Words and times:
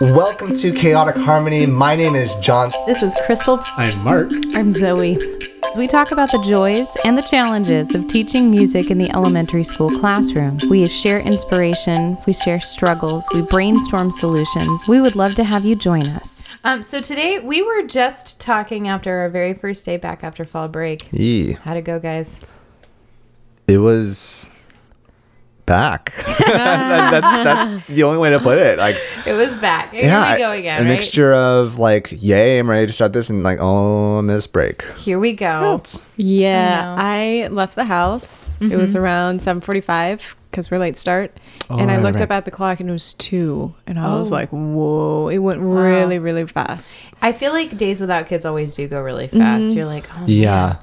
Welcome 0.00 0.54
to 0.54 0.72
Chaotic 0.72 1.16
Harmony. 1.16 1.66
My 1.66 1.96
name 1.96 2.14
is 2.14 2.32
John. 2.36 2.70
This 2.86 3.02
is 3.02 3.16
Crystal. 3.26 3.60
I'm 3.76 4.04
Mark. 4.04 4.30
I'm 4.54 4.70
Zoe. 4.70 5.18
We 5.76 5.88
talk 5.88 6.12
about 6.12 6.30
the 6.30 6.40
joys 6.40 6.96
and 7.04 7.18
the 7.18 7.22
challenges 7.22 7.92
of 7.96 8.06
teaching 8.06 8.48
music 8.48 8.92
in 8.92 8.98
the 8.98 9.10
elementary 9.10 9.64
school 9.64 9.90
classroom. 9.90 10.60
We 10.70 10.86
share 10.86 11.18
inspiration, 11.18 12.16
we 12.28 12.32
share 12.32 12.60
struggles, 12.60 13.26
we 13.34 13.42
brainstorm 13.42 14.12
solutions. 14.12 14.86
We 14.86 15.00
would 15.00 15.16
love 15.16 15.34
to 15.34 15.42
have 15.42 15.64
you 15.64 15.74
join 15.74 16.06
us. 16.06 16.44
Um, 16.62 16.84
so 16.84 17.00
today 17.00 17.40
we 17.40 17.62
were 17.62 17.84
just 17.84 18.40
talking 18.40 18.86
after 18.86 19.18
our 19.18 19.28
very 19.28 19.52
first 19.52 19.84
day 19.84 19.96
back 19.96 20.22
after 20.22 20.44
fall 20.44 20.68
break. 20.68 21.08
Yee. 21.10 21.54
How'd 21.54 21.76
it 21.76 21.82
go, 21.82 21.98
guys? 21.98 22.38
It 23.66 23.78
was 23.78 24.48
back. 25.68 26.12
That's 26.48 27.44
that's 27.44 27.86
the 27.86 28.02
only 28.04 28.18
way 28.18 28.30
to 28.30 28.40
put 28.40 28.58
it. 28.58 28.78
Like, 28.78 28.96
It 29.26 29.34
was 29.34 29.54
back. 29.56 29.92
Here 29.92 30.04
yeah, 30.04 30.32
we 30.32 30.38
go 30.38 30.50
again. 30.50 30.80
a 30.80 30.84
right? 30.84 30.88
mixture 30.88 31.32
of 31.34 31.78
like, 31.78 32.08
yay, 32.10 32.58
I'm 32.58 32.68
ready 32.68 32.86
to 32.86 32.92
start 32.92 33.12
this, 33.12 33.28
and 33.30 33.42
like, 33.42 33.58
oh, 33.60 34.18
I 34.18 34.20
missed 34.22 34.52
break. 34.52 34.82
Here 34.96 35.18
we 35.18 35.32
go. 35.34 35.82
Oh, 35.84 36.00
yeah, 36.16 36.94
I 36.98 37.44
I, 37.44 37.48
left 37.48 37.74
the 37.74 37.84
house. 37.84 38.54
It 38.60 38.76
was 38.76 38.94
mm-hmm. 38.94 39.04
around 39.04 39.40
7:45 39.40 40.34
because 40.50 40.70
we're 40.70 40.78
late 40.78 40.96
start, 40.96 41.36
oh, 41.68 41.76
and 41.78 41.90
I 41.90 41.96
right, 41.96 42.02
looked 42.02 42.20
right. 42.20 42.24
up 42.24 42.30
at 42.30 42.44
the 42.46 42.50
clock 42.50 42.80
and 42.80 42.88
it 42.88 42.92
was 42.92 43.14
two, 43.14 43.74
and 43.86 43.98
I 43.98 44.14
was 44.14 44.32
Oh. 44.32 44.36
like, 44.36 44.48
"Whoa!" 44.50 45.28
It 45.28 45.38
went 45.38 45.60
really, 45.60 46.18
really 46.18 46.46
fast. 46.46 47.10
I 47.20 47.32
feel 47.32 47.52
like 47.52 47.76
days 47.76 48.00
without 48.00 48.26
kids 48.26 48.44
always 48.44 48.74
do 48.74 48.88
go 48.88 49.00
really 49.02 49.28
fast. 49.28 49.62
Mm-hmm. 49.64 49.72
You're 49.76 49.86
like, 49.86 50.08
oh, 50.16 50.24
Yeah. 50.26 50.66
man. 50.66 50.78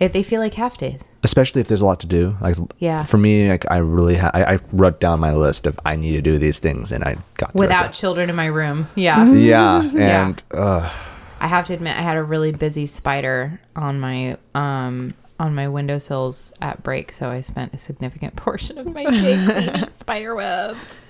If 0.00 0.12
they 0.12 0.22
feel 0.22 0.40
like 0.40 0.54
half 0.54 0.76
days. 0.78 1.02
Especially 1.24 1.60
if 1.60 1.68
there's 1.68 1.80
a 1.80 1.84
lot 1.84 2.00
to 2.00 2.06
do. 2.06 2.36
Like, 2.40 2.56
Yeah. 2.78 3.04
For 3.04 3.18
me, 3.18 3.48
like, 3.48 3.68
I 3.70 3.78
really, 3.78 4.14
ha- 4.16 4.30
I, 4.32 4.54
I 4.54 4.58
wrote 4.72 5.00
down 5.00 5.18
my 5.18 5.32
list 5.34 5.66
of 5.66 5.78
I 5.84 5.96
need 5.96 6.12
to 6.12 6.22
do 6.22 6.38
these 6.38 6.58
things, 6.60 6.92
and 6.92 7.02
I 7.02 7.16
got. 7.34 7.54
Without 7.54 7.92
children 7.92 8.30
in 8.30 8.36
my 8.36 8.46
room. 8.46 8.88
Yeah. 8.94 9.32
Yeah, 9.32 9.82
and 9.96 10.42
uh, 10.52 10.92
I 11.40 11.46
have 11.48 11.66
to 11.66 11.74
admit, 11.74 11.96
I 11.96 12.02
had 12.02 12.16
a 12.16 12.22
really 12.22 12.52
busy 12.52 12.86
spider 12.86 13.60
on 13.76 14.00
my 14.00 14.36
um 14.54 15.12
on 15.40 15.54
my 15.54 15.68
windowsills 15.68 16.52
at 16.60 16.82
break, 16.82 17.12
so 17.12 17.30
I 17.30 17.40
spent 17.42 17.72
a 17.74 17.78
significant 17.78 18.34
portion 18.44 18.78
of 18.78 18.92
my 18.92 19.04
day 19.04 19.44
cleaning 19.44 19.88
spider 20.00 20.34
webs. 20.34 21.00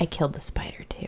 I 0.00 0.06
killed 0.06 0.32
the 0.32 0.40
spider 0.40 0.84
too. 0.88 1.06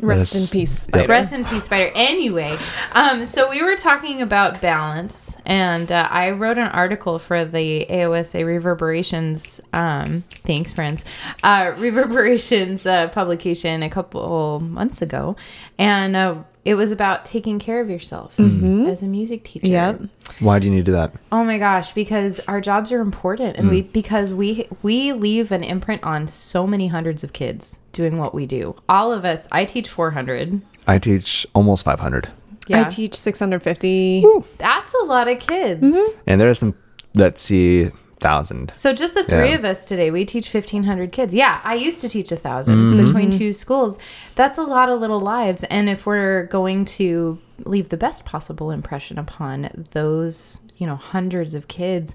Rest 0.00 0.34
in 0.34 0.40
peace, 0.60 0.86
Yep. 0.88 0.88
spider. 1.00 1.08
Rest 1.08 1.32
in 1.32 1.44
peace, 1.44 1.64
spider. 1.64 1.90
Anyway, 1.94 2.58
um, 2.92 3.26
so 3.26 3.48
we 3.48 3.62
were 3.62 3.76
talking 3.76 4.20
about 4.22 4.60
balance, 4.60 5.36
and 5.46 5.90
uh, 5.90 6.08
I 6.10 6.30
wrote 6.32 6.58
an 6.58 6.68
article 6.68 7.18
for 7.18 7.44
the 7.44 7.86
AOSA 7.88 8.44
Reverberations. 8.44 9.60
Um, 9.72 10.24
thanks, 10.44 10.72
friends. 10.72 11.04
Uh, 11.42 11.72
Reverberations 11.78 12.86
uh, 12.86 13.08
publication 13.08 13.82
a 13.82 13.88
couple 13.90 14.60
months 14.60 15.00
ago, 15.00 15.36
and 15.78 16.16
uh, 16.16 16.36
it 16.64 16.74
was 16.74 16.90
about 16.90 17.24
taking 17.24 17.58
care 17.58 17.80
of 17.80 17.90
yourself 17.90 18.36
mm-hmm. 18.36 18.64
Mm-hmm. 18.64 18.86
as 18.88 19.02
a 19.02 19.06
music 19.06 19.44
teacher. 19.44 19.66
Yep. 19.66 20.02
why 20.40 20.58
do 20.58 20.66
you 20.66 20.72
need 20.72 20.80
to 20.80 20.84
do 20.84 20.92
that? 20.92 21.12
Oh 21.30 21.44
my 21.44 21.58
gosh, 21.58 21.92
because 21.92 22.40
our 22.40 22.60
jobs 22.60 22.90
are 22.90 23.00
important 23.00 23.56
and 23.56 23.68
we 23.68 23.82
mm. 23.82 23.92
because 23.92 24.32
we 24.32 24.66
we 24.82 25.12
leave 25.12 25.52
an 25.52 25.62
imprint 25.62 26.02
on 26.02 26.26
so 26.26 26.66
many 26.66 26.88
hundreds 26.88 27.22
of 27.22 27.32
kids 27.32 27.78
doing 27.92 28.18
what 28.18 28.34
we 28.34 28.46
do. 28.46 28.74
All 28.88 29.12
of 29.12 29.24
us, 29.24 29.46
I 29.52 29.64
teach 29.64 29.88
400. 29.88 30.62
I 30.86 30.98
teach 30.98 31.46
almost 31.54 31.84
500, 31.84 32.28
Yeah. 32.66 32.86
I 32.86 32.88
teach 32.88 33.14
650. 33.14 34.24
That's 34.58 34.94
a 34.94 35.04
lot 35.04 35.28
of 35.28 35.38
kids. 35.38 35.82
Mm-hmm. 35.82 36.18
and 36.26 36.40
there 36.40 36.48
are 36.48 36.54
some 36.54 36.74
that 37.14 37.38
see 37.38 37.90
thousand. 38.20 38.72
So 38.74 38.92
just 38.92 39.14
the 39.14 39.24
three 39.24 39.50
Yeah. 39.50 39.56
of 39.56 39.64
us 39.64 39.84
today, 39.84 40.10
we 40.10 40.24
teach 40.24 40.52
1500 40.52 41.12
kids. 41.12 41.34
Yeah, 41.34 41.60
I 41.64 41.74
used 41.74 42.00
to 42.02 42.08
teach 42.08 42.30
a 42.32 42.36
1000 42.36 42.96
between 43.06 43.30
two 43.30 43.52
schools. 43.52 43.98
That's 44.34 44.58
a 44.58 44.62
lot 44.62 44.88
of 44.88 45.00
little 45.00 45.20
lives 45.20 45.64
and 45.64 45.88
if 45.88 46.06
we're 46.06 46.44
going 46.46 46.84
to 46.86 47.38
leave 47.64 47.88
the 47.90 47.96
best 47.96 48.24
possible 48.24 48.70
impression 48.70 49.18
upon 49.18 49.86
those, 49.92 50.58
you 50.76 50.86
know, 50.86 50.96
hundreds 50.96 51.54
of 51.54 51.68
kids, 51.68 52.14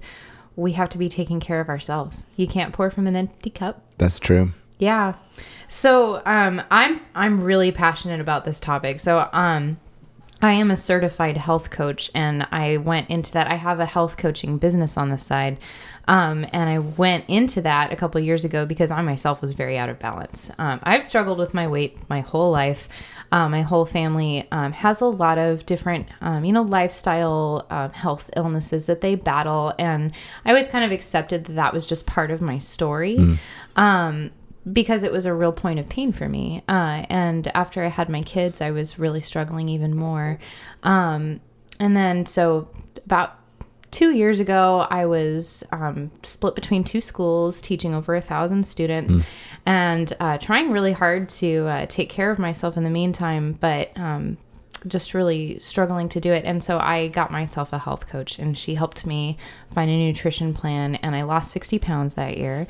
we 0.56 0.72
have 0.72 0.90
to 0.90 0.98
be 0.98 1.08
taking 1.08 1.40
care 1.40 1.60
of 1.60 1.68
ourselves. 1.68 2.26
You 2.36 2.46
can't 2.46 2.72
pour 2.72 2.90
from 2.90 3.06
an 3.06 3.16
empty 3.16 3.50
cup. 3.50 3.82
That's 3.98 4.18
true. 4.20 4.50
Yeah. 4.78 5.14
So 5.68 6.20
um, 6.26 6.62
I'm 6.70 7.00
I'm 7.14 7.42
really 7.42 7.70
passionate 7.72 8.20
about 8.20 8.44
this 8.44 8.58
topic. 8.60 9.00
So 9.00 9.28
um, 9.32 9.78
I 10.42 10.52
am 10.52 10.70
a 10.70 10.76
certified 10.76 11.36
health 11.36 11.70
coach, 11.70 12.10
and 12.14 12.46
I 12.50 12.78
went 12.78 13.10
into 13.10 13.32
that. 13.32 13.48
I 13.50 13.56
have 13.56 13.78
a 13.78 13.86
health 13.86 14.16
coaching 14.16 14.56
business 14.58 14.96
on 14.96 15.10
the 15.10 15.18
side, 15.18 15.58
um, 16.08 16.46
and 16.52 16.70
I 16.70 16.78
went 16.78 17.26
into 17.28 17.60
that 17.62 17.92
a 17.92 17.96
couple 17.96 18.20
years 18.20 18.44
ago 18.44 18.64
because 18.64 18.90
I 18.90 19.02
myself 19.02 19.42
was 19.42 19.52
very 19.52 19.76
out 19.76 19.90
of 19.90 19.98
balance. 19.98 20.50
Um, 20.58 20.80
I've 20.82 21.04
struggled 21.04 21.38
with 21.38 21.52
my 21.52 21.68
weight 21.68 21.98
my 22.08 22.20
whole 22.20 22.50
life. 22.50 22.88
Um, 23.32 23.52
my 23.52 23.62
whole 23.62 23.86
family 23.86 24.48
um, 24.50 24.72
has 24.72 25.00
a 25.00 25.06
lot 25.06 25.38
of 25.38 25.64
different, 25.64 26.08
um, 26.20 26.44
you 26.44 26.52
know, 26.52 26.62
lifestyle 26.62 27.64
um, 27.70 27.92
health 27.92 28.28
illnesses 28.36 28.86
that 28.86 29.02
they 29.02 29.14
battle, 29.14 29.72
and 29.78 30.12
I 30.44 30.48
always 30.48 30.68
kind 30.68 30.84
of 30.84 30.90
accepted 30.90 31.44
that 31.44 31.54
that 31.54 31.72
was 31.72 31.86
just 31.86 32.06
part 32.06 32.30
of 32.32 32.40
my 32.40 32.58
story. 32.58 33.38
Um, 33.76 34.32
because 34.72 35.02
it 35.02 35.12
was 35.12 35.26
a 35.26 35.34
real 35.34 35.52
point 35.52 35.78
of 35.78 35.88
pain 35.88 36.12
for 36.12 36.28
me. 36.28 36.62
Uh, 36.68 37.04
and 37.08 37.48
after 37.54 37.82
I 37.84 37.88
had 37.88 38.08
my 38.08 38.22
kids, 38.22 38.60
I 38.60 38.70
was 38.70 38.98
really 38.98 39.20
struggling 39.20 39.68
even 39.68 39.94
more. 39.94 40.38
Um, 40.82 41.40
and 41.78 41.96
then, 41.96 42.26
so 42.26 42.68
about 43.04 43.36
two 43.90 44.10
years 44.10 44.40
ago, 44.40 44.86
I 44.90 45.06
was 45.06 45.64
um, 45.72 46.10
split 46.22 46.54
between 46.54 46.84
two 46.84 47.00
schools, 47.00 47.60
teaching 47.60 47.94
over 47.94 48.14
a 48.14 48.20
thousand 48.20 48.66
students, 48.66 49.14
and 49.66 50.12
uh, 50.20 50.38
trying 50.38 50.70
really 50.70 50.92
hard 50.92 51.28
to 51.30 51.66
uh, 51.66 51.86
take 51.86 52.08
care 52.08 52.30
of 52.30 52.38
myself 52.38 52.76
in 52.76 52.84
the 52.84 52.90
meantime, 52.90 53.52
but. 53.60 53.96
Um, 53.96 54.38
just 54.86 55.12
really 55.12 55.58
struggling 55.60 56.08
to 56.08 56.20
do 56.20 56.32
it. 56.32 56.44
And 56.46 56.64
so 56.64 56.78
I 56.78 57.08
got 57.08 57.30
myself 57.30 57.70
a 57.74 57.78
health 57.78 58.06
coach, 58.08 58.38
and 58.38 58.56
she 58.56 58.76
helped 58.76 59.04
me 59.04 59.36
find 59.74 59.90
a 59.90 60.06
nutrition 60.06 60.54
plan. 60.54 60.94
And 60.96 61.14
I 61.14 61.22
lost 61.22 61.50
60 61.50 61.78
pounds 61.80 62.14
that 62.14 62.38
year. 62.38 62.66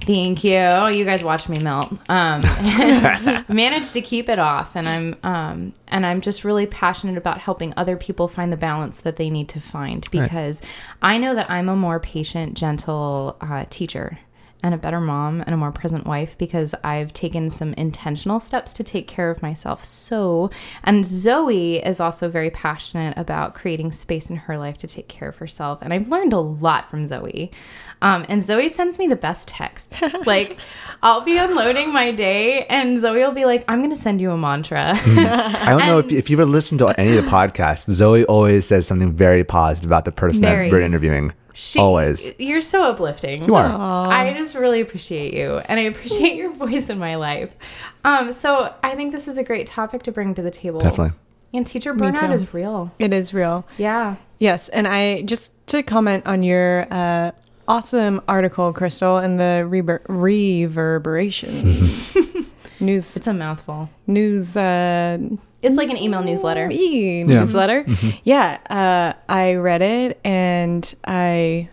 Thank 0.00 0.44
you. 0.44 0.52
You 0.52 1.04
guys 1.04 1.24
watched 1.24 1.48
me 1.48 1.58
melt. 1.58 1.92
Um, 2.08 2.40
managed 3.48 3.92
to 3.94 4.00
keep 4.00 4.28
it 4.28 4.38
off, 4.38 4.76
and 4.76 4.88
I'm 4.88 5.16
um, 5.22 5.74
and 5.88 6.06
I'm 6.06 6.20
just 6.20 6.44
really 6.44 6.66
passionate 6.66 7.18
about 7.18 7.38
helping 7.38 7.74
other 7.76 7.96
people 7.96 8.28
find 8.28 8.52
the 8.52 8.56
balance 8.56 9.00
that 9.02 9.16
they 9.16 9.28
need 9.28 9.48
to 9.50 9.60
find 9.60 10.08
because 10.10 10.62
I 11.02 11.18
know 11.18 11.34
that 11.34 11.50
I'm 11.50 11.68
a 11.68 11.76
more 11.76 12.00
patient, 12.00 12.54
gentle 12.54 13.36
uh, 13.40 13.66
teacher 13.70 14.18
and 14.62 14.74
a 14.74 14.78
better 14.78 15.00
mom 15.00 15.40
and 15.42 15.54
a 15.54 15.56
more 15.56 15.70
present 15.70 16.06
wife 16.06 16.36
because 16.36 16.74
I've 16.82 17.12
taken 17.12 17.48
some 17.50 17.74
intentional 17.74 18.40
steps 18.40 18.72
to 18.74 18.84
take 18.84 19.06
care 19.06 19.30
of 19.30 19.40
myself. 19.40 19.84
So, 19.84 20.50
and 20.82 21.06
Zoe 21.06 21.76
is 21.76 22.00
also 22.00 22.28
very 22.28 22.50
passionate 22.50 23.16
about 23.16 23.54
creating 23.54 23.92
space 23.92 24.30
in 24.30 24.36
her 24.36 24.58
life 24.58 24.76
to 24.78 24.88
take 24.88 25.06
care 25.06 25.28
of 25.28 25.36
herself. 25.36 25.78
And 25.80 25.92
I've 25.92 26.08
learned 26.08 26.32
a 26.32 26.40
lot 26.40 26.90
from 26.90 27.06
Zoe. 27.06 27.52
Um, 28.02 28.26
and 28.28 28.44
Zoe 28.44 28.68
sends 28.68 28.98
me 28.98 29.06
the 29.06 29.16
best 29.16 29.48
texts. 29.48 30.02
like, 30.26 30.56
I'll 31.02 31.22
be 31.22 31.36
unloading 31.36 31.92
my 31.92 32.12
day, 32.12 32.64
and 32.66 32.98
Zoe 32.98 33.18
will 33.18 33.32
be 33.32 33.44
like, 33.44 33.64
I'm 33.68 33.78
going 33.78 33.90
to 33.90 33.96
send 33.96 34.20
you 34.20 34.30
a 34.30 34.38
mantra. 34.38 34.92
I 34.94 35.70
don't 35.70 35.86
know 35.86 35.98
if, 35.98 36.06
if 36.10 36.30
you've 36.30 36.40
ever 36.40 36.48
listened 36.48 36.80
to 36.80 36.88
any 36.98 37.16
of 37.16 37.24
the 37.24 37.30
podcasts. 37.30 37.90
Zoe 37.90 38.24
always 38.24 38.66
says 38.66 38.86
something 38.86 39.12
very 39.12 39.44
positive 39.44 39.88
about 39.88 40.04
the 40.04 40.12
person 40.12 40.42
Very. 40.42 40.68
that 40.68 40.72
we're 40.76 40.82
interviewing. 40.82 41.32
She, 41.60 41.80
always. 41.80 42.32
You're 42.38 42.60
so 42.60 42.84
uplifting. 42.84 43.42
You 43.44 43.56
are. 43.56 43.66
I 44.08 44.32
just 44.32 44.54
really 44.54 44.80
appreciate 44.80 45.34
you, 45.34 45.56
and 45.58 45.80
I 45.80 45.82
appreciate 45.84 46.36
your 46.36 46.52
voice 46.52 46.88
in 46.88 47.00
my 47.00 47.16
life. 47.16 47.52
Um, 48.04 48.32
so 48.32 48.72
I 48.84 48.94
think 48.94 49.10
this 49.10 49.26
is 49.26 49.38
a 49.38 49.42
great 49.42 49.66
topic 49.66 50.04
to 50.04 50.12
bring 50.12 50.34
to 50.36 50.42
the 50.42 50.52
table. 50.52 50.78
Definitely. 50.78 51.18
And 51.52 51.66
teacher 51.66 51.92
Me 51.94 52.02
burnout 52.06 52.32
is 52.32 52.54
real. 52.54 52.92
It 53.00 53.12
is 53.12 53.34
real. 53.34 53.66
Yeah. 53.76 54.14
Yes, 54.38 54.68
and 54.68 54.86
I 54.86 55.22
just 55.22 55.50
to 55.68 55.82
comment 55.82 56.26
on 56.26 56.44
your 56.44 56.86
uh, 56.92 57.32
awesome 57.66 58.22
article, 58.28 58.72
Crystal, 58.72 59.18
and 59.18 59.40
the 59.40 59.66
rever- 59.68 60.02
reverberation 60.08 61.64
news 62.80 63.16
It's 63.16 63.26
a 63.26 63.32
mouthful. 63.34 63.90
news 64.06 64.56
uh, 64.56 65.18
It's 65.62 65.76
like 65.76 65.90
an 65.90 65.96
email 65.96 66.22
newsletter. 66.22 66.68
e 66.70 67.24
newsletter. 67.24 67.84
Yeah, 68.24 68.58
uh, 68.70 69.18
I 69.32 69.54
read 69.54 69.82
it 69.82 70.20
and 70.24 70.94
I 71.04 71.68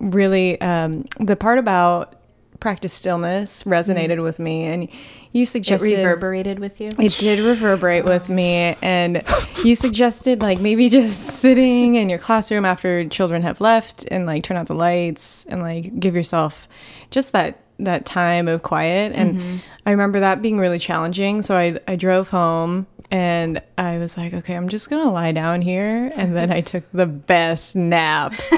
really 0.00 0.60
um, 0.60 1.04
the 1.20 1.36
part 1.36 1.58
about 1.58 2.16
practice 2.60 2.92
stillness 2.92 3.64
resonated 3.64 4.22
with 4.22 4.38
me, 4.38 4.64
and 4.64 4.88
you 5.32 5.42
It 5.42 5.46
suggested 5.48 5.96
reverberated 5.96 6.58
with 6.60 6.80
you. 6.80 6.90
it 6.98 7.16
did 7.18 7.40
reverberate 7.40 8.04
with 8.04 8.28
me, 8.28 8.76
and 8.80 9.22
you 9.64 9.74
suggested 9.74 10.40
like 10.40 10.60
maybe 10.60 10.88
just 10.88 11.20
sitting 11.40 11.96
in 11.96 12.08
your 12.08 12.18
classroom 12.20 12.64
after 12.64 13.04
children 13.08 13.42
have 13.42 13.60
left 13.60 14.06
and 14.10 14.26
like 14.26 14.44
turn 14.44 14.56
out 14.56 14.68
the 14.68 14.74
lights 14.74 15.44
and 15.46 15.60
like 15.60 15.98
give 15.98 16.14
yourself 16.14 16.68
just 17.10 17.32
that 17.32 17.58
that 17.78 18.06
time 18.06 18.46
of 18.48 18.62
quiet. 18.62 19.12
And 19.12 19.60
I 19.84 19.90
remember 19.90 20.20
that 20.20 20.42
being 20.42 20.58
really 20.58 20.78
challenging. 20.78 21.42
So 21.42 21.56
I 21.56 21.78
I 21.88 21.96
drove 21.96 22.28
home 22.28 22.86
and 23.10 23.60
I 23.76 23.98
was 23.98 24.16
like, 24.16 24.32
okay, 24.32 24.54
I'm 24.54 24.68
just 24.68 24.88
gonna 24.88 25.10
lie 25.10 25.32
down 25.32 25.60
here, 25.62 26.10
and 26.14 26.34
then 26.36 26.50
I 26.52 26.60
took 26.62 26.84
the 26.92 27.06
best 27.06 27.76
nap 27.76 28.32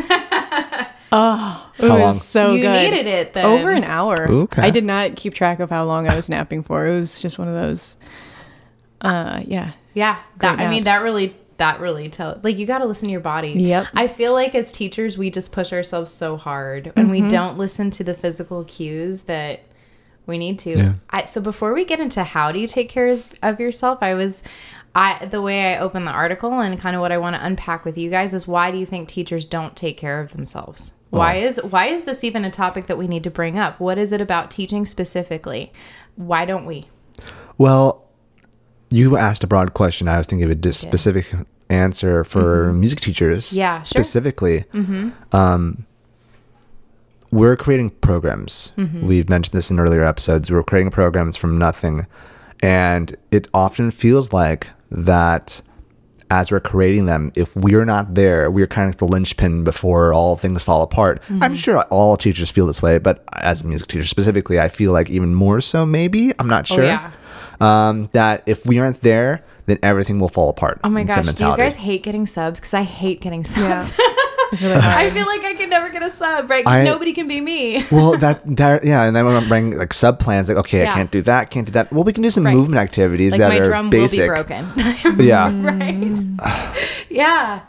Oh, 1.17 1.71
it 1.79 1.83
How 1.89 1.95
was 1.95 2.01
long? 2.01 2.19
so 2.19 2.53
you 2.55 2.63
good. 2.63 2.91
needed 2.91 3.07
it 3.07 3.35
then. 3.35 3.45
Over 3.45 3.71
an 3.71 3.85
hour. 3.85 4.29
Okay. 4.29 4.63
I 4.63 4.71
did 4.71 4.83
not 4.85 5.15
keep 5.15 5.33
track 5.33 5.61
of 5.61 5.71
how 5.71 5.85
long 5.85 6.09
I 6.09 6.17
was 6.17 6.29
napping 6.29 6.63
for. 6.65 6.87
It 6.89 6.99
was 6.99 7.21
just 7.21 7.39
one 7.39 7.47
of 7.47 7.55
those. 7.55 7.97
Uh, 9.01 9.41
yeah. 9.47 9.73
Yeah, 9.93 10.19
that 10.39 10.59
I 10.59 10.69
mean 10.69 10.85
that 10.85 11.05
really 11.05 11.37
that 11.59 11.79
really 11.79 12.09
tell 12.09 12.41
like 12.43 12.59
you 12.59 12.67
got 12.67 12.79
to 12.79 12.85
listen 12.87 13.07
to 13.07 13.13
your 13.13 13.21
body. 13.21 13.51
Yep. 13.53 13.87
I 13.95 14.09
feel 14.09 14.33
like 14.33 14.57
as 14.57 14.73
teachers 14.73 15.17
we 15.17 15.31
just 15.31 15.53
push 15.53 15.73
ourselves 15.73 16.11
so 16.11 16.37
hard 16.37 16.87
and 16.97 17.09
Mm-hmm. 17.09 17.11
we 17.25 17.29
don't 17.29 17.57
listen 17.59 17.93
to 17.93 18.03
the 18.03 18.15
physical 18.15 18.65
cues 18.65 19.23
that 19.23 19.61
we 20.27 20.39
need 20.39 20.59
to. 20.61 20.71
Yeah. 20.71 20.93
I, 21.11 21.25
so 21.25 21.41
before 21.41 21.73
we 21.73 21.85
get 21.85 22.01
into 22.01 22.25
how 22.25 22.53
do 22.53 22.59
you 22.59 22.67
take 22.67 22.89
care 22.89 23.09
of- 23.43 23.61
yourself, 23.61 23.99
I 24.03 24.15
was 24.15 24.43
I 24.95 25.27
the 25.27 25.43
way 25.43 25.75
I 25.75 25.79
opened 25.81 26.07
the 26.07 26.13
article 26.13 26.61
and 26.61 26.79
kind 26.79 26.95
of 26.95 27.01
what 27.01 27.11
I 27.13 27.19
want 27.19 27.35
to 27.37 27.45
unpack 27.45 27.85
with 27.85 27.99
you 27.99 28.11
guys 28.11 28.33
is 28.33 28.47
why 28.47 28.71
do 28.71 28.79
you 28.79 28.87
think 28.87 29.09
teachers 29.09 29.45
don't 29.45 29.77
take 29.77 29.97
care 29.97 30.21
of 30.21 30.33
themselves? 30.33 30.95
Why 31.11 31.37
is 31.37 31.61
why 31.63 31.87
is 31.87 32.05
this 32.05 32.25
even 32.25 32.45
a 32.45 32.51
topic 32.51 32.87
that 32.87 32.99
we 32.99 33.07
need 33.07 33.23
to 33.25 33.31
bring 33.31 33.57
up? 33.59 33.79
What 33.79 33.99
is 33.99 34.13
it 34.13 34.21
about 34.21 34.51
teaching 34.51 34.85
specifically? 34.85 35.73
Why 36.17 36.45
don't 36.45 36.67
we? 36.67 36.89
Well, 37.57 38.05
you 38.91 39.17
asked 39.17 39.45
a 39.45 39.47
broad 39.47 39.75
question. 39.75 40.09
I 40.09 40.19
was 40.19 40.27
thinking 40.27 40.45
of 40.45 40.51
a 40.51 40.57
dis- 40.57 40.79
specific 40.79 41.33
answer 41.71 42.25
for 42.25 42.73
music 42.73 43.01
teachers. 43.01 43.49
Mm-hmm. 43.51 43.59
Yeah, 43.59 43.79
sure. 43.79 43.85
specifically. 43.87 44.65
Um, 45.33 45.87
we're 47.35 47.57
creating 47.57 47.91
programs. 47.91 48.73
Mm-hmm. 48.79 49.07
We've 49.07 49.29
mentioned 49.29 49.53
this 49.59 49.71
in 49.71 49.79
earlier 49.81 50.05
episodes. 50.05 50.51
We're 50.51 50.63
creating 50.63 50.93
programs 50.93 51.37
from 51.37 51.59
nothing, 51.59 52.07
and 52.63 53.15
it 53.31 53.49
often 53.53 53.91
feels 53.91 54.33
like 54.33 54.69
that. 54.91 55.61
As 56.31 56.51
we're 56.51 56.59
creating 56.59 57.05
them, 57.05 57.31
if 57.37 57.55
we're 57.55 57.85
not 57.85 58.15
there, 58.15 58.51
we're 58.51 58.67
kind 58.67 58.89
of 58.89 58.97
the 58.97 59.05
linchpin 59.07 59.63
before 59.63 60.13
all 60.15 60.37
things 60.37 60.63
fall 60.65 60.81
apart. 60.83 61.21
Mm-hmm. 61.25 61.43
I'm 61.43 61.55
sure 61.55 61.83
all 61.83 62.17
teachers 62.17 62.51
feel 62.51 62.67
this 62.67 62.81
way, 62.81 62.99
but 62.99 63.23
as 63.35 63.61
a 63.63 63.67
music 63.67 63.89
teacher 63.89 64.07
specifically, 64.07 64.59
I 64.59 64.69
feel 64.71 64.91
like 64.91 65.11
even 65.11 65.35
more 65.35 65.61
so. 65.61 65.85
Maybe 65.85 66.33
I'm 66.39 66.49
not 66.49 66.67
sure 66.67 66.83
Oh, 66.83 66.87
yeah. 66.87 67.13
um, 67.61 68.09
that 68.13 68.43
if 68.47 68.65
we 68.67 68.79
aren't 68.81 69.03
there, 69.03 69.45
then 69.67 69.79
everything 69.83 70.19
will 70.19 70.31
fall 70.31 70.49
apart. 70.49 70.81
Oh 70.83 70.89
my 70.89 71.03
in 71.03 71.07
gosh, 71.07 71.27
do 71.35 71.45
you 71.45 71.57
guys 71.57 71.77
hate 71.77 72.03
getting 72.03 72.27
subs? 72.27 72.59
Because 72.59 72.75
I 72.75 72.83
hate 72.83 73.21
getting 73.21 73.45
subs. 73.45 73.93
It's 73.97 73.99
really. 74.53 74.75
I 74.83 75.11
feel 75.11 75.27
like 75.27 75.45
I 75.45 75.55
can 75.55 75.69
never 75.71 75.89
get 75.91 76.03
a 76.03 76.13
sub, 76.13 76.49
right? 76.51 76.67
I- 76.67 76.85
nobody 76.85 77.13
can 77.13 77.29
be 77.29 77.41
me. 77.41 77.85
well, 77.91 78.17
that 78.19 78.43
that 78.57 78.85
yeah, 78.85 79.05
and 79.05 79.15
then 79.15 79.25
when 79.27 79.35
I'm 79.37 79.49
bringing 79.49 79.77
like 79.79 79.93
sub 79.95 80.19
plans, 80.19 80.49
like 80.49 80.59
okay, 80.59 80.83
Yeah. 80.83 80.93
I 80.93 80.95
can't 80.95 81.11
do 81.11 81.23
that, 81.23 81.51
can't 81.51 81.67
do 81.67 81.73
that. 81.73 81.93
Well, 81.93 82.05
we 82.05 82.13
can 82.13 82.23
do 82.23 82.31
some 82.31 82.45
Right. 82.45 82.55
movement 82.55 82.81
activities 82.81 83.33
Like 83.33 83.41
that 83.41 83.49
my 83.49 83.59
are 83.59 83.65
drum 83.67 83.91
basic. 83.91 84.21
will 84.21 84.29
be 84.29 84.43
broken. 84.43 84.73
Yeah, 85.25 85.51
right? 85.63 86.77
yeah. 87.11 87.61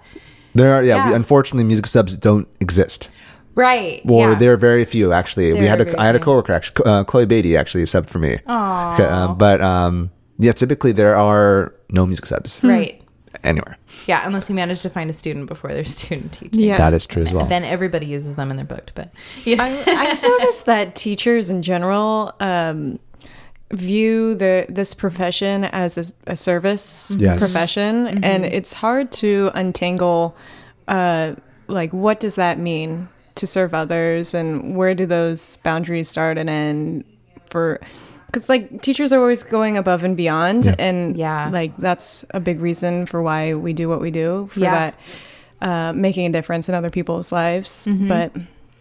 there 0.54 0.74
are. 0.74 0.84
Yeah, 0.84 1.10
we- 1.10 1.16
unfortunately, 1.16 1.64
music 1.66 1.86
subs 1.88 2.16
don't 2.18 2.48
exist. 2.60 3.10
Right. 3.56 4.02
Or 4.10 4.32
yeah. 4.32 4.36
there 4.38 4.52
are 4.52 4.58
very 4.58 4.84
few 4.84 5.14
actually. 5.14 5.54
we 5.54 5.66
had 5.66 5.80
a 5.80 6.00
I 6.00 6.06
had 6.08 6.16
a 6.16 6.20
coworker 6.20 6.52
actually, 6.52 6.86
uh, 6.86 7.04
Chloe 7.06 7.26
Beatty 7.26 7.56
actually 7.56 7.86
subbed 7.86 8.10
for 8.10 8.20
me. 8.20 8.40
Aw. 8.48 9.02
Uh, 9.02 9.34
but 9.34 9.62
um, 9.62 10.12
yeah, 10.38 10.52
typically 10.52 10.92
there 10.92 11.16
are 11.16 11.74
no 11.90 12.06
music 12.06 12.26
subs 12.26 12.60
Right. 12.64 13.02
Anywhere. 13.46 13.78
Yeah, 14.08 14.26
unless 14.26 14.50
you 14.50 14.56
manage 14.56 14.82
to 14.82 14.90
find 14.90 15.10
a 15.10 15.14
student 15.14 15.48
before 15.48 15.72
they're 15.74 15.86
student 16.00 16.34
teaching. 16.34 16.60
Yeah. 16.60 16.78
That 16.78 16.94
is 16.94 17.06
true 17.06 17.24
as 17.24 17.34
well. 17.34 17.46
Then 17.46 17.64
everybody 17.64 18.06
uses 18.06 18.36
them 18.36 18.50
and 18.50 18.58
they're 18.60 18.66
booked. 18.66 18.94
But 18.96 19.14
yeah. 19.44 19.62
I've 19.62 20.22
noticed 20.24 20.66
that 20.66 20.96
teachers 20.96 21.50
in 21.50 21.62
general 21.62 22.34
um, 22.40 23.00
view 23.72 24.36
the 24.36 24.66
this 24.70 24.94
profession 24.94 25.66
as 25.66 25.98
a, 25.98 26.32
a 26.32 26.36
service 26.36 27.12
Yes. 27.18 27.40
profession, 27.40 28.24
and 28.24 28.46
it's 28.46 28.74
hard 28.74 29.12
to 29.14 29.52
untangle. 29.54 30.36
Uh, 30.88 31.36
like, 31.68 31.92
what 31.92 32.20
does 32.20 32.36
that 32.36 32.60
mean 32.60 33.10
to 33.36 33.48
serve 33.48 33.74
others, 33.74 34.34
and 34.34 34.76
where 34.78 34.94
do 34.94 35.06
those 35.06 35.58
boundaries 35.58 36.08
start 36.10 36.38
and 36.38 36.50
end? 36.50 37.04
For 37.50 37.80
because 38.36 38.50
like 38.50 38.82
teachers 38.82 39.14
are 39.14 39.20
always 39.20 39.44
going 39.44 39.78
above 39.78 40.04
and 40.04 40.18
beyond, 40.18 40.66
Yeah. 40.66 40.76
and 40.78 41.16
Yeah. 41.16 41.50
like 41.54 41.76
that's 41.78 42.26
a 42.32 42.40
big 42.42 42.60
reason 42.60 43.06
for 43.06 43.22
why 43.22 43.54
we 43.56 43.72
do 43.72 43.88
what 43.88 44.02
we 44.02 44.12
do 44.12 44.50
for 44.52 44.60
Yeah. 44.60 44.72
that. 44.72 44.94
Uh, 45.62 45.94
making 45.94 46.26
a 46.26 46.30
difference 46.30 46.68
in 46.68 46.76
other 46.76 46.90
people's 46.90 47.32
lives, 47.32 47.88
but 47.88 48.34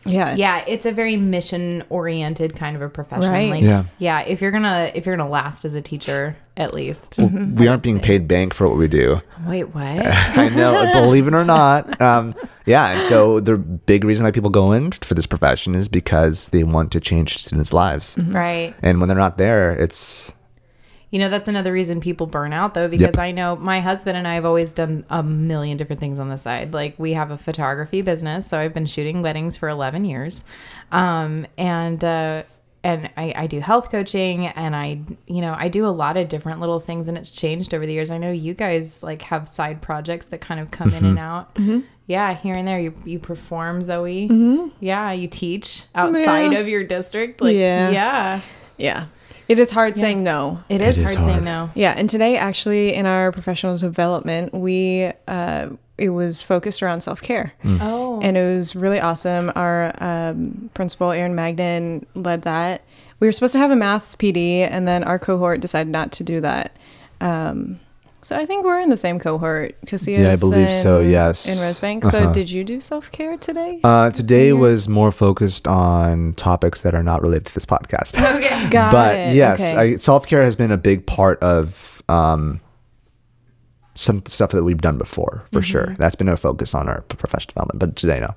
yeah, 0.04 0.32
it's- 0.32 0.38
yeah, 0.38 0.64
it's 0.66 0.86
a 0.86 0.92
very 0.92 1.16
mission 1.16 1.84
oriented 1.90 2.56
kind 2.56 2.76
of 2.76 2.82
a 2.82 2.88
profession. 2.88 3.30
Right. 3.30 3.50
Like 3.50 3.62
Yeah. 3.62 3.84
yeah, 3.98 4.20
if 4.20 4.40
you're 4.40 4.50
gonna 4.50 4.90
if 4.94 5.06
you're 5.06 5.16
gonna 5.16 5.28
last 5.28 5.64
as 5.64 5.74
a 5.74 5.80
teacher, 5.82 6.36
at 6.56 6.72
least. 6.74 7.18
we 7.18 7.66
aren't 7.68 7.82
being 7.82 8.00
paid 8.00 8.28
bank 8.28 8.54
for 8.54 8.68
what 8.68 8.76
we 8.76 8.86
do. 8.88 9.20
Wait, 9.46 9.64
what? 9.74 9.82
I 10.06 10.48
know, 10.50 10.92
believe 10.92 11.26
it 11.26 11.34
or 11.34 11.44
not. 11.44 12.00
Um, 12.00 12.34
yeah, 12.66 12.92
and 12.92 13.02
so 13.02 13.40
the 13.40 13.56
big 13.56 14.04
reason 14.04 14.24
why 14.24 14.30
people 14.30 14.50
go 14.50 14.72
in 14.72 14.92
for 14.92 15.14
this 15.14 15.26
profession 15.26 15.74
is 15.74 15.88
because 15.88 16.48
they 16.50 16.64
want 16.64 16.92
to 16.92 17.00
change 17.00 17.38
students' 17.38 17.72
lives, 17.72 18.16
right. 18.18 18.74
and 18.82 19.00
when 19.00 19.08
they're 19.08 19.18
not 19.18 19.36
there, 19.38 19.72
it's 19.72 20.32
You 21.14 21.20
know, 21.20 21.28
that's 21.28 21.46
another 21.46 21.72
reason 21.72 22.00
people 22.00 22.26
burn 22.26 22.52
out 22.52 22.75
though, 22.75 22.88
because 22.88 23.14
Yep. 23.14 23.19
I 23.19 23.31
know 23.31 23.55
my 23.55 23.78
husband 23.78 24.16
and 24.19 24.26
I 24.26 24.34
have 24.34 24.44
always 24.44 24.72
done 24.72 25.05
a 25.08 25.22
million 25.22 25.76
different 25.76 26.00
things 26.00 26.19
on 26.19 26.28
the 26.28 26.37
side. 26.37 26.72
Like 26.75 26.96
we 26.99 27.12
have 27.12 27.31
a 27.31 27.38
photography 27.38 28.02
business, 28.02 28.49
so 28.49 28.58
I've 28.58 28.75
been 28.75 28.87
shooting 28.87 29.22
weddings 29.22 29.56
for 29.56 29.69
11 29.69 30.05
years. 30.05 30.43
Um, 30.90 31.46
and, 31.56 32.02
uh, 32.02 32.43
and 32.82 33.11
I, 33.16 33.32
I 33.37 33.46
do 33.46 33.61
health 33.61 33.93
coaching 33.93 34.49
and 34.49 34.75
I, 34.75 35.02
you 35.28 35.40
know, 35.40 35.55
I 35.56 35.69
do 35.69 35.87
a 35.87 35.94
lot 35.94 36.16
of 36.16 36.28
different 36.28 36.58
little 36.58 36.81
things 36.81 37.06
and 37.06 37.17
it's 37.17 37.31
changed 37.31 37.72
over 37.75 37.87
the 37.87 37.93
years. 37.93 38.10
I 38.10 38.19
know 38.19 38.32
you 38.32 38.52
guys 38.52 39.00
like 39.02 39.22
have 39.22 39.46
side 39.46 39.81
projects 39.81 40.26
that 40.26 40.40
kind 40.40 40.58
of 40.58 40.72
come 40.72 40.93
in 40.93 41.05
and 41.05 41.19
out. 41.20 41.56
Yeah, 42.08 42.34
here 42.34 42.56
and 42.56 42.67
there. 42.67 42.81
You, 42.81 42.93
you 43.05 43.20
perform, 43.20 43.84
Zoe. 43.84 44.69
Yeah, 44.81 45.12
you 45.12 45.28
teach 45.28 45.84
outside 45.94 46.50
Yeah. 46.52 46.58
of 46.58 46.67
your 46.67 46.82
district. 46.82 47.40
Like, 47.40 47.55
Yeah. 47.55 47.90
yeah. 47.90 48.40
Yeah. 48.76 49.06
It 49.49 49.58
is 49.58 49.70
hard 49.70 49.94
saying 49.96 50.23
no. 50.23 50.62
It 50.69 50.81
is, 50.81 50.99
is 50.99 51.05
hard, 51.05 51.17
hard. 51.17 51.31
saying 51.31 51.44
no. 51.44 51.70
Yeah. 51.75 51.94
And 51.96 52.08
today, 52.08 52.37
actually, 52.37 52.94
in 52.94 53.06
our 53.06 53.31
professional 53.32 53.76
development, 53.76 54.55
we, 54.55 55.12
uh, 55.29 55.69
it 55.99 56.11
was 56.11 56.43
focused 56.43 56.82
around 56.82 57.02
self 57.02 57.20
care. 57.20 57.52
Oh. 57.64 58.20
And 58.23 58.37
it 58.37 58.56
was 58.56 58.75
really 58.75 59.00
awesome. 59.00 59.52
Our 59.55 59.94
um, 60.02 60.70
principal, 60.75 61.11
Aaron 61.11 61.35
Magnan, 61.35 62.06
led 62.14 62.43
that. 62.43 62.82
We 63.20 63.29
were 63.29 63.32
supposed 63.32 63.52
to 63.52 63.58
have 63.58 63.70
a 63.70 63.76
math 63.76 64.19
PD, 64.19 64.58
and 64.61 64.88
then 64.88 65.05
our 65.05 65.19
cohort 65.19 65.61
decided 65.61 65.91
not 65.91 66.11
to 66.12 66.25
do 66.25 66.41
that. 66.41 66.76
Um, 67.20 67.81
so 68.24 68.36
I 68.36 68.46
think 68.46 68.64
we're 68.64 68.80
in 68.80 68.88
the 68.90 68.96
same 68.96 69.18
cohort. 69.20 69.74
Casillas 69.86 70.18
Yeah, 70.18 70.32
I 70.32 70.36
believe 70.36 70.72
so, 70.72 71.00
yes. 71.00 71.46
In 71.46 71.58
Rosebank. 71.58 72.10
So 72.10 72.18
Uh-huh. 72.18 72.32
did 72.32 72.50
you 72.50 72.64
do 72.64 72.80
self 72.80 73.10
care 73.12 73.36
today? 73.36 73.80
uh, 73.84 74.10
today 74.10 74.52
was 74.52 74.88
more 74.88 75.12
focused 75.12 75.68
on 75.68 76.32
topics 76.34 76.82
that 76.82 76.94
are 76.94 77.02
not 77.02 77.22
related 77.22 77.46
to 77.46 77.54
this 77.54 77.66
podcast. 77.66 78.18
okay. 78.36 78.68
Got 78.70 78.92
but 78.92 79.14
it. 79.14 79.34
yes, 79.36 79.60
Okay. 79.60 79.96
Self 79.98 80.26
care 80.26 80.42
has 80.42 80.56
been 80.56 80.72
a 80.72 80.76
big 80.78 81.06
part 81.06 81.38
of 81.42 82.02
um, 82.08 82.60
some 83.94 84.22
stuff 84.26 84.50
that 84.50 84.64
we've 84.64 84.81
done 84.81 84.98
before, 84.98 85.44
for 85.52 85.62
sure. 85.62 85.94
That's 85.98 86.16
been 86.16 86.28
a 86.28 86.36
focus 86.36 86.74
on 86.74 86.88
our 86.88 87.02
professional 87.02 87.52
development. 87.52 87.78
But 87.78 87.96
today, 87.96 88.20
no. 88.20 88.34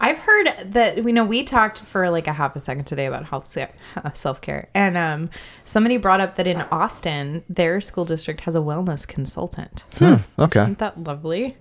I've 0.00 0.18
heard 0.18 0.72
that 0.72 1.04
we 1.04 1.12
know 1.12 1.24
we 1.24 1.44
talked 1.44 1.80
for 1.80 2.08
like 2.10 2.26
a 2.26 2.32
half 2.32 2.56
a 2.56 2.60
second 2.60 2.84
today 2.84 3.06
about 3.06 3.26
health 3.26 3.46
self 4.14 4.40
care, 4.40 4.68
and 4.74 4.96
um, 4.96 5.30
somebody 5.64 5.98
brought 5.98 6.20
up 6.20 6.36
that 6.36 6.46
in 6.46 6.62
Austin, 6.62 7.44
their 7.48 7.80
school 7.80 8.04
district 8.04 8.42
has 8.42 8.54
a 8.54 8.60
wellness 8.60 9.06
consultant. 9.06 9.84
Hmm, 9.98 10.16
okay. 10.38 10.62
Isn't 10.62 10.78
that 10.78 11.02
lovely? 11.02 11.56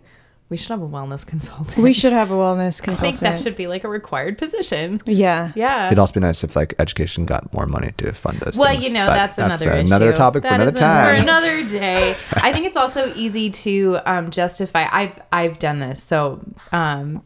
We 0.50 0.58
should 0.58 0.72
have 0.72 0.82
a 0.82 0.88
wellness 0.88 1.24
consultant. 1.28 1.78
we 1.78 1.94
should 1.94 2.12
have 2.12 2.32
a 2.32 2.34
wellness 2.34 2.82
consultant. 2.82 3.00
I 3.02 3.02
think 3.02 3.20
that 3.20 3.44
should 3.44 3.56
be 3.56 3.68
like 3.68 3.84
a 3.84 3.88
required 3.88 4.40
position. 4.40 5.00
yeah. 5.06 5.52
Yeah. 5.56 5.88
It'd 5.88 6.00
also 6.00 6.14
be 6.14 6.22
nice 6.22 6.44
if 6.44 6.56
like 6.56 6.74
education 6.80 7.26
got 7.26 7.54
more 7.54 7.68
money 7.68 7.94
to 7.98 8.12
fund 8.14 8.40
those. 8.40 8.58
Well, 8.58 8.72
things, 8.72 8.88
you 8.88 8.94
know, 8.94 9.06
but 9.06 9.14
that's 9.14 9.38
another 9.38 9.74
issue. 9.74 9.86
another 9.86 10.12
topic 10.14 10.44
for 10.44 10.54
another 10.54 10.72
is 10.72 10.80
time. 10.80 11.16
For 11.18 11.22
another 11.22 11.64
day. 11.68 12.16
I 12.32 12.52
think 12.52 12.66
it's 12.66 12.78
also 12.78 13.14
easy 13.16 13.52
to 13.52 14.00
um, 14.08 14.32
justify. 14.32 14.88
I've 14.92 15.22
I've 15.32 15.60
done 15.60 15.78
this, 15.78 16.02
so 16.02 16.44
um, 16.72 17.22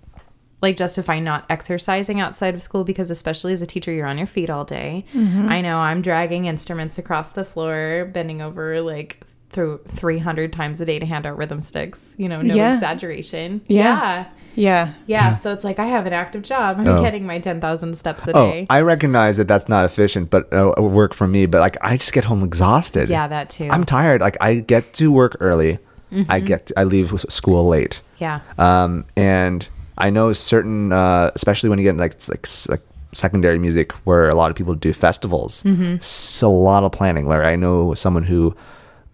like 0.63 0.77
justify 0.77 1.19
not 1.19 1.45
exercising 1.49 2.19
outside 2.19 2.55
of 2.55 2.63
school 2.63 2.83
because, 2.83 3.11
especially 3.11 3.53
as 3.53 3.61
a 3.61 3.65
teacher, 3.67 3.91
you're 3.91 4.07
on 4.07 4.17
your 4.17 4.25
feet 4.25 4.49
all 4.49 4.63
day. 4.65 5.05
Mm-hmm. 5.13 5.47
I 5.49 5.61
know 5.61 5.77
I'm 5.77 6.01
dragging 6.01 6.45
instruments 6.45 6.97
across 6.97 7.33
the 7.33 7.45
floor, 7.45 8.09
bending 8.11 8.41
over 8.41 8.81
like 8.81 9.19
through 9.51 9.81
300 9.89 10.51
times 10.51 10.81
a 10.81 10.85
day 10.85 10.97
to 10.97 11.05
hand 11.05 11.27
out 11.27 11.37
rhythm 11.37 11.61
sticks. 11.61 12.15
You 12.17 12.27
know, 12.29 12.41
no 12.41 12.55
Yeah. 12.55 12.73
exaggeration. 12.73 13.61
Yeah. 13.67 13.83
yeah. 13.83 14.25
Yeah. 14.55 14.93
Yeah, 15.07 15.35
so 15.37 15.51
it's 15.51 15.63
like 15.63 15.79
I 15.79 15.85
have 15.85 16.05
an 16.05 16.13
active 16.13 16.43
job. 16.43 16.79
I'm 16.79 16.87
Oh. 16.87 17.01
getting 17.01 17.25
my 17.25 17.39
10,000 17.39 17.95
steps 17.97 18.27
a 18.27 18.31
Oh, 18.37 18.51
day. 18.51 18.67
I 18.69 18.81
recognize 18.81 19.37
that 19.37 19.47
that's 19.47 19.67
not 19.67 19.83
efficient, 19.83 20.29
but 20.29 20.51
uh, 20.53 20.73
it 20.77 20.81
would 20.81 20.91
work 20.91 21.13
for 21.15 21.25
me. 21.27 21.45
But 21.47 21.59
like, 21.61 21.75
I 21.81 21.97
just 21.97 22.13
get 22.13 22.25
home 22.25 22.43
exhausted. 22.43 23.09
yeah, 23.09 23.27
that 23.27 23.49
too. 23.49 23.67
I'm 23.71 23.83
tired. 23.83 24.21
Like, 24.21 24.37
I 24.39 24.55
get 24.59 24.93
to 24.93 25.11
work 25.11 25.35
early. 25.39 25.73
I 26.11 26.15
Mm-hmm. 26.15 26.45
get 26.45 26.65
to, 26.67 26.79
I 26.79 26.83
leave 26.83 27.19
school 27.29 27.67
late. 27.67 28.01
yeah. 28.19 28.41
Um, 28.59 29.05
and 29.17 29.67
I 29.97 30.09
know 30.09 30.33
certain, 30.33 30.91
uh, 30.91 31.31
especially 31.35 31.69
when 31.69 31.79
you 31.79 31.83
get 31.83 31.97
like 31.97 32.15
like 32.29 32.47
like 32.69 32.81
secondary 33.13 33.59
music, 33.59 33.91
where 34.05 34.27
a 34.29 34.35
lot 34.35 34.49
of 34.49 34.57
people 34.57 34.73
do 34.75 34.91
festivals. 34.93 35.63
Mm-hmm. 35.63 35.97
So 36.01 36.49
a 36.49 36.51
lot 36.51 36.83
of 36.83 36.91
planning. 36.91 37.25
Where 37.27 37.43
I 37.45 37.55
know 37.55 37.93
someone 37.93 38.23
who 38.23 38.55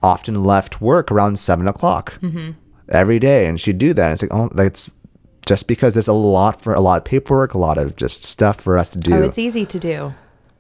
often 0.01 0.43
left 0.43 0.79
work 0.81 1.11
around 1.11 1.37
seven 1.39 1.67
o'clock 1.67 2.13
Mm-hmm. 2.21 2.51
every 2.89 3.19
day, 3.19 3.45
and 3.47 3.59
she'd 3.59 3.77
do 3.77 3.93
that. 3.93 4.03
And 4.05 4.13
it's 4.13 4.21
like, 4.21 4.33
oh, 4.33 4.49
like 4.53 4.67
it's 4.67 4.89
just 5.45 5.67
because 5.67 5.95
there's 5.95 6.07
a 6.07 6.13
lot 6.13 6.61
for 6.61 6.73
a 6.73 6.79
lot 6.81 6.97
of 6.99 7.05
paperwork, 7.05 7.53
a 7.53 7.57
lot 7.57 7.77
of 7.77 7.95
just 7.95 8.23
stuff 8.23 8.61
for 8.61 8.77
us 8.77 8.89
to 8.91 8.99
do. 8.99 9.13
Oh, 9.13 9.23
it's 9.23 9.37
easy 9.39 9.65
to 9.65 9.79
do. 9.79 10.13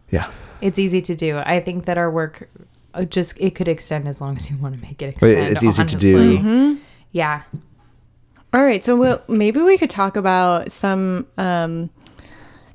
yeah. 0.09 0.29
It's 0.61 0.77
easy 0.77 0.99
to 1.01 1.15
do. 1.15 1.37
I 1.37 1.61
think 1.61 1.85
that 1.85 1.97
our 1.97 2.11
work 2.11 2.49
uh, 2.93 3.05
just 3.05 3.39
it 3.39 3.55
could 3.55 3.69
extend 3.69 4.07
as 4.09 4.19
long 4.19 4.35
as 4.35 4.49
you 4.51 4.57
want 4.57 4.75
to 4.75 4.81
make 4.81 5.01
it 5.01 5.15
But 5.21 5.29
it's 5.29 5.63
easy 5.63 5.85
to 5.85 5.95
do. 5.95 6.37
honestly. 6.37 6.81
Yeah. 7.13 7.43
All 8.51 8.63
right, 8.63 8.83
so 8.83 8.95
we'll, 8.95 9.21
maybe 9.27 9.61
we 9.61 9.77
could 9.77 9.91
talk 9.91 10.15
about 10.15 10.71
some, 10.71 11.27
um, 11.37 11.89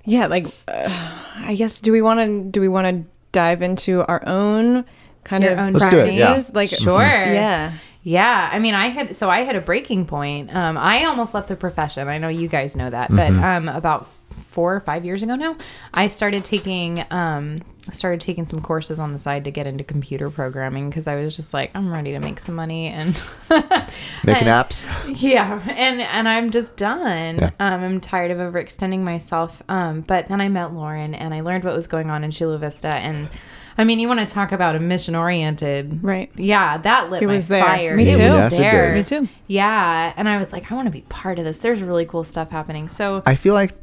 yeah, 0.05 0.27
like 0.27 0.47
uh, 0.69 0.89
I 1.37 1.57
guess 1.57 1.81
do 1.81 1.91
we 1.91 2.01
want 2.01 2.21
to 2.21 2.51
do 2.51 2.61
we 2.61 2.69
want 2.69 2.87
to 2.87 3.11
dive 3.33 3.63
into 3.63 4.05
our 4.07 4.23
own 4.27 4.85
kind 5.25 5.43
Your 5.43 5.55
of 5.55 5.59
own 5.59 5.73
Let's 5.73 5.89
do 5.89 5.99
it, 5.99 6.15
yeah. 6.15 6.43
Like 6.53 6.71
Sure. 6.71 7.01
yeah, 7.01 7.73
Yeah, 8.03 8.51
I 8.53 8.59
mean, 8.59 8.75
I 8.75 8.89
had 8.89 9.17
so 9.17 9.31
I 9.31 9.41
had 9.41 9.57
a 9.57 9.61
breaking 9.61 10.07
point. 10.07 10.55
Um, 10.55 10.77
I 10.77 11.05
almost 11.05 11.35
left 11.35 11.49
the 11.49 11.57
profession. 11.57 12.07
I 12.07 12.19
know 12.19 12.29
you 12.29 12.47
guys 12.49 12.77
know 12.77 12.91
that, 12.91 13.11
but 13.11 13.33
um, 13.33 13.69
about 13.69 14.09
four 14.37 14.75
or 14.75 14.81
five 14.81 15.05
years 15.05 15.23
ago 15.23 15.35
now, 15.37 15.57
I 15.93 16.07
started 16.09 16.45
taking 16.45 17.05
um, 17.11 17.61
started 17.91 18.21
taking 18.21 18.47
some 18.47 18.63
courses 18.63 18.99
on 18.99 19.13
the 19.13 19.19
side 19.19 19.45
to 19.45 19.51
get 19.51 19.67
into 19.67 19.85
computer 19.85 20.31
programming 20.31 20.89
because 20.89 21.07
I 21.07 21.17
was 21.17 21.37
just 21.37 21.53
like, 21.53 21.71
I'm 21.75 21.93
ready 21.93 22.13
to 22.13 22.19
make 22.19 22.41
some 22.41 22.55
money 22.55 22.87
and 22.89 23.21
Making 23.51 24.49
and- 24.49 24.69
apps. 24.69 24.87
Yeah, 25.21 25.61
and 25.69 26.01
and 26.01 26.29
I'm 26.29 26.51
just 26.51 26.77
done. 26.77 27.37
Yeah. 27.37 27.51
Um, 27.61 27.83
I'm 27.85 28.01
tired 28.01 28.31
of 28.31 28.39
overextending 28.39 29.01
myself. 29.01 29.63
Um, 29.69 30.01
but 30.03 30.29
then 30.29 30.41
I 30.41 30.49
met 30.49 30.73
Lauren 30.73 31.15
and 31.15 31.35
I 31.35 31.41
learned 31.41 31.65
what 31.65 31.75
was 31.75 31.87
going 31.87 32.11
on 32.11 32.25
in 32.25 32.31
Chula 32.31 32.59
Vista. 32.59 32.95
And 32.95 33.29
I 33.77 33.83
mean, 33.85 33.99
you 33.99 34.07
want 34.09 34.21
to 34.27 34.33
talk 34.33 34.53
about 34.53 34.77
a 34.77 34.81
mission 34.81 35.15
oriented, 35.17 36.03
Right. 36.03 36.31
Yeah, 36.37 36.79
that 36.79 37.11
lit 37.11 37.23
It 37.23 37.27
my 37.27 37.35
was 37.35 37.49
there. 37.49 37.63
fire. 37.65 37.97
Me 37.97 38.05
It 38.09 38.13
too. 38.17 38.19
was 38.19 38.53
Yes, 38.53 38.57
there. 38.57 38.95
Me 38.95 39.03
too. 39.03 39.29
Yeah, 39.49 40.13
and 40.17 40.29
I 40.29 40.39
was 40.39 40.53
like, 40.53 40.71
I 40.71 40.75
want 40.77 40.87
to 40.87 40.93
be 40.93 41.01
part 41.03 41.39
of 41.41 41.45
this. 41.45 41.59
There's 41.59 41.83
really 41.83 42.07
cool 42.07 42.23
stuff 42.25 42.51
happening. 42.51 42.89
So 42.89 43.23
I 43.27 43.35
feel 43.35 43.53
like 43.55 43.75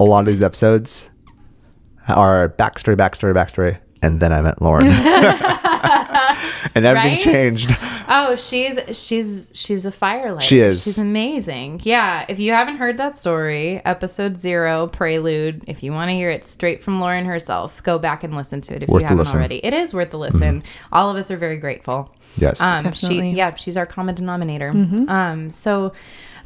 a 0.00 0.04
lot 0.04 0.20
of 0.20 0.26
these 0.26 0.42
episodes 0.42 1.10
are 2.08 2.48
backstory, 2.58 2.96
backstory, 2.96 3.34
backstory, 3.34 3.78
and 4.02 4.20
then 4.20 4.32
I 4.32 4.40
met 4.40 4.62
Lauren, 4.62 4.86
and 6.74 6.84
everything 6.86 7.12
Right? 7.12 7.20
changed. 7.20 7.76
Oh, 8.10 8.36
she's 8.36 8.78
she's 8.96 9.50
she's 9.52 9.84
a 9.84 9.92
firelight. 9.92 10.42
She 10.42 10.60
is. 10.60 10.84
She's 10.84 10.98
amazing. 10.98 11.80
Yeah. 11.84 12.24
If 12.28 12.38
you 12.38 12.52
haven't 12.52 12.76
heard 12.78 12.96
that 12.96 13.18
story, 13.18 13.82
episode 13.84 14.40
zero, 14.40 14.86
prelude. 14.86 15.64
If 15.66 15.82
you 15.82 15.92
want 15.92 16.08
to 16.08 16.14
hear 16.14 16.30
it 16.30 16.46
straight 16.46 16.82
from 16.82 17.00
Lauren 17.00 17.26
herself, 17.26 17.82
go 17.82 17.98
back 17.98 18.24
and 18.24 18.34
listen 18.34 18.60
to 18.62 18.74
it 18.76 18.84
if 18.84 18.88
Worth 18.88 19.02
you 19.02 19.08
the 19.08 19.14
haven't 19.14 19.18
listen. 19.18 19.32
Mm-hmm. 19.34 19.40
already. 19.42 19.66
It 19.66 19.74
is 19.74 19.92
worth 19.92 20.10
the 20.10 20.18
listen. 20.18 20.62
All 20.92 21.10
of 21.10 21.16
us 21.16 21.30
are 21.30 21.36
very 21.36 21.58
grateful. 21.58 22.14
Yes. 22.36 22.60
Um, 22.62 22.82
Definitely. 22.82 23.32
she, 23.32 23.36
yeah, 23.36 23.54
she's 23.56 23.76
our 23.76 23.86
common 23.86 24.14
denominator. 24.14 24.72
Mm-hmm. 24.72 25.08
Um, 25.08 25.50
so 25.50 25.92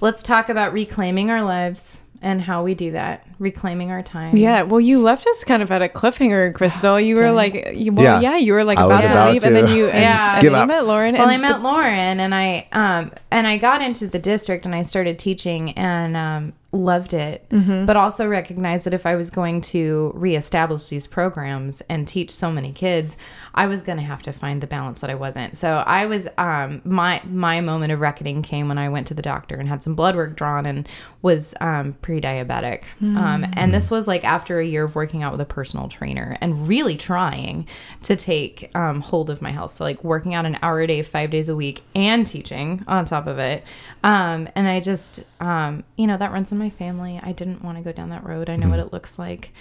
let's 0.00 0.22
talk 0.22 0.48
about 0.48 0.72
reclaiming 0.72 1.30
our 1.30 1.42
lives 1.42 2.00
and 2.22 2.40
how 2.40 2.62
we 2.62 2.74
do 2.74 2.92
that. 2.92 3.26
Reclaiming 3.38 3.90
our 3.90 4.02
time. 4.02 4.36
Yeah, 4.36 4.62
well, 4.62 4.80
you 4.80 5.00
left 5.02 5.26
us 5.26 5.42
kind 5.44 5.62
of 5.62 5.70
at 5.72 5.82
a 5.82 5.88
cliffhanger, 5.88 6.54
Crystal. 6.58 6.98
You 7.00 7.16
were 7.16 7.32
like, 7.32 7.72
you, 7.74 7.92
well, 7.92 8.04
Yeah. 8.22 8.30
yeah. 8.32 8.36
you 8.38 8.52
were 8.52 8.64
like 8.64 8.78
I 8.78 8.86
was 8.86 9.00
about, 9.00 9.10
about 9.10 9.26
to 9.26 9.32
leave, 9.32 9.44
and 9.44 9.56
then 9.56 9.66
you, 9.68 9.88
and, 9.88 10.00
Yeah. 10.00 10.34
and 10.34 10.40
Give 10.42 10.52
then 10.52 10.60
you 10.62 10.66
met 10.68 10.86
Lauren. 10.86 11.14
Well, 11.14 11.22
and 11.22 11.30
I 11.30 11.36
met 11.36 11.60
Lauren, 11.62 12.20
and 12.20 12.34
I 12.34 12.68
um 12.72 13.12
and 13.30 13.46
I 13.46 13.58
got 13.58 13.82
into 13.82 14.06
the 14.06 14.18
district, 14.18 14.64
and 14.64 14.74
I 14.74 14.82
started 14.82 15.18
teaching, 15.18 15.72
and 15.72 16.16
um 16.16 16.52
loved 16.74 17.12
it, 17.12 17.46
Mm-hmm. 17.50 17.84
but 17.84 17.98
also 17.98 18.26
recognized 18.26 18.86
that 18.86 18.94
if 18.94 19.04
I 19.04 19.14
was 19.14 19.28
going 19.28 19.60
to 19.60 20.10
reestablish 20.14 20.88
these 20.88 21.06
programs 21.06 21.82
and 21.82 22.08
teach 22.08 22.30
so 22.30 22.50
many 22.50 22.72
kids, 22.72 23.18
I 23.54 23.66
was 23.66 23.82
going 23.82 23.98
to 23.98 24.04
have 24.04 24.22
to 24.24 24.32
find 24.32 24.60
the 24.60 24.66
balance 24.66 25.00
that 25.00 25.10
I 25.10 25.14
wasn't. 25.14 25.56
So 25.56 25.76
I 25.86 26.06
was 26.06 26.28
um 26.38 26.80
my 26.84 27.20
my 27.24 27.60
moment 27.60 27.92
of 27.92 28.00
reckoning 28.00 28.42
came 28.42 28.68
when 28.68 28.78
I 28.78 28.88
went 28.88 29.06
to 29.08 29.14
the 29.14 29.22
doctor 29.22 29.56
and 29.56 29.68
had 29.68 29.82
some 29.82 29.94
blood 29.94 30.16
work 30.16 30.36
drawn 30.36 30.66
and 30.66 30.88
was 31.20 31.54
um 31.60 31.92
pre-diabetic. 32.02 32.82
Um 33.00 33.46
and 33.54 33.72
this 33.74 33.90
was 33.90 34.08
like 34.08 34.24
after 34.24 34.58
a 34.58 34.66
year 34.66 34.84
of 34.84 34.94
working 34.94 35.22
out 35.22 35.32
with 35.32 35.40
a 35.40 35.44
personal 35.46 35.88
trainer 35.88 36.36
and 36.40 36.66
really 36.66 36.96
trying 36.96 37.66
to 38.02 38.16
take 38.16 38.70
um, 38.74 39.00
hold 39.00 39.30
of 39.30 39.42
my 39.42 39.50
health. 39.50 39.72
So 39.74 39.84
like 39.84 40.02
working 40.04 40.34
out 40.34 40.46
an 40.46 40.58
hour 40.62 40.80
a 40.80 40.86
day, 40.86 41.02
five 41.02 41.30
days 41.30 41.48
a 41.48 41.56
week, 41.56 41.82
and 41.94 42.26
teaching 42.26 42.82
on 42.86 43.04
top 43.04 43.26
of 43.26 43.38
it. 43.38 43.64
Um, 44.04 44.48
and 44.54 44.66
I 44.66 44.80
just, 44.80 45.24
um, 45.40 45.84
you 45.96 46.06
know, 46.06 46.16
that 46.16 46.32
runs 46.32 46.52
in 46.52 46.58
my 46.58 46.70
family. 46.70 47.20
I 47.22 47.32
didn't 47.32 47.62
want 47.62 47.78
to 47.78 47.84
go 47.84 47.92
down 47.92 48.10
that 48.10 48.24
road. 48.24 48.48
I 48.50 48.56
know 48.56 48.68
what 48.68 48.80
it 48.80 48.92
looks 48.92 49.18
like. 49.18 49.52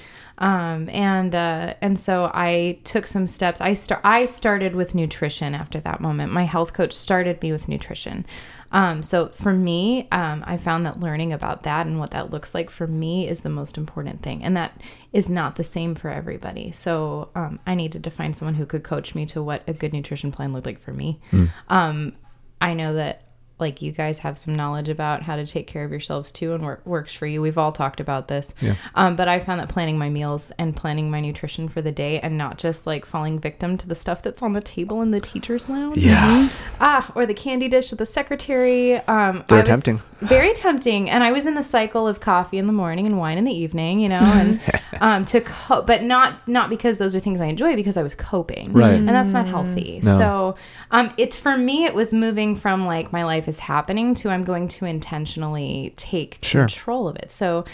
Um, 0.41 0.89
and 0.89 1.35
uh, 1.35 1.75
and 1.81 1.99
so 1.99 2.31
I 2.33 2.79
took 2.83 3.05
some 3.05 3.27
steps. 3.27 3.61
I 3.61 3.75
start. 3.75 4.01
I 4.03 4.25
started 4.25 4.75
with 4.75 4.95
nutrition 4.95 5.53
after 5.53 5.79
that 5.81 6.01
moment. 6.01 6.33
My 6.33 6.43
health 6.43 6.73
coach 6.73 6.93
started 6.93 7.39
me 7.43 7.51
with 7.51 7.67
nutrition. 7.67 8.25
Um, 8.71 9.03
so 9.03 9.29
for 9.29 9.53
me, 9.53 10.07
um, 10.11 10.43
I 10.47 10.57
found 10.57 10.85
that 10.87 10.99
learning 10.99 11.31
about 11.31 11.61
that 11.63 11.85
and 11.85 11.99
what 11.99 12.11
that 12.11 12.31
looks 12.31 12.55
like 12.55 12.71
for 12.71 12.87
me 12.87 13.27
is 13.27 13.41
the 13.41 13.49
most 13.49 13.77
important 13.77 14.23
thing, 14.23 14.43
and 14.43 14.57
that 14.57 14.81
is 15.13 15.29
not 15.29 15.57
the 15.57 15.63
same 15.63 15.93
for 15.93 16.09
everybody. 16.09 16.71
So 16.71 17.29
um, 17.35 17.59
I 17.67 17.75
needed 17.75 18.03
to 18.05 18.09
find 18.09 18.35
someone 18.35 18.55
who 18.55 18.65
could 18.65 18.83
coach 18.83 19.13
me 19.13 19.27
to 19.27 19.43
what 19.43 19.61
a 19.67 19.73
good 19.73 19.93
nutrition 19.93 20.31
plan 20.31 20.53
looked 20.53 20.65
like 20.65 20.81
for 20.81 20.93
me. 20.93 21.19
Um, 21.67 22.13
I 22.59 22.73
know 22.73 22.95
that 22.95 23.30
like 23.61 23.81
you 23.81 23.91
guys 23.91 24.19
have 24.19 24.37
some 24.37 24.55
knowledge 24.55 24.89
about 24.89 25.21
how 25.21 25.35
to 25.35 25.45
take 25.45 25.67
care 25.67 25.85
of 25.85 25.91
yourselves 25.91 26.31
too 26.31 26.53
and 26.53 26.65
what 26.65 26.85
works 26.85 27.13
for 27.13 27.25
you. 27.27 27.41
We've 27.41 27.57
all 27.57 27.71
talked 27.71 27.99
about 27.99 28.27
this. 28.27 28.53
Yeah. 28.59 28.75
Um, 28.95 29.15
but 29.15 29.27
I 29.27 29.39
found 29.39 29.61
that 29.61 29.69
planning 29.69 29.97
my 29.97 30.09
meals 30.09 30.51
and 30.57 30.75
planning 30.75 31.09
my 31.09 31.21
nutrition 31.21 31.69
for 31.69 31.81
the 31.81 31.91
day 31.91 32.19
and 32.19 32.37
not 32.37 32.57
just 32.57 32.85
like 32.85 33.05
falling 33.05 33.39
victim 33.39 33.77
to 33.77 33.87
the 33.87 33.95
stuff 33.95 34.21
that's 34.23 34.41
on 34.41 34.53
the 34.53 34.61
table 34.61 35.01
in 35.01 35.11
the 35.11 35.21
teacher's 35.21 35.69
lounge. 35.69 35.97
Yeah. 35.97 36.49
Ah, 36.79 37.11
or 37.15 37.25
the 37.25 37.33
candy 37.33 37.67
dish 37.69 37.91
of 37.91 37.97
the 37.97 38.05
secretary. 38.05 38.95
Um, 39.07 39.45
They're 39.47 39.63
tempting. 39.63 40.01
Very 40.21 40.53
tempting. 40.53 41.09
And 41.09 41.23
I 41.23 41.31
was 41.31 41.45
in 41.45 41.53
the 41.55 41.63
cycle 41.63 42.07
of 42.07 42.19
coffee 42.19 42.57
in 42.57 42.67
the 42.67 42.73
morning 42.73 43.05
and 43.05 43.17
wine 43.17 43.37
in 43.37 43.43
the 43.43 43.53
evening, 43.53 43.99
you 43.99 44.09
know, 44.09 44.19
and 44.19 44.59
um, 45.01 45.25
to 45.25 45.41
co- 45.41 45.81
but 45.81 46.03
not 46.03 46.47
not 46.47 46.69
because 46.69 46.97
those 46.97 47.15
are 47.15 47.19
things 47.19 47.41
I 47.41 47.45
enjoy, 47.45 47.75
because 47.75 47.97
I 47.97 48.03
was 48.03 48.15
coping, 48.15 48.73
Right. 48.73 48.93
And 48.93 49.07
that's 49.09 49.33
not 49.33 49.47
healthy. 49.47 49.99
No. 50.03 50.17
So, 50.17 50.55
um, 50.91 51.13
it's 51.17 51.35
for 51.35 51.57
me, 51.57 51.85
it 51.85 51.93
was 51.93 52.13
moving 52.13 52.55
from 52.55 52.85
like 52.85 53.11
my 53.11 53.23
life 53.23 53.47
is 53.51 53.59
happening 53.59 54.15
to 54.15 54.29
I'm 54.29 54.43
going 54.43 54.67
to 54.69 54.85
intentionally 54.85 55.93
take 55.97 56.39
Sure. 56.41 56.61
control 56.61 57.07
of 57.07 57.15
it. 57.17 57.31
So. 57.31 57.65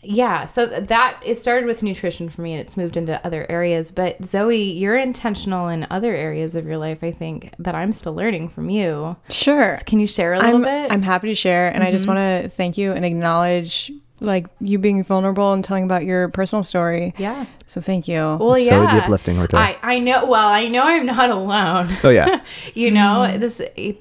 Yeah, 0.00 0.46
so 0.46 0.64
that 0.66 1.20
it 1.26 1.38
started 1.38 1.66
with 1.66 1.82
nutrition 1.82 2.28
for 2.28 2.40
me 2.40 2.52
and 2.52 2.60
it's 2.60 2.76
moved 2.76 2.96
into 2.96 3.20
other 3.26 3.44
areas. 3.50 3.90
But 3.90 4.24
Zoe, 4.24 4.62
you're 4.80 4.96
intentional 4.96 5.66
in 5.66 5.88
other 5.90 6.14
areas 6.14 6.54
of 6.54 6.66
your 6.66 6.78
life, 6.78 7.02
I 7.02 7.10
think, 7.10 7.52
that 7.58 7.74
I'm 7.74 7.92
still 7.92 8.14
learning 8.14 8.50
from 8.50 8.70
you. 8.70 9.16
Sure. 9.28 9.76
Can 9.86 9.98
you 9.98 10.06
share 10.06 10.34
a 10.34 10.38
little 10.38 10.54
I'm, 10.54 10.62
bit? 10.62 10.92
I'm 10.92 11.02
happy 11.02 11.26
to 11.26 11.34
share, 11.34 11.68
and 11.74 11.82
I 11.82 11.90
just 11.90 12.06
want 12.06 12.18
to 12.18 12.48
thank 12.48 12.78
you 12.78 12.92
and 12.92 13.04
acknowledge 13.04 13.90
like 14.20 14.46
you 14.60 14.78
being 14.78 15.02
vulnerable 15.02 15.52
and 15.52 15.64
telling 15.64 15.82
about 15.82 16.04
your 16.04 16.28
personal 16.28 16.62
story. 16.62 17.12
yeah. 17.18 17.46
So 17.66 17.80
thank 17.80 18.06
you. 18.06 18.20
Well, 18.40 18.54
So 18.54 18.60
yeah. 18.60 18.94
the 18.98 19.02
uplifting 19.02 19.36
right 19.36 19.50
there. 19.50 19.58
I, 19.60 19.76
I 19.82 19.98
know. 19.98 20.26
Well, 20.26 20.46
I 20.48 20.68
know 20.68 20.82
I'm 20.84 21.06
not 21.06 21.28
alone. 21.30 21.88
oh 22.04 22.08
yeah. 22.10 22.40
you 22.74 22.92
know, 22.92 23.26
Mm-hmm. 23.26 23.40
this. 23.40 23.60
It, 23.74 23.98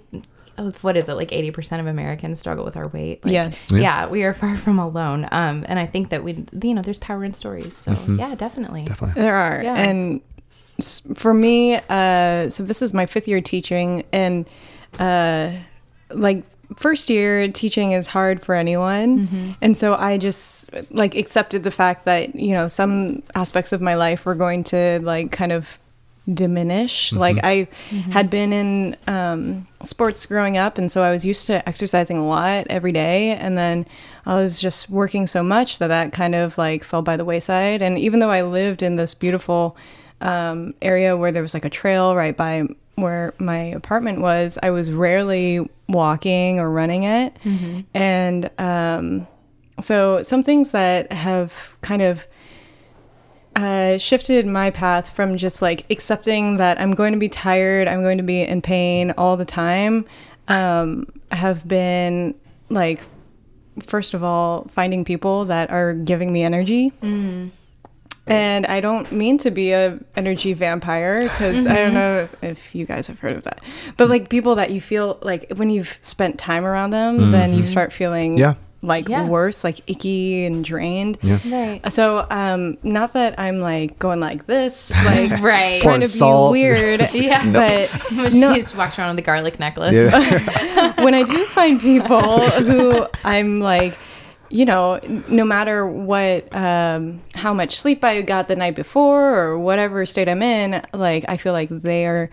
what 0.82 0.98
is 0.98 1.08
it? 1.10 1.14
Like 1.14 1.30
80% 1.32 1.80
of 1.80 1.88
Americans 1.88 2.40
struggle 2.40 2.66
with 2.66 2.76
our 2.78 2.88
weight. 2.88 3.24
Like, 3.24 3.32
Yes. 3.34 3.72
Yeah. 3.72 4.08
we 4.08 4.24
are 4.24 4.34
far 4.34 4.58
from 4.58 4.80
alone. 4.80 5.28
Um, 5.32 5.66
and 5.68 5.78
I 5.80 5.86
think 5.86 6.10
that 6.10 6.24
we, 6.24 6.46
you 6.64 6.74
know, 6.74 6.82
there's 6.82 6.98
power 6.98 7.24
in 7.24 7.34
stories. 7.34 7.76
So 7.76 7.92
Mm-hmm. 7.92 8.20
yeah, 8.20 8.36
definitely. 8.36 8.84
Definitely. 8.84 9.22
There 9.22 9.36
are. 9.36 9.62
Yeah. 9.64 9.76
And 9.76 10.22
for 11.16 11.34
me, 11.34 11.76
uh, 11.90 12.50
so 12.50 12.64
this 12.64 12.82
is 12.82 12.94
my 12.94 13.06
fifth 13.06 13.28
year 13.28 13.42
teaching, 13.42 14.04
and 14.14 14.48
uh, 15.00 15.52
like 16.12 16.44
first 16.76 17.10
year 17.10 17.48
teaching 17.52 17.94
is 17.94 18.08
hard 18.08 18.42
for 18.44 18.54
anyone. 18.54 19.56
And 19.62 19.76
so 19.76 19.96
I 19.96 20.18
just 20.18 20.70
like 20.92 21.16
accepted 21.16 21.64
the 21.64 21.72
fact 21.72 22.06
that, 22.06 22.36
you 22.36 22.54
know, 22.54 22.68
some 22.68 23.24
aspects 23.36 23.72
of 23.74 23.82
my 23.82 23.96
life 23.96 24.26
were 24.26 24.36
going 24.36 24.64
to 24.66 25.00
like 25.02 25.32
kind 25.32 25.52
of 25.52 25.80
diminish. 26.34 27.14
Like 27.14 27.38
I 27.44 27.68
had 28.12 28.30
been 28.30 28.52
in 28.54 28.98
um, 29.08 29.68
sports 29.84 30.26
growing 30.26 30.58
up, 30.58 30.78
and 30.78 30.92
so 30.92 31.04
I 31.04 31.12
was 31.12 31.26
used 31.26 31.48
to 31.48 31.68
exercising 31.68 32.18
a 32.18 32.28
lot 32.28 32.68
every 32.70 32.92
day, 32.92 33.32
and 33.32 33.58
then 33.58 33.86
I 34.26 34.36
was 34.36 34.60
just 34.60 34.90
working 34.90 35.28
so 35.28 35.42
much 35.44 35.80
that 35.80 35.88
that 35.88 36.12
kind 36.14 36.36
of 36.36 36.58
like 36.58 36.84
fell 36.84 37.02
by 37.02 37.16
the 37.18 37.26
wayside. 37.26 37.82
And 37.82 37.98
even 37.98 38.20
though 38.20 38.32
I 38.32 38.42
lived 38.44 38.84
in 38.84 38.98
this 38.98 39.14
beautiful 39.14 39.78
um, 40.20 40.74
area 40.82 41.16
where 41.16 41.32
there 41.32 41.42
was 41.42 41.54
like 41.54 41.66
a 41.66 41.70
trail 41.70 42.16
right 42.16 42.36
by 42.36 42.64
where 42.96 43.34
my 43.38 43.60
apartment 43.60 44.22
was, 44.22 44.58
I 44.64 44.72
was 44.72 44.92
rarely 44.92 45.70
walking 45.88 46.60
or 46.60 46.70
running 46.70 47.04
it, 47.04 47.34
and 47.94 48.50
um, 48.60 49.28
so 49.80 50.24
some 50.24 50.42
things 50.44 50.72
that 50.72 51.12
have 51.14 51.76
kind 51.82 52.02
of 52.02 52.26
uh, 53.58 53.98
shifted 53.98 54.46
my 54.46 54.70
path 54.70 55.10
from 55.10 55.36
just 55.36 55.62
like 55.62 55.84
accepting 55.90 56.58
that 56.58 56.80
I'm 56.80 56.94
going 56.94 57.14
to 57.14 57.20
be 57.20 57.28
tired, 57.28 57.88
I'm 57.88 58.04
going 58.04 58.20
to 58.20 58.24
be 58.24 58.42
in 58.42 58.62
pain 58.62 59.12
all 59.18 59.36
the 59.36 59.46
time, 59.46 60.06
um, 60.48 61.08
have 61.32 61.68
been 61.68 62.36
like, 62.70 63.02
first 63.86 64.14
of 64.14 64.24
all, 64.24 64.68
finding 64.72 65.04
people 65.04 65.46
that 65.46 65.72
are 65.72 65.94
giving 65.96 66.32
me 66.32 66.44
energy. 66.44 66.94
And 68.28 68.66
I 68.66 68.82
don't 68.82 69.10
mean 69.12 69.38
to 69.40 69.52
be 69.52 69.72
a 69.72 69.98
energy 70.16 70.52
vampire 70.54 71.24
because 71.24 71.66
I 71.66 71.76
don't 71.76 71.94
know 71.94 72.20
if, 72.20 72.44
if 72.44 72.76
you 72.76 72.86
guys 72.86 73.08
have 73.08 73.20
heard 73.20 73.38
of 73.38 73.44
that, 73.46 73.62
but 73.96 74.10
like 74.10 74.30
people 74.30 74.56
that 74.56 74.70
you 74.70 74.82
feel 74.82 75.18
like 75.22 75.54
when 75.56 75.70
you've 75.70 75.98
spent 76.02 76.38
time 76.38 76.66
around 76.66 76.90
them, 76.90 77.32
then 77.32 77.54
you 77.54 77.64
start 77.64 77.94
feeling 77.94 78.38
Yeah. 78.38 78.56
Like 78.82 79.08
Yeah. 79.10 79.26
worse, 79.26 79.64
like 79.64 79.80
icky 79.90 80.46
and 80.46 80.64
drained. 80.64 81.18
Yeah. 81.22 81.40
Right. 81.46 81.92
So, 81.94 82.28
um, 82.30 82.78
not 82.84 83.14
that 83.14 83.40
I'm 83.40 83.60
like 83.60 83.98
going 84.00 84.20
like 84.20 84.46
this, 84.48 84.92
like 85.06 85.32
Right. 85.42 85.82
trying 85.82 86.02
Pouring 86.02 86.02
to 86.02 86.20
be 86.20 86.52
weird. 86.52 87.02
Yeah. 87.16 87.52
But 87.52 87.90
she 88.10 88.40
no, 88.40 88.54
just 88.56 88.76
walks 88.76 88.98
around 89.00 89.16
with 89.16 89.20
a 89.20 89.26
garlic 89.26 89.60
necklace. 89.60 89.96
Yeah. 89.96 91.02
when 91.04 91.14
I 91.16 91.24
do 91.24 91.46
find 91.46 91.80
people 91.82 92.40
who 92.50 93.08
I'm 93.24 93.60
like, 93.60 93.98
you 94.50 94.64
know, 94.64 95.00
no 95.28 95.44
matter 95.44 95.86
what, 95.86 96.54
um, 96.56 97.22
how 97.36 97.54
much 97.54 97.78
sleep 97.80 98.04
I 98.04 98.22
got 98.22 98.48
the 98.48 98.56
night 98.56 98.76
before 98.76 99.34
or 99.38 99.60
whatever 99.60 100.06
state 100.06 100.30
I'm 100.30 100.42
in, 100.42 100.82
like 100.94 101.26
I 101.28 101.36
feel 101.38 101.52
like 101.52 101.68
they 101.70 102.06
are 102.06 102.30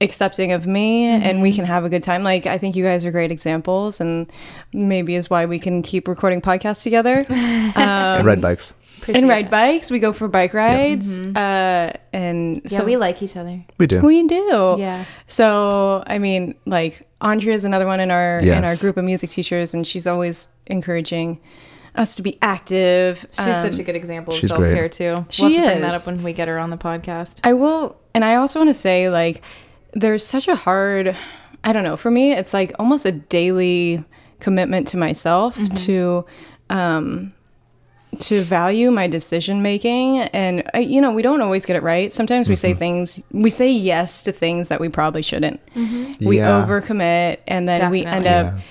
accepting 0.00 0.52
of 0.52 0.66
me 0.66 1.04
and 1.06 1.40
we 1.40 1.52
can 1.54 1.64
have 1.64 1.84
a 1.84 1.88
good 1.88 2.02
time. 2.02 2.22
Like 2.22 2.46
I 2.46 2.58
think 2.58 2.76
you 2.76 2.84
guys 2.84 3.04
are 3.04 3.10
great 3.10 3.30
examples, 3.32 4.00
and 4.00 4.30
maybe 4.72 5.14
is 5.14 5.30
why 5.30 5.46
we 5.46 5.58
can 5.58 5.82
keep 5.82 6.06
recording 6.08 6.40
podcasts 6.40 6.82
together. 6.82 7.24
Um, 7.76 8.24
Red 8.24 8.40
bikes. 8.40 8.72
Appreciate 8.98 9.20
and 9.20 9.28
ride 9.28 9.44
that. 9.46 9.50
bikes. 9.50 9.90
We 9.90 9.98
go 9.98 10.12
for 10.12 10.26
bike 10.28 10.54
rides, 10.54 11.18
uh, 11.20 11.92
and 12.12 12.62
Yeah, 12.64 12.78
so 12.78 12.84
we 12.84 12.96
like 12.96 13.22
each 13.22 13.36
other. 13.36 13.62
We 13.78 13.86
do. 13.86 14.00
we 14.00 14.26
do. 14.26 14.76
Yeah. 14.78 15.04
So 15.28 16.02
I 16.06 16.18
mean, 16.18 16.54
like 16.64 17.06
Andrea 17.20 17.54
is 17.54 17.64
another 17.64 17.86
one 17.86 18.00
in 18.00 18.10
our 18.10 18.38
in 18.38 18.64
our 18.64 18.76
group 18.76 18.96
of 18.96 19.04
music 19.04 19.30
teachers, 19.30 19.74
and 19.74 19.86
she's 19.86 20.06
always 20.06 20.48
encouraging 20.66 21.40
us 21.94 22.14
to 22.16 22.22
be 22.22 22.38
active. 22.42 23.26
She's 23.30 23.38
Um, 23.40 23.70
such 23.70 23.78
a 23.78 23.82
good 23.82 23.96
example 23.96 24.32
of 24.34 24.40
self 24.40 24.60
care 24.60 24.88
too. 24.88 25.26
She 25.28 25.42
we'll 25.42 25.52
have 25.54 25.62
to 25.62 25.68
bring 25.70 25.80
that 25.82 25.94
is. 25.94 26.02
up 26.02 26.06
when 26.06 26.22
we 26.22 26.32
get 26.32 26.48
her 26.48 26.58
on 26.58 26.70
the 26.70 26.76
podcast. 26.78 27.40
I 27.44 27.52
will, 27.52 27.96
and 28.14 28.24
I 28.24 28.36
also 28.36 28.58
want 28.60 28.70
to 28.70 28.74
say 28.74 29.10
like, 29.10 29.42
there's 29.92 30.24
such 30.26 30.48
a 30.48 30.56
hard. 30.56 31.16
I 31.64 31.72
don't 31.72 31.84
know. 31.84 31.96
For 31.96 32.10
me, 32.10 32.32
it's 32.32 32.54
like 32.54 32.72
almost 32.78 33.06
a 33.06 33.12
daily 33.12 34.04
commitment 34.40 34.86
to 34.88 34.96
myself 34.96 35.56
mm-hmm. 35.56 35.74
to. 35.74 36.26
Um, 36.70 37.32
to 38.20 38.40
value 38.42 38.90
my 38.90 39.06
decision 39.06 39.60
making 39.60 40.20
and 40.20 40.62
I, 40.72 40.78
you 40.78 41.02
know 41.02 41.12
we 41.12 41.20
don't 41.20 41.42
always 41.42 41.66
get 41.66 41.76
it 41.76 41.82
right 41.82 42.10
sometimes 42.12 42.48
we 42.48 42.56
say 42.56 42.70
mm-hmm. 42.70 42.78
things 42.78 43.22
we 43.30 43.50
say 43.50 43.70
yes 43.70 44.22
to 44.22 44.32
things 44.32 44.68
that 44.68 44.80
we 44.80 44.88
probably 44.88 45.20
shouldn't 45.20 45.60
mm-hmm. 45.74 46.24
we 46.26 46.38
Yeah. 46.38 46.64
overcommit 46.66 47.38
and 47.46 47.68
then 47.68 47.90
we 47.90 48.06
end 48.06 48.24
Definitely. 48.24 48.62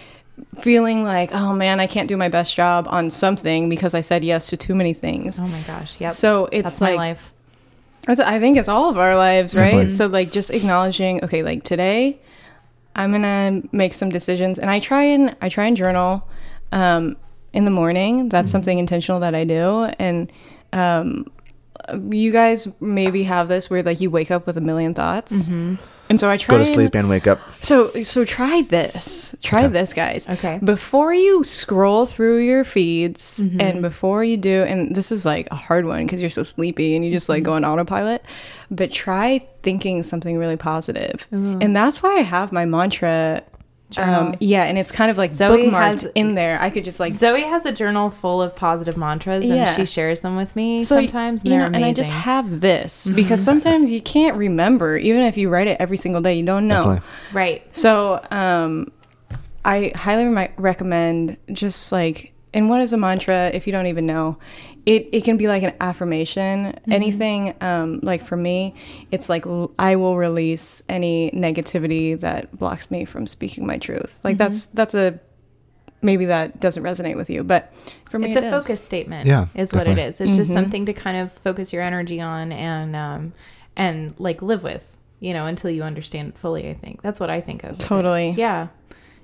up 0.55 0.63
feeling 0.63 1.03
like 1.03 1.31
oh 1.31 1.53
man 1.53 1.79
i 1.79 1.85
can't 1.85 2.07
do 2.07 2.17
my 2.17 2.27
best 2.29 2.55
job 2.55 2.87
on 2.89 3.09
something 3.11 3.69
because 3.69 3.93
i 3.93 4.01
said 4.01 4.23
yes 4.23 4.47
to 4.47 4.57
too 4.57 4.73
many 4.73 4.93
things 4.95 5.39
Oh 5.39 5.45
my 5.47 5.61
gosh. 5.61 5.99
yeah 5.99 6.09
so 6.09 6.47
it's 6.51 6.63
That's 6.63 6.81
like 6.81 6.95
my 6.97 7.09
life. 7.09 7.19
that's, 7.19 7.34
i 8.07 8.39
think 8.39 8.57
it's 8.57 8.67
all 8.67 8.89
of 8.89 8.97
our 8.97 9.15
lives 9.15 9.53
right? 9.55 9.65
Definitely. 9.65 9.89
so 9.91 10.07
like 10.07 10.31
just 10.31 10.51
acknowledging 10.51 11.23
okay 11.23 11.43
like 11.43 11.63
today 11.63 12.19
i'm 12.95 13.11
gonna 13.11 13.61
make 13.71 13.93
some 13.93 14.09
decisions 14.09 14.59
and 14.59 14.69
i 14.69 14.79
try 14.79 15.03
and 15.03 15.35
i 15.41 15.49
try 15.49 15.65
and 15.65 15.77
journal 15.77 16.27
um, 16.71 17.15
in 17.53 17.63
the 17.63 17.71
morning. 17.71 18.27
That's 18.27 18.51
something 18.51 18.79
intentional 18.79 19.19
that 19.21 19.33
i 19.33 19.43
do 19.43 19.85
and 19.97 20.31
um, 20.73 21.25
you 22.09 22.31
guys 22.31 22.67
maybe 22.79 23.23
have 23.23 23.47
this 23.47 23.69
where 23.69 23.83
like 23.83 24.01
you 24.01 24.09
wake 24.09 24.31
up 24.31 24.47
with 24.47 24.57
a 24.57 24.61
million 24.61 24.93
thoughts 24.93 25.47
and 25.47 26.19
so 26.19 26.29
i 26.29 26.37
try 26.37 26.55
Go 26.57 26.63
to 26.63 26.65
sleep 26.65 26.93
and 26.95 27.09
wake 27.09 27.25
up. 27.27 27.39
so 27.63 27.89
so 28.03 28.25
try 28.25 28.61
this. 28.63 29.33
Try 29.41 29.65
Okay. 29.65 29.73
this, 29.73 29.93
guys. 29.93 30.29
Okay. 30.29 30.59
Before 30.63 31.13
you 31.13 31.43
scroll 31.43 32.05
through 32.05 32.37
your 32.39 32.63
feeds 32.63 33.39
Mm-hmm. 33.39 33.61
and 33.61 33.81
before 33.81 34.23
you 34.23 34.37
do 34.37 34.63
and 34.63 34.95
this 34.95 35.11
is 35.11 35.25
like 35.25 35.47
a 35.51 35.55
hard 35.55 35.85
one 35.85 36.05
because 36.05 36.21
you're 36.21 36.29
so 36.29 36.43
sleepy 36.43 36.95
and 36.95 37.03
you 37.05 37.11
just 37.11 37.27
like 37.29 37.39
Mm-hmm. 37.43 37.45
go 37.45 37.53
on 37.53 37.65
autopilot, 37.65 38.23
but 38.71 38.91
try 38.91 39.45
thinking 39.63 40.03
something 40.03 40.37
really 40.37 40.57
positive. 40.57 41.25
And 41.31 41.75
that's 41.75 42.01
why 42.03 42.17
I 42.17 42.21
have 42.21 42.51
my 42.51 42.65
mantra 42.65 43.41
Journal. 43.91 44.15
um 44.29 44.35
yeah, 44.39 44.63
and 44.63 44.77
it's 44.79 44.91
kind 44.91 45.11
of 45.11 45.17
like 45.17 45.31
Zoe 45.31 45.67
bookmarked 45.67 46.01
has- 46.01 46.03
in 46.15 46.33
there. 46.33 46.57
I 46.59 46.69
could 46.71 46.83
just 46.83 46.99
like 46.99 47.13
Zoe 47.13 47.43
has 47.43 47.65
a 47.67 47.71
journal 47.71 48.09
full 48.09 48.41
of 48.41 48.55
positive 48.55 48.97
mantras, 48.97 49.47
and 49.47 49.57
Yeah. 49.59 49.75
she 49.75 49.85
shares 49.85 50.21
them 50.21 50.35
with 50.35 50.55
me 50.55 50.83
So, 50.83 50.95
sometimes, 50.95 51.43
and 51.43 51.51
they're 51.51 51.59
know, 51.69 51.75
and 51.75 51.85
I 51.85 51.93
just 51.93 52.09
have 52.09 52.61
this 52.61 53.09
because 53.15 53.43
sometimes 53.43 53.91
you 53.91 54.01
can't 54.01 54.35
remember 54.37 54.97
even 54.97 55.21
if 55.21 55.37
you 55.37 55.49
write 55.49 55.67
it 55.67 55.77
every 55.79 55.97
single 55.97 56.21
day, 56.21 56.33
you 56.33 56.43
don't 56.43 56.67
know. 56.67 56.75
Definitely. 56.95 57.01
right. 57.33 57.77
So, 57.77 58.25
um, 58.31 58.91
I 59.63 59.91
highly 59.95 60.25
remi- 60.25 60.53
recommend 60.57 61.37
just 61.51 61.91
like, 61.91 62.33
and 62.53 62.69
what 62.69 62.81
is 62.81 62.91
a 62.93 62.97
mantra 62.97 63.51
if 63.53 63.65
you 63.67 63.73
don't 63.73 63.87
even 63.87 64.05
know? 64.05 64.37
It, 64.85 65.09
it 65.11 65.23
can 65.23 65.35
be 65.37 65.47
like 65.47 65.63
an 65.63 65.73
affirmation. 65.81 66.77
Anything, 66.89 67.55
um, 67.61 67.99
like 68.03 68.23
for 68.25 68.37
me, 68.37 68.75
it's 69.11 69.29
like 69.29 69.45
l- 69.47 69.71
I 69.79 69.95
will 69.95 70.15
release 70.15 70.83
any 70.87 71.31
negativity 71.31 72.19
that 72.19 72.55
blocks 72.57 72.91
me 72.91 73.03
from 73.05 73.25
speaking 73.25 73.65
my 73.65 73.77
truth. 73.79 74.19
Like 74.23 74.37
that's 74.37 74.67
that's 74.67 74.93
a 74.93 75.19
maybe 76.01 76.25
that 76.25 76.59
doesn't 76.59 76.83
resonate 76.83 77.15
with 77.15 77.31
you, 77.31 77.43
but 77.43 77.73
for 78.11 78.19
me, 78.19 78.27
It's 78.27 78.37
it 78.37 78.43
a 78.43 78.47
is. 78.55 78.63
focus 78.63 78.83
statement. 78.83 79.25
Yeah, 79.25 79.47
is 79.55 79.73
what 79.73 79.87
it 79.87 79.97
is 79.97 79.97
definitely. 79.97 80.03
is. 80.03 80.21
It's 80.21 80.37
just 80.37 80.51
Mhm. 80.51 80.53
something 80.53 80.85
to 80.85 80.93
kind 80.93 81.17
of 81.17 81.31
focus 81.43 81.73
your 81.73 81.81
energy 81.81 82.21
on 82.21 82.51
and 82.51 82.95
um 82.95 83.33
and 83.75 84.13
like 84.19 84.43
live 84.43 84.61
with, 84.61 84.95
you 85.19 85.33
know, 85.33 85.47
until 85.47 85.71
you 85.71 85.81
understand 85.81 86.29
it 86.29 86.37
fully. 86.37 86.69
I 86.69 86.75
think 86.75 87.01
that's 87.01 87.19
what 87.19 87.31
I 87.31 87.41
think 87.41 87.63
of. 87.63 87.71
with 87.71 87.79
it. 87.81 87.83
Totally. 87.85 88.35
Yeah. 88.37 88.67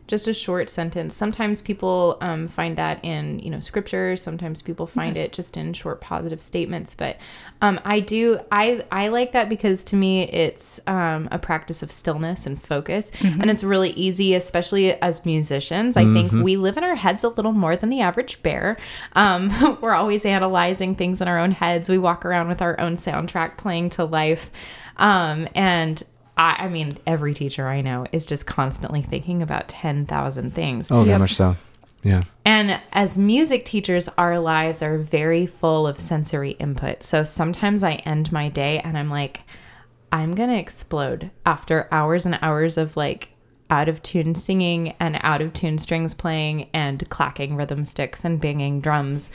Just 0.08 0.28
a 0.28 0.34
short 0.34 0.70
sentence. 0.70 1.16
Sometimes 1.16 1.62
people 1.62 2.18
um, 2.20 2.50
find 2.50 2.78
that 2.78 3.04
in, 3.06 3.40
you 3.40 3.50
know, 3.50 3.62
scripture. 3.62 4.18
Sometimes 4.18 4.62
people 4.62 4.86
find 4.86 5.16
Yes. 5.16 5.28
it 5.28 5.32
just 5.32 5.56
in 5.56 5.72
short 5.74 6.02
positive 6.02 6.42
statements. 6.42 6.94
But 6.96 7.18
um, 7.62 7.80
I 7.86 8.02
do, 8.02 8.40
I, 8.52 8.84
I 8.92 9.08
like 9.08 9.32
that 9.32 9.48
because 9.48 9.86
to 9.86 9.96
me 9.96 10.24
it's 10.24 10.82
um, 10.86 11.30
a 11.32 11.40
practice 11.40 11.82
of 11.82 11.92
stillness 11.92 12.46
and 12.46 12.62
focus. 12.62 13.12
And 13.22 13.50
it's 13.50 13.64
really 13.64 13.92
easy, 13.92 14.36
especially 14.36 14.94
as 15.02 15.26
musicians. 15.26 15.96
I 15.96 16.04
think 16.04 16.32
we 16.34 16.58
live 16.58 16.76
in 16.78 16.84
our 16.84 16.96
heads 16.96 17.24
a 17.24 17.30
little 17.30 17.54
more 17.54 17.78
than 17.78 17.90
the 17.90 18.02
average 18.02 18.44
bear. 18.44 18.78
Um, 19.14 19.78
we're 19.82 19.94
always 19.94 20.26
analyzing 20.26 20.96
things 20.96 21.22
in 21.22 21.30
our 21.30 21.40
own 21.40 21.52
heads. 21.52 21.88
We 21.88 21.98
walk 21.98 22.26
around 22.26 22.50
with 22.50 22.62
our 22.62 22.78
own 22.82 22.98
soundtrack 22.98 23.56
playing 23.58 23.92
to 23.92 24.04
life. 24.04 24.52
Um, 24.98 25.48
and 25.56 26.04
I, 26.42 26.56
I 26.66 26.70
mean, 26.70 26.98
every 27.06 27.36
teacher 27.36 27.68
I 27.68 27.82
know 27.82 28.08
is 28.12 28.26
just 28.26 28.48
constantly 28.48 29.04
thinking 29.04 29.44
about 29.44 29.68
10,000 29.68 30.54
things. 30.56 30.90
Oh, 30.90 31.02
very 31.02 31.10
Yep. 31.12 31.20
much 31.20 31.36
so. 31.36 31.56
Yeah. 32.02 32.24
And 32.44 32.82
as 32.94 33.16
music 33.16 33.64
teachers, 33.64 34.10
our 34.18 34.40
lives 34.40 34.82
are 34.82 34.98
very 34.98 35.46
full 35.46 35.86
of 35.86 36.00
sensory 36.00 36.52
input. 36.52 37.04
So 37.04 37.24
sometimes 37.24 37.84
I 37.84 37.92
end 38.06 38.32
my 38.32 38.50
day 38.50 38.80
and 38.80 38.98
I'm 38.98 39.12
like, 39.12 39.42
I'm 40.12 40.34
going 40.34 40.50
to 40.50 40.58
explode 40.58 41.30
after 41.46 41.88
hours 41.92 42.26
and 42.26 42.40
hours 42.42 42.78
of 42.80 42.98
like 42.98 43.30
out 43.70 43.88
of 43.88 44.02
tune 44.02 44.34
singing 44.34 44.96
and 45.00 45.18
out 45.22 45.42
of 45.42 45.54
tune 45.54 45.78
strings 45.78 46.14
playing 46.16 46.68
and 46.74 47.08
clacking 47.10 47.56
rhythm 47.56 47.86
sticks 47.86 48.26
and 48.26 48.42
banging 48.42 48.82
drums. 48.82 49.30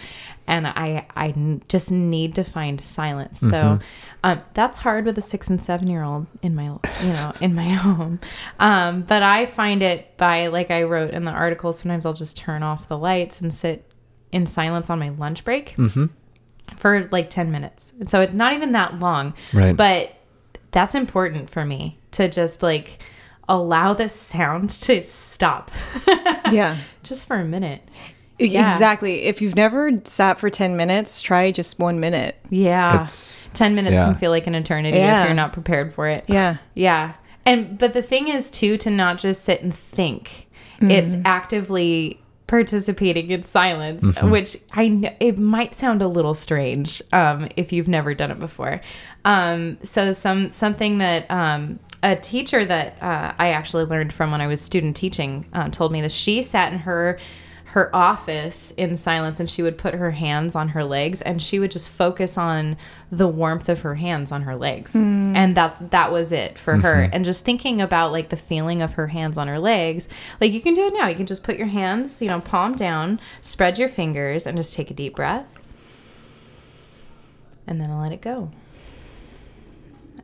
And 0.49 0.67
I 0.67 1.07
I 1.17 1.33
just 1.69 1.91
need 1.91 2.35
to 2.37 2.45
find 2.45 2.81
silence. 2.81 3.41
So 3.41 3.79
um, 4.25 4.41
that's 4.55 4.79
hard 4.79 5.05
with 5.05 5.17
a 5.19 5.21
six 5.23 5.49
and 5.49 5.63
seven 5.63 5.89
year 5.89 6.03
old 6.03 6.27
in 6.43 6.55
my, 6.55 6.65
you 6.65 7.13
know, 7.13 7.33
in 7.41 7.55
my 7.55 7.69
home. 7.71 8.21
Um, 8.59 9.03
but 9.03 9.23
I 9.23 9.47
find 9.47 9.83
it 9.83 10.17
by, 10.17 10.49
like 10.49 10.71
I 10.71 10.83
wrote 10.85 11.13
in 11.13 11.25
the 11.25 11.31
article, 11.31 11.73
sometimes 11.73 12.07
I'll 12.07 12.13
just 12.13 12.37
turn 12.37 12.63
off 12.63 12.89
the 12.89 12.99
lights 12.99 13.41
and 13.41 13.53
sit 13.55 13.91
in 14.33 14.47
silence 14.47 14.91
on 14.91 14.99
my 14.99 15.11
lunch 15.11 15.45
break 15.45 15.75
for 16.77 17.09
like 17.13 17.31
10 17.31 17.51
minutes. 17.53 17.93
And 18.01 18.11
so 18.11 18.21
it's 18.21 18.33
not 18.33 18.53
even 18.53 18.73
that 18.73 18.99
long. 18.99 19.35
Right. 19.53 19.77
But 19.77 20.13
that's 20.73 20.95
important 20.95 21.49
for 21.51 21.65
me 21.65 21.99
to 22.13 22.29
just 22.29 22.63
like 22.63 22.99
allow 23.49 23.95
the 23.95 24.09
sound 24.09 24.71
to 24.71 25.03
stop 25.03 25.71
Yeah. 26.51 26.79
just 27.05 27.27
for 27.29 27.37
a 27.37 27.45
minute. 27.45 27.83
Yeah. 28.39 28.73
Exactly. 28.73 29.23
If 29.23 29.41
you've 29.41 29.57
never 29.57 29.91
sat 30.05 30.39
for 30.39 30.51
10 30.51 30.77
minutes, 30.77 31.23
try 31.23 31.51
just 31.51 31.79
one 31.79 32.01
minute. 32.01 32.37
Yeah. 32.51 33.05
It's 33.05 33.49
10 33.55 33.75
minutes 33.75 33.95
yeah. 33.95 34.05
can 34.05 34.15
feel 34.15 34.31
like 34.31 34.47
an 34.47 34.55
eternity 34.55 34.99
Yeah. 34.99 35.23
if 35.23 35.29
you're 35.29 35.35
not 35.35 35.53
prepared 35.53 35.95
for 35.95 36.07
it. 36.07 36.25
Yeah. 36.29 36.59
Yeah. 36.75 37.15
And 37.47 37.79
but 37.79 37.95
the 37.95 38.03
thing 38.03 38.29
is 38.29 38.51
too 38.51 38.77
to 38.79 38.91
not 38.91 39.19
just 39.19 39.45
sit 39.45 39.63
and 39.63 39.75
think. 39.75 40.49
It's 40.79 41.17
actively 41.25 42.21
participating 42.47 43.31
in 43.31 43.45
silence, 43.45 44.05
which 44.23 44.57
I 44.73 44.89
know 44.89 45.15
it 45.21 45.39
might 45.39 45.75
sound 45.75 46.03
a 46.03 46.09
little 46.09 46.35
strange 46.35 47.03
um, 47.13 47.49
if 47.57 47.73
you've 47.73 47.89
never 47.89 48.15
done 48.15 48.31
it 48.31 48.39
before. 48.39 48.81
Um, 49.25 49.79
so 49.83 50.13
some 50.13 50.53
something 50.53 50.99
that 50.99 51.31
um, 51.31 51.79
a 52.03 52.17
teacher 52.17 52.65
that 52.65 53.03
uh, 53.03 53.33
I 53.39 53.49
actually 53.51 53.85
learned 53.85 54.13
from 54.13 54.31
when 54.31 54.41
I 54.41 54.47
was 54.47 54.61
student 54.61 54.97
teaching 54.97 55.47
um, 55.55 55.71
told 55.71 55.93
me 55.93 56.01
that 56.03 56.13
She 56.13 56.43
sat 56.43 56.73
in 56.73 56.79
her 56.81 57.19
her 57.77 57.95
office 57.95 58.71
in 58.79 58.97
silence 58.97 59.39
and 59.39 59.51
she 59.51 59.63
would 59.63 59.77
put 59.77 59.93
her 59.93 60.11
hands 60.11 60.55
on 60.55 60.71
her 60.71 60.83
legs 60.83 61.21
and 61.21 61.43
she 61.43 61.59
would 61.59 61.71
just 61.71 61.91
focus 61.91 62.39
on 62.39 62.75
the 63.13 63.29
warmth 63.29 63.69
of 63.69 63.83
her 63.83 63.97
hands 63.97 64.33
on 64.33 64.41
her 64.41 64.57
legs. 64.57 64.95
Hmm. 64.95 65.37
And 65.37 65.55
that's 65.55 65.81
that 65.81 66.11
was 66.11 66.33
it 66.33 66.59
for 66.59 66.79
her. 66.79 67.03
Mm-hmm. 67.03 67.15
And 67.15 67.27
just 67.27 67.45
thinking 67.45 67.83
about 67.83 68.13
like 68.13 68.31
the 68.31 68.37
feeling 68.39 68.81
of 68.81 68.95
her 68.95 69.09
hands 69.09 69.37
on 69.37 69.47
her 69.47 69.59
legs 69.59 70.09
like 70.41 70.55
you 70.55 70.63
can 70.63 70.73
do 70.73 70.87
it 70.87 70.95
now. 70.95 71.07
You 71.07 71.17
can 71.17 71.27
just 71.27 71.45
put 71.45 71.59
your 71.59 71.67
hands 71.67 72.23
you 72.23 72.29
know 72.29 72.41
palm 72.41 72.77
down 72.77 73.21
spread 73.43 73.77
your 73.77 73.91
fingers 73.91 74.47
and 74.47 74.57
just 74.57 74.75
take 74.75 74.91
a 74.91 74.95
deep 74.95 75.15
breath. 75.15 75.59
And 77.67 77.79
then 77.79 77.95
let 77.99 78.11
it 78.11 78.23
go. 78.23 78.53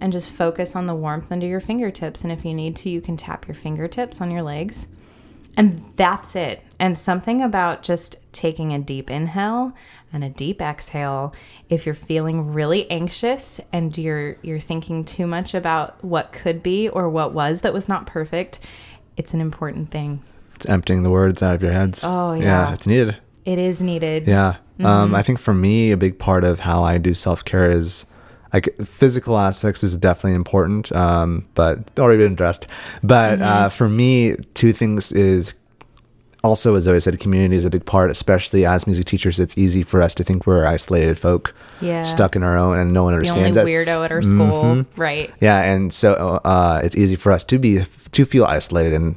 And 0.00 0.10
just 0.10 0.30
focus 0.30 0.74
on 0.74 0.86
the 0.86 0.94
warmth 0.94 1.30
under 1.30 1.46
your 1.46 1.60
fingertips. 1.60 2.22
And 2.22 2.32
if 2.32 2.46
you 2.46 2.54
need 2.54 2.76
to 2.76 2.88
you 2.88 3.02
can 3.02 3.18
tap 3.18 3.46
your 3.46 3.56
fingertips 3.56 4.22
on 4.22 4.30
your 4.30 4.40
legs 4.40 4.86
And 5.56 5.82
that's 5.96 6.34
it. 6.34 6.62
And 6.78 6.96
something 6.96 7.42
about 7.42 7.82
just 7.82 8.16
taking 8.32 8.72
a 8.72 8.78
deep 8.78 9.10
inhale 9.10 9.72
and 10.12 10.24
a 10.24 10.28
deep 10.28 10.60
exhale. 10.60 11.34
If 11.68 11.86
you're 11.86 11.94
feeling 11.94 12.52
really 12.52 12.90
anxious 12.90 13.60
and 13.72 13.96
you're 13.96 14.36
you're 14.42 14.60
thinking 14.60 15.04
too 15.04 15.26
much 15.26 15.54
about 15.54 16.02
what 16.04 16.32
could 16.32 16.62
be 16.62 16.88
or 16.88 17.08
what 17.08 17.32
was 17.32 17.60
that 17.60 17.72
was 17.72 17.88
not 17.88 18.06
perfect, 18.06 18.60
it's 19.16 19.34
an 19.34 19.40
important 19.40 19.90
thing. 19.90 20.22
It's 20.54 20.66
emptying 20.66 21.02
the 21.02 21.10
words 21.10 21.42
out 21.42 21.54
of 21.54 21.62
your 21.62 21.72
heads. 21.72 22.04
Oh, 22.06 22.34
yeah. 22.34 22.72
it's 22.72 22.86
needed. 22.86 23.16
It 23.44 23.58
is 23.58 23.82
needed. 23.82 24.26
Yeah. 24.26 24.56
Um, 24.80 25.14
I 25.14 25.22
think 25.22 25.38
for 25.38 25.54
me, 25.54 25.92
a 25.92 25.96
big 25.96 26.18
part 26.18 26.44
of 26.44 26.60
how 26.60 26.82
I 26.82 26.98
do 26.98 27.14
self 27.14 27.44
care 27.44 27.70
is 27.70 28.04
like 28.52 28.74
physical 28.84 29.38
aspects 29.38 29.82
is 29.82 29.96
definitely 29.96 30.34
important, 30.34 30.92
um, 30.92 31.46
but 31.54 31.78
already 31.98 32.22
been 32.22 32.32
addressed. 32.32 32.66
But 33.02 33.40
uh, 33.40 33.68
for 33.68 33.88
me, 33.88 34.36
two 34.54 34.72
things 34.72 35.10
is 35.12 35.54
also, 36.44 36.74
as 36.74 36.84
Zoe 36.84 36.98
said, 37.00 37.18
community 37.20 37.56
is 37.56 37.64
a 37.64 37.70
big 37.70 37.86
part, 37.86 38.10
especially 38.10 38.66
as 38.66 38.86
music 38.86 39.06
teachers. 39.06 39.38
It's 39.38 39.56
easy 39.56 39.82
for 39.84 40.02
us 40.02 40.12
to 40.16 40.24
think 40.24 40.44
we're 40.46 40.66
isolated 40.66 41.16
folk, 41.18 41.54
Yeah. 41.80 42.02
stuck 42.02 42.34
in 42.34 42.42
our 42.42 42.58
own, 42.58 42.76
and 42.78 42.92
no 42.92 43.04
one 43.04 43.14
understands. 43.14 43.54
The 43.54 43.60
only 43.60 43.76
us. 43.76 43.86
weirdo 43.88 44.04
at 44.04 44.10
our 44.12 44.22
school, 44.22 44.86
right? 44.96 45.32
Yeah, 45.40 45.60
and 45.62 45.92
so 45.92 46.14
uh, 46.44 46.80
it's 46.82 46.96
easy 46.96 47.14
for 47.16 47.30
us 47.30 47.44
to 47.44 47.58
be 47.58 47.84
to 48.10 48.24
feel 48.24 48.44
isolated, 48.44 48.92
and 48.92 49.16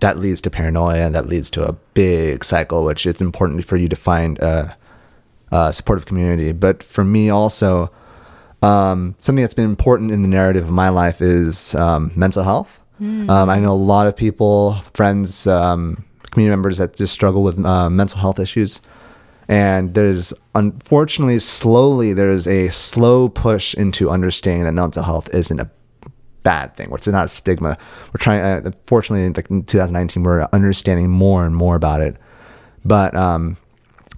that 0.00 0.18
leads 0.18 0.40
to 0.40 0.50
paranoia, 0.50 1.02
and 1.06 1.14
that 1.14 1.26
leads 1.26 1.50
to 1.50 1.68
a 1.68 1.74
big 1.94 2.42
cycle. 2.42 2.84
Which 2.84 3.06
it's 3.06 3.20
important 3.20 3.64
for 3.66 3.76
you 3.76 3.88
to 3.88 3.96
find 3.96 4.38
a, 4.38 4.74
a 5.52 5.72
supportive 5.74 6.06
community. 6.06 6.52
But 6.52 6.82
for 6.82 7.04
me, 7.04 7.28
also, 7.28 7.90
um, 8.62 9.14
something 9.18 9.42
that's 9.42 9.54
been 9.54 9.64
important 9.64 10.10
in 10.10 10.22
the 10.22 10.28
narrative 10.28 10.64
of 10.64 10.70
my 10.70 10.88
life 10.88 11.20
is 11.20 11.74
um, 11.74 12.12
mental 12.14 12.42
health. 12.42 12.80
Um, 13.28 13.50
I 13.50 13.58
know 13.58 13.72
a 13.72 13.74
lot 13.74 14.06
of 14.06 14.16
people, 14.16 14.80
friends, 14.94 15.46
um, 15.46 16.04
community 16.30 16.52
members 16.52 16.78
that 16.78 16.94
just 16.94 17.12
struggle 17.12 17.42
with 17.42 17.64
uh, 17.64 17.90
mental 17.90 18.20
health 18.20 18.38
issues. 18.38 18.80
And 19.48 19.94
there's 19.94 20.32
unfortunately 20.54 21.40
slowly 21.40 22.12
there's 22.12 22.46
a 22.46 22.68
slow 22.70 23.28
push 23.28 23.74
into 23.74 24.08
understanding 24.08 24.64
that 24.64 24.72
mental 24.72 25.02
health 25.02 25.28
isn't 25.34 25.58
a 25.58 25.68
bad 26.44 26.74
thing. 26.74 26.90
It's 26.92 27.08
not 27.08 27.24
a 27.24 27.28
stigma. 27.28 27.76
We're 28.12 28.18
trying 28.18 28.40
uh, 28.40 28.62
unfortunately 28.64 29.28
like 29.30 29.50
in 29.50 29.64
2019 29.64 30.22
we're 30.22 30.46
understanding 30.52 31.10
more 31.10 31.44
and 31.44 31.56
more 31.56 31.74
about 31.74 32.00
it. 32.00 32.16
But 32.84 33.14
um, 33.14 33.56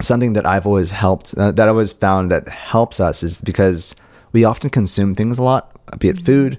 something 0.03 0.33
that 0.33 0.45
i've 0.45 0.67
always 0.67 0.91
helped 0.91 1.35
uh, 1.37 1.53
that 1.53 1.69
i 1.69 1.71
always 1.71 1.93
found 1.93 2.31
that 2.31 2.49
helps 2.49 2.99
us 2.99 3.23
is 3.23 3.41
because 3.41 3.95
we 4.35 4.45
often 4.45 4.69
consume 4.69 5.15
things 5.15 5.39
a 5.39 5.43
lot 5.43 5.71
be 5.99 6.09
it 6.11 6.19
food 6.19 6.59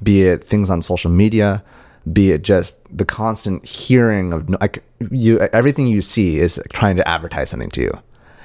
be 0.00 0.22
it 0.28 0.44
things 0.44 0.70
on 0.70 0.80
social 0.80 1.10
media 1.10 1.64
be 2.12 2.32
it 2.32 2.42
just 2.42 2.78
the 2.96 3.04
constant 3.04 3.64
hearing 3.64 4.32
of 4.32 4.48
like 4.60 4.84
you 5.10 5.40
everything 5.40 5.86
you 5.86 6.02
see 6.02 6.38
is 6.38 6.60
trying 6.72 6.96
to 6.96 7.08
advertise 7.08 7.50
something 7.50 7.70
to 7.70 7.80
you. 7.80 8.02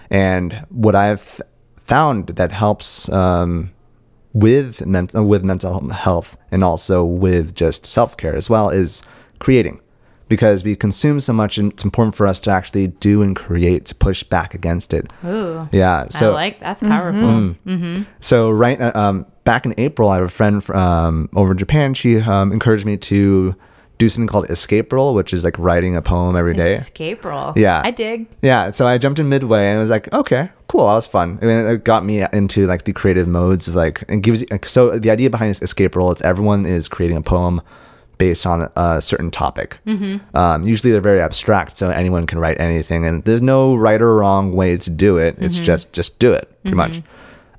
And 0.10 0.66
what 0.70 0.96
i've 0.96 1.42
found 1.78 2.28
that 2.28 2.52
helps 2.52 3.10
um, 3.10 3.72
with 4.34 4.86
mental 4.86 5.26
with 5.26 5.44
mental 5.44 5.90
health 5.90 6.38
and 6.52 6.64
also 6.64 7.04
with 7.04 7.54
just 7.54 7.86
self-care 7.86 8.36
as 8.36 8.50
well 8.50 8.70
is 8.70 9.04
creating 9.40 9.82
because 10.30 10.64
we 10.64 10.76
consume 10.76 11.20
so 11.20 11.34
much 11.34 11.58
and 11.58 11.74
it's 11.74 11.84
important 11.84 12.16
for 12.16 12.26
us 12.26 12.40
to 12.40 12.50
actually 12.50 12.88
do 12.88 13.22
and 13.22 13.36
create 13.36 13.86
to 13.86 13.96
push 13.96 14.24
back 14.24 14.54
against 14.54 14.94
it 14.94 15.12
Ooh. 15.26 15.68
yeah 15.72 16.08
so 16.10 16.32
I 16.32 16.34
like 16.34 16.60
that's 16.60 16.82
powerful. 16.82 17.56
so 18.22 18.50
right 18.50 18.80
uh, 18.80 18.92
um, 18.96 19.26
back 19.50 19.66
in 19.66 19.74
April, 19.80 20.10
I 20.10 20.18
have 20.18 20.26
a 20.26 20.30
friend 20.30 20.70
um, 20.70 21.28
over 21.36 21.54
in 21.54 21.58
Japan. 21.58 21.96
She 21.96 22.18
um, 22.20 22.52
encouraged 22.52 22.86
me 22.86 22.98
to 22.98 23.56
do 23.98 24.08
something 24.08 24.28
called 24.28 24.48
escape 24.50 24.94
roll, 24.94 25.16
which 25.16 25.34
is 25.34 25.44
like 25.44 25.58
writing 25.58 25.96
a 25.96 26.04
poem 26.04 26.36
every 26.36 26.54
day. 26.54 26.76
Escape 26.76 27.26
roll. 27.26 27.54
Yeah. 27.56 27.82
I 27.84 27.90
dig. 27.90 28.28
Yeah, 28.44 28.70
so 28.70 28.88
I 28.88 29.00
jumped 29.00 29.20
in 29.20 29.28
midway 29.28 29.66
and 29.66 29.78
it 29.78 29.80
was 29.80 29.90
like, 29.90 30.14
okay, 30.14 30.52
cool, 30.68 30.86
that 30.86 30.94
was 30.94 31.08
fun. 31.08 31.40
And 31.42 31.50
then 31.50 31.66
it 31.68 31.84
got 31.84 32.06
me 32.06 32.24
into 32.32 32.68
like 32.68 32.86
the 32.86 32.94
creative 32.94 33.28
modes 33.28 33.68
of 33.68 33.74
like, 33.74 34.04
and 34.08 34.22
gives 34.22 34.42
you, 34.42 34.48
so 34.66 35.00
the 35.00 35.10
idea 35.10 35.32
behind 35.32 35.50
this 35.50 35.64
escape 35.64 35.96
roll, 35.96 36.12
it's 36.12 36.22
everyone 36.22 36.68
is 36.68 36.88
creating 36.88 37.18
a 37.18 37.22
poem 37.24 37.62
based 38.20 38.46
on 38.46 38.70
a 38.76 39.02
certain 39.02 39.32
topic. 39.32 39.80
Mm-hmm. 39.88 40.38
Um, 40.38 40.64
usually 40.64 40.92
they're 40.92 41.02
very 41.02 41.22
abstract, 41.22 41.78
so 41.78 41.90
anyone 41.90 42.28
can 42.28 42.38
write 42.38 42.60
anything, 42.60 43.06
and 43.06 43.24
there's 43.24 43.42
no 43.42 43.76
right 43.76 44.00
or 44.00 44.14
wrong 44.18 44.54
way 44.54 44.78
to 44.78 44.90
do 44.92 45.18
it. 45.18 45.38
It's 45.40 45.58
just 45.58 45.92
just 45.94 46.20
do 46.20 46.34
it, 46.34 46.48
pretty 46.62 46.78
much. 46.78 47.02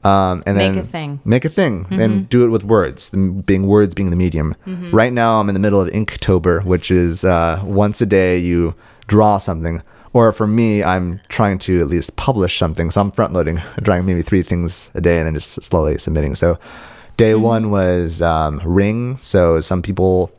Um, 0.05 0.43
and 0.47 0.57
Make 0.57 0.75
then 0.75 0.79
a 0.79 0.87
thing. 0.87 1.21
Make 1.25 1.45
a 1.45 1.49
thing, 1.49 1.87
and 1.91 2.29
do 2.29 2.45
it 2.45 2.49
with 2.49 2.63
words. 2.63 3.11
Being 3.11 3.67
words 3.67 3.95
being 3.95 4.11
the 4.11 4.17
medium. 4.17 4.55
Right 4.93 5.13
now, 5.13 5.41
I'm 5.41 5.49
in 5.49 5.55
the 5.55 5.61
middle 5.61 5.81
of 5.81 5.89
Inktober, 5.89 6.65
which 6.65 6.93
is 6.93 7.25
uh, 7.25 7.61
once 7.65 8.01
a 8.01 8.07
day 8.07 8.39
you 8.39 8.77
draw 9.09 9.39
something. 9.39 9.83
Or 10.13 10.33
for 10.33 10.47
me, 10.47 10.83
I'm 10.83 11.21
trying 11.29 11.59
to 11.61 11.81
at 11.81 11.87
least 11.87 12.17
publish 12.17 12.59
something. 12.59 12.91
So 12.91 13.01
I'm 13.01 13.11
front 13.13 13.33
loading, 13.33 13.63
drawing 13.83 14.07
maybe 14.07 14.23
three 14.23 14.43
things 14.43 14.91
a 14.95 15.01
day 15.01 15.19
and 15.19 15.27
then 15.27 15.35
just 15.35 15.63
slowly 15.63 15.99
submitting. 15.99 16.35
So 16.35 16.59
day 17.17 17.37
one 17.37 17.71
was 17.71 18.21
um, 18.21 18.61
ring. 18.65 19.19
So 19.19 19.61
some 19.61 19.83
people 19.83 20.33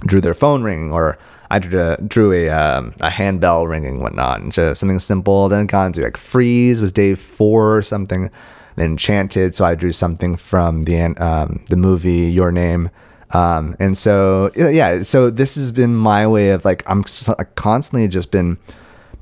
drew 0.00 0.20
their 0.20 0.34
phone 0.34 0.62
ringing, 0.62 0.92
or 0.92 1.18
I 1.50 1.58
drew 1.58 1.80
a, 1.80 1.96
drew 1.98 2.32
a, 2.32 2.48
um, 2.50 2.94
a 3.00 3.10
handbell 3.10 3.66
ringing, 3.66 4.00
whatnot. 4.00 4.40
And 4.40 4.52
so 4.52 4.74
something 4.74 4.98
simple. 4.98 5.48
Then 5.48 5.66
got 5.66 5.86
into 5.86 6.02
like 6.02 6.16
freeze 6.16 6.80
was 6.80 6.92
day 6.92 7.14
four 7.14 7.76
or 7.76 7.82
something. 7.82 8.30
Then 8.76 8.90
enchanted. 8.92 9.54
So 9.54 9.64
I 9.64 9.74
drew 9.74 9.92
something 9.92 10.36
from 10.36 10.82
the 10.82 11.02
um, 11.22 11.64
the 11.68 11.76
movie 11.76 12.30
Your 12.30 12.52
Name. 12.52 12.90
Um, 13.30 13.76
and 13.78 13.96
so 13.96 14.50
yeah, 14.56 15.02
so 15.02 15.30
this 15.30 15.56
has 15.56 15.72
been 15.72 15.94
my 15.94 16.26
way 16.26 16.50
of 16.50 16.64
like 16.64 16.82
I'm 16.86 17.04
constantly 17.54 18.08
just 18.08 18.30
been 18.30 18.58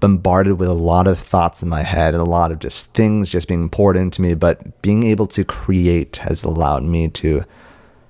bombarded 0.01 0.59
with 0.59 0.69
a 0.69 0.75
lot 0.75 1.09
of 1.09 1.19
thoughts 1.19 1.63
in 1.63 1.69
my 1.69 1.83
head 1.83 2.13
and 2.13 2.21
a 2.21 2.27
lot 2.27 2.53
of 2.53 2.59
just 2.59 2.93
things 2.93 3.31
just 3.31 3.49
being 3.49 3.71
poured 3.71 3.97
into 3.97 4.21
me. 4.21 4.35
But 4.35 4.83
being 4.83 5.03
able 5.05 5.27
to 5.29 5.45
create 5.45 6.17
has 6.19 6.45
allowed 6.45 6.83
me 6.83 7.09
to 7.09 7.45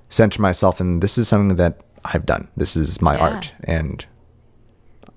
center 0.09 0.41
myself, 0.41 0.79
and 0.79 1.01
this 1.01 1.17
is 1.17 1.27
something 1.27 1.55
that 1.57 1.79
I've 2.13 2.25
done. 2.25 2.47
This 2.55 2.75
is 2.75 3.01
my 3.01 3.15
Yeah. 3.15 3.27
art, 3.29 3.53
and 3.63 4.05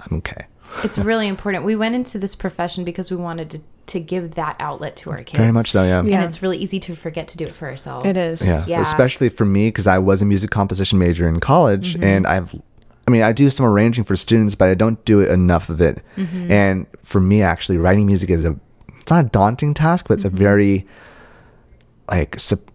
I'm 0.01 0.17
okay. 0.19 0.47
It's 0.85 0.99
really 0.99 1.29
important. 1.29 1.65
We 1.65 1.77
went 1.77 1.95
into 1.95 2.19
this 2.19 2.35
profession 2.35 2.85
because 2.85 3.11
we 3.11 3.17
wanted 3.17 3.51
to, 3.53 3.61
to 3.87 4.01
give 4.01 4.33
that 4.35 4.55
outlet 4.61 4.97
to 4.97 5.11
our 5.11 5.17
kids. 5.17 5.39
Very 5.39 5.51
much 5.53 5.71
so, 5.71 5.83
yeah. 5.83 5.89
yeah. 5.89 5.99
And 6.01 6.09
Yeah. 6.09 6.25
it's 6.27 6.43
really 6.43 6.59
easy 6.59 6.79
to 6.81 6.95
forget 6.95 7.27
to 7.29 7.39
do 7.39 7.45
it 7.47 7.55
for 7.57 7.67
ourselves. 7.69 8.05
It 8.05 8.17
is. 8.19 8.43
Yeah. 8.47 8.65
Yeah. 8.67 8.81
Especially 8.83 9.31
for 9.31 9.47
me, 9.47 9.69
because 9.69 9.87
I 9.87 9.99
was 9.99 10.21
a 10.21 10.27
music 10.27 10.51
composition 10.51 10.99
major 10.99 11.27
in 11.27 11.41
college, 11.41 11.95
Mm-hmm. 11.95 12.05
and 12.05 12.27
I've, 12.27 12.55
I 13.07 13.11
mean, 13.11 13.23
I 13.23 13.33
do 13.33 13.49
some 13.49 13.65
arranging 13.65 14.05
for 14.05 14.15
students, 14.15 14.55
but 14.55 14.69
I 14.69 14.75
don't 14.75 15.03
do 15.07 15.21
it 15.21 15.31
enough 15.31 15.71
of 15.71 15.81
it. 15.81 16.03
Mm-hmm. 16.19 16.53
And 16.53 16.87
for 17.03 17.21
me, 17.21 17.41
actually, 17.43 17.79
writing 17.79 18.05
music 18.07 18.29
is 18.29 18.45
a, 18.45 18.55
it's 19.01 19.11
not 19.11 19.25
a 19.25 19.29
daunting 19.29 19.73
task, 19.73 20.07
but 20.09 20.15
it's 20.15 20.25
Mm-hmm. 20.25 20.37
a 20.37 20.39
very, 20.39 20.87
like, 22.11 22.39
sup- 22.39 22.71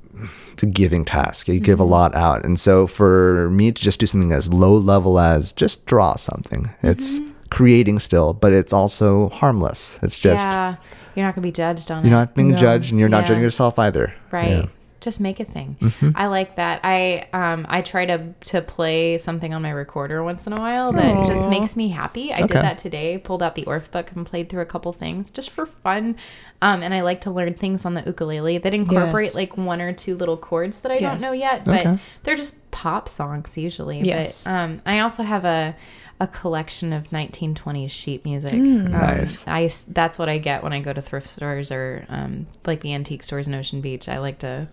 it's 0.54 0.63
a 0.63 0.65
giving 0.67 1.06
task. 1.06 1.47
You 1.47 1.56
Mm-hmm. 1.56 1.63
give 1.63 1.80
a 1.80 1.84
lot 1.84 2.13
out, 2.15 2.45
and 2.45 2.60
so 2.60 2.88
for 2.88 3.49
me 3.49 3.71
to 3.71 3.82
just 3.82 3.99
do 3.99 4.06
something 4.06 4.32
as 4.32 4.54
low 4.54 4.78
level 4.78 5.19
as 5.19 5.52
just 5.54 5.86
draw 5.86 6.15
something, 6.15 6.69
it's 6.82 7.19
Mm-hmm. 7.19 7.32
creating 7.49 7.99
still, 7.99 8.34
but 8.34 8.52
it's 8.54 8.73
also 8.73 9.30
harmless. 9.30 9.99
It's 10.04 10.17
just 10.19 10.49
yeah. 10.49 10.76
You're 11.15 11.26
not 11.26 11.36
going 11.36 11.43
to 11.43 11.47
be 11.47 11.52
judged 11.52 11.91
on 11.91 11.99
it. 11.99 12.08
you're 12.10 12.17
not 12.17 12.34
being 12.36 12.52
No. 12.52 12.58
judged, 12.58 12.91
and 12.91 12.99
you're 12.99 13.10
not 13.10 13.26
judging 13.28 13.43
yourself 13.43 13.78
either. 13.78 14.13
right 14.32 14.49
Yeah. 14.49 14.65
Just 15.04 15.20
make 15.20 15.39
a 15.42 15.46
thing 15.46 15.76
Mm-hmm. 15.82 16.12
i 16.16 16.28
like 16.28 16.56
that 16.56 16.80
i 16.84 17.28
um 17.34 17.66
i 17.70 17.82
try 17.82 18.06
to 18.06 18.34
to 18.46 18.62
play 18.62 19.18
something 19.18 19.54
on 19.54 19.62
my 19.62 19.70
recorder 19.72 20.24
once 20.24 20.48
in 20.48 20.54
a 20.54 20.58
while 20.60 20.94
that 20.94 21.28
just 21.28 21.48
makes 21.50 21.76
me 21.76 21.89
happy 21.89 22.32
i 22.32 22.38
Okay. 22.38 22.48
did 22.48 22.63
that 22.63 22.78
today 22.78 23.18
pulled 23.18 23.44
out 23.44 23.56
the 23.56 23.63
Orff 23.66 23.92
book 23.92 24.12
and 24.16 24.26
played 24.26 24.48
through 24.50 24.62
a 24.62 24.66
couple 24.66 24.94
things 24.94 25.30
just 25.30 25.50
for 25.50 25.66
fun 25.66 26.16
um 26.62 26.82
and 26.82 26.94
i 26.94 27.02
like 27.02 27.22
to 27.22 27.32
learn 27.32 27.54
things 27.54 27.86
on 27.86 27.94
the 27.96 28.04
ukulele 28.06 28.58
that 28.60 28.74
incorporate 28.74 29.28
Yes. 29.28 29.36
like 29.36 29.58
one 29.58 29.82
or 29.82 29.92
two 29.92 30.16
little 30.16 30.38
chords 30.38 30.80
that 30.80 30.92
i 30.92 31.00
don't 31.00 31.20
know 31.22 31.34
yet 31.34 31.66
but 31.66 31.86
Okay. 31.86 32.00
they're 32.24 32.38
just 32.38 32.56
pop 32.72 33.10
songs 33.10 33.58
usually 33.58 34.00
Yes. 34.02 34.44
but 34.44 34.50
um 34.52 34.82
i 34.86 35.00
also 35.00 35.22
have 35.24 35.44
a 35.44 35.76
a 36.20 36.28
collection 36.28 36.94
of 36.94 37.10
1920s 37.10 37.89
sheet 37.92 38.24
music. 38.24 38.54
Mm. 38.54 38.86
Um, 38.86 38.92
Nice. 38.92 39.46
I 39.48 39.70
that's 39.89 40.18
what 40.20 40.30
I 40.30 40.38
get 40.38 40.63
when 40.63 40.72
I 40.72 40.80
go 40.80 40.94
to 40.94 41.02
thrift 41.02 41.28
stores 41.28 41.70
or 41.72 42.06
um, 42.08 42.46
like 42.66 42.80
the 42.82 42.94
antique 42.94 43.24
stores 43.24 43.48
in 43.48 43.56
Ocean 43.56 43.82
Beach. 43.82 44.08
I 44.08 44.20
like 44.20 44.38
to 44.39 44.70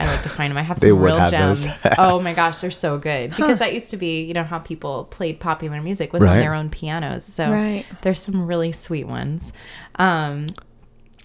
I 0.00 0.06
like 0.06 0.22
to 0.24 0.28
find 0.28 0.50
them. 0.50 0.58
I 0.58 0.62
have 0.62 0.80
They 0.80 0.88
some 0.88 0.98
would 1.00 1.06
real 1.06 1.18
have 1.18 1.30
gems. 1.30 1.66
oh 1.98 2.20
my 2.20 2.34
gosh, 2.34 2.58
they're 2.58 2.70
so 2.70 2.98
good 2.98 3.30
because 3.36 3.58
that 3.60 3.72
used 3.74 3.90
to 3.90 3.96
be 3.96 4.22
you 4.24 4.34
know 4.34 4.42
how 4.44 4.58
people 4.58 5.04
played 5.04 5.38
popular 5.40 5.80
music 5.80 6.12
was 6.12 6.22
on 6.22 6.38
their 6.38 6.52
own 6.54 6.68
pianos. 6.70 7.24
So 7.24 7.50
Right. 7.50 7.84
there's 8.02 8.20
some 8.20 8.46
really 8.46 8.72
sweet 8.72 9.06
ones. 9.06 9.52
Um, 9.96 10.48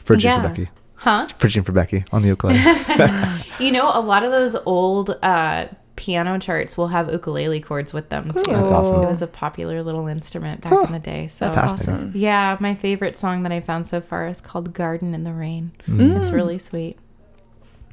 Fridging 0.03 0.23
Yeah. 0.23 0.41
for 0.41 0.49
Becky. 0.49 0.69
huh? 0.95 1.27
Fridging 1.39 1.65
for 1.65 1.71
Becky 1.71 2.05
on 2.11 2.21
the 2.21 2.27
ukulele. 2.29 2.59
You 3.59 3.71
know, 3.71 3.91
a 3.93 3.99
lot 4.01 4.23
of 4.23 4.31
those 4.31 4.55
old 4.65 5.17
uh, 5.21 5.65
piano 5.97 6.39
charts 6.39 6.77
will 6.77 6.87
have 6.87 7.11
ukulele 7.11 7.59
chords 7.59 7.91
with 7.91 8.07
them 8.09 8.31
too. 8.31 8.51
That's 8.53 8.71
awesome. 8.71 9.03
It 9.03 9.07
was 9.07 9.21
a 9.21 9.27
popular 9.27 9.83
little 9.83 10.07
instrument 10.07 10.61
back 10.61 10.71
in 10.87 10.93
the 10.93 10.99
day. 10.99 11.27
So 11.27 11.45
That's 11.45 11.57
Fantastic. 11.57 11.93
awesome. 11.93 12.11
Yeah, 12.15 12.55
my 12.61 12.73
favorite 12.75 13.17
song 13.19 13.43
that 13.43 13.51
I 13.51 13.59
found 13.59 13.87
so 13.87 13.99
far 13.99 14.27
is 14.27 14.39
called 14.39 14.73
Garden 14.73 15.13
in 15.13 15.23
the 15.25 15.33
Rain. 15.33 15.71
Mm. 15.87 16.19
It's 16.21 16.29
really 16.29 16.57
sweet. 16.57 16.97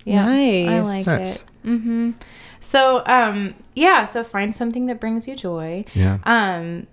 Yeah. 0.07 0.27
I 0.27 0.81
like 0.81 1.07
Nice. 1.07 1.43
it. 1.43 1.45
hmm 1.65 2.11
So, 2.61 3.03
um, 3.07 3.55
yeah, 3.75 4.05
so 4.07 4.25
find 4.25 4.55
something 4.55 4.87
that 4.87 5.01
brings 5.01 5.29
you 5.29 5.37
joy. 5.37 5.85
Yeah. 5.95 6.19
Um, 6.25 6.87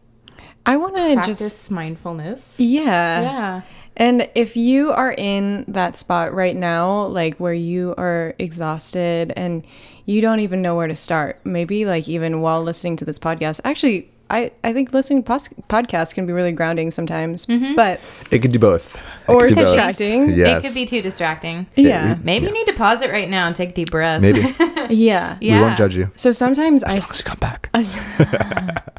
I 0.66 0.78
want 0.78 0.96
to 0.96 1.14
Practice 1.16 1.40
just 1.40 1.72
mindfulness. 1.72 2.56
yeah. 2.58 3.22
Yeah. 3.22 3.62
And 3.96 4.28
if 4.34 4.56
you 4.58 4.92
are 4.92 5.12
in 5.16 5.66
that 5.68 5.96
spot 5.96 6.34
right 6.34 6.56
now, 6.56 7.06
like 7.08 7.38
where 7.38 7.54
you 7.54 7.94
are 7.98 8.34
exhausted 8.40 9.32
and 9.36 9.64
you 10.06 10.20
don't 10.22 10.40
even 10.40 10.62
know 10.62 10.76
where 10.76 10.88
to 10.88 10.96
start, 10.96 11.40
maybe 11.44 11.86
like 11.86 12.08
even 12.10 12.42
while 12.42 12.64
listening 12.64 12.96
to 12.98 13.06
this 13.06 13.20
podcast, 13.20 13.62
actually, 13.64 14.10
I, 14.34 14.52
I 14.64 14.74
think 14.74 14.94
listening 14.94 15.24
to 15.24 15.28
pos- 15.28 15.50
podcasts 15.70 16.14
can 16.14 16.26
be 16.26 16.34
really 16.34 16.52
grounding 16.52 16.92
sometimes, 16.92 17.46
but 17.76 18.00
It 18.32 18.40
could 18.40 18.52
do 18.52 18.60
both. 18.60 18.96
It 18.96 19.02
or 19.28 19.42
could 19.42 19.50
do 19.50 19.56
both. 19.56 19.66
distracting. 19.68 20.30
Yes. 20.32 20.66
It 20.66 20.68
could 20.68 20.76
be 20.76 20.86
too 20.86 21.02
distracting. 21.02 21.68
Yeah. 21.76 22.18
Maybe 22.24 22.48
you 22.48 22.52
need 22.54 22.68
to 22.68 22.74
pause 22.74 23.02
it 23.02 23.12
right 23.12 23.30
now 23.30 23.48
and 23.48 23.56
take 23.56 23.70
a 23.70 23.74
deep 23.74 23.92
breath. 23.92 24.22
Maybe. 24.22 24.42
Yeah. 24.90 25.38
Yeah. 25.40 25.60
We 25.60 25.66
won't 25.66 25.78
judge 25.78 25.96
you. 25.96 26.12
So 26.18 26.32
sometimes 26.34 26.84
As 26.84 26.96
I 26.96 27.00
long 27.00 27.10
as 27.12 27.20
you 27.20 27.24
come 27.26 27.40
back. 27.40 27.70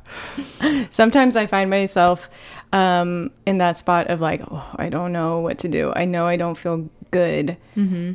sometimes 0.91 1.37
I 1.37 1.47
find 1.47 1.71
myself 1.71 2.29
um, 2.73 3.31
in 3.47 3.59
that 3.59 3.77
spot 3.77 4.09
of 4.09 4.21
like, 4.21 4.41
oh, 4.51 4.65
I 4.77 4.89
don't 4.89 5.13
know 5.13 5.41
what 5.41 5.59
to 5.59 5.69
do. 5.69 5.93
I 5.95 6.05
know 6.05 6.27
I 6.27 6.37
don't 6.37 6.57
feel 6.57 6.89
good, 7.11 7.57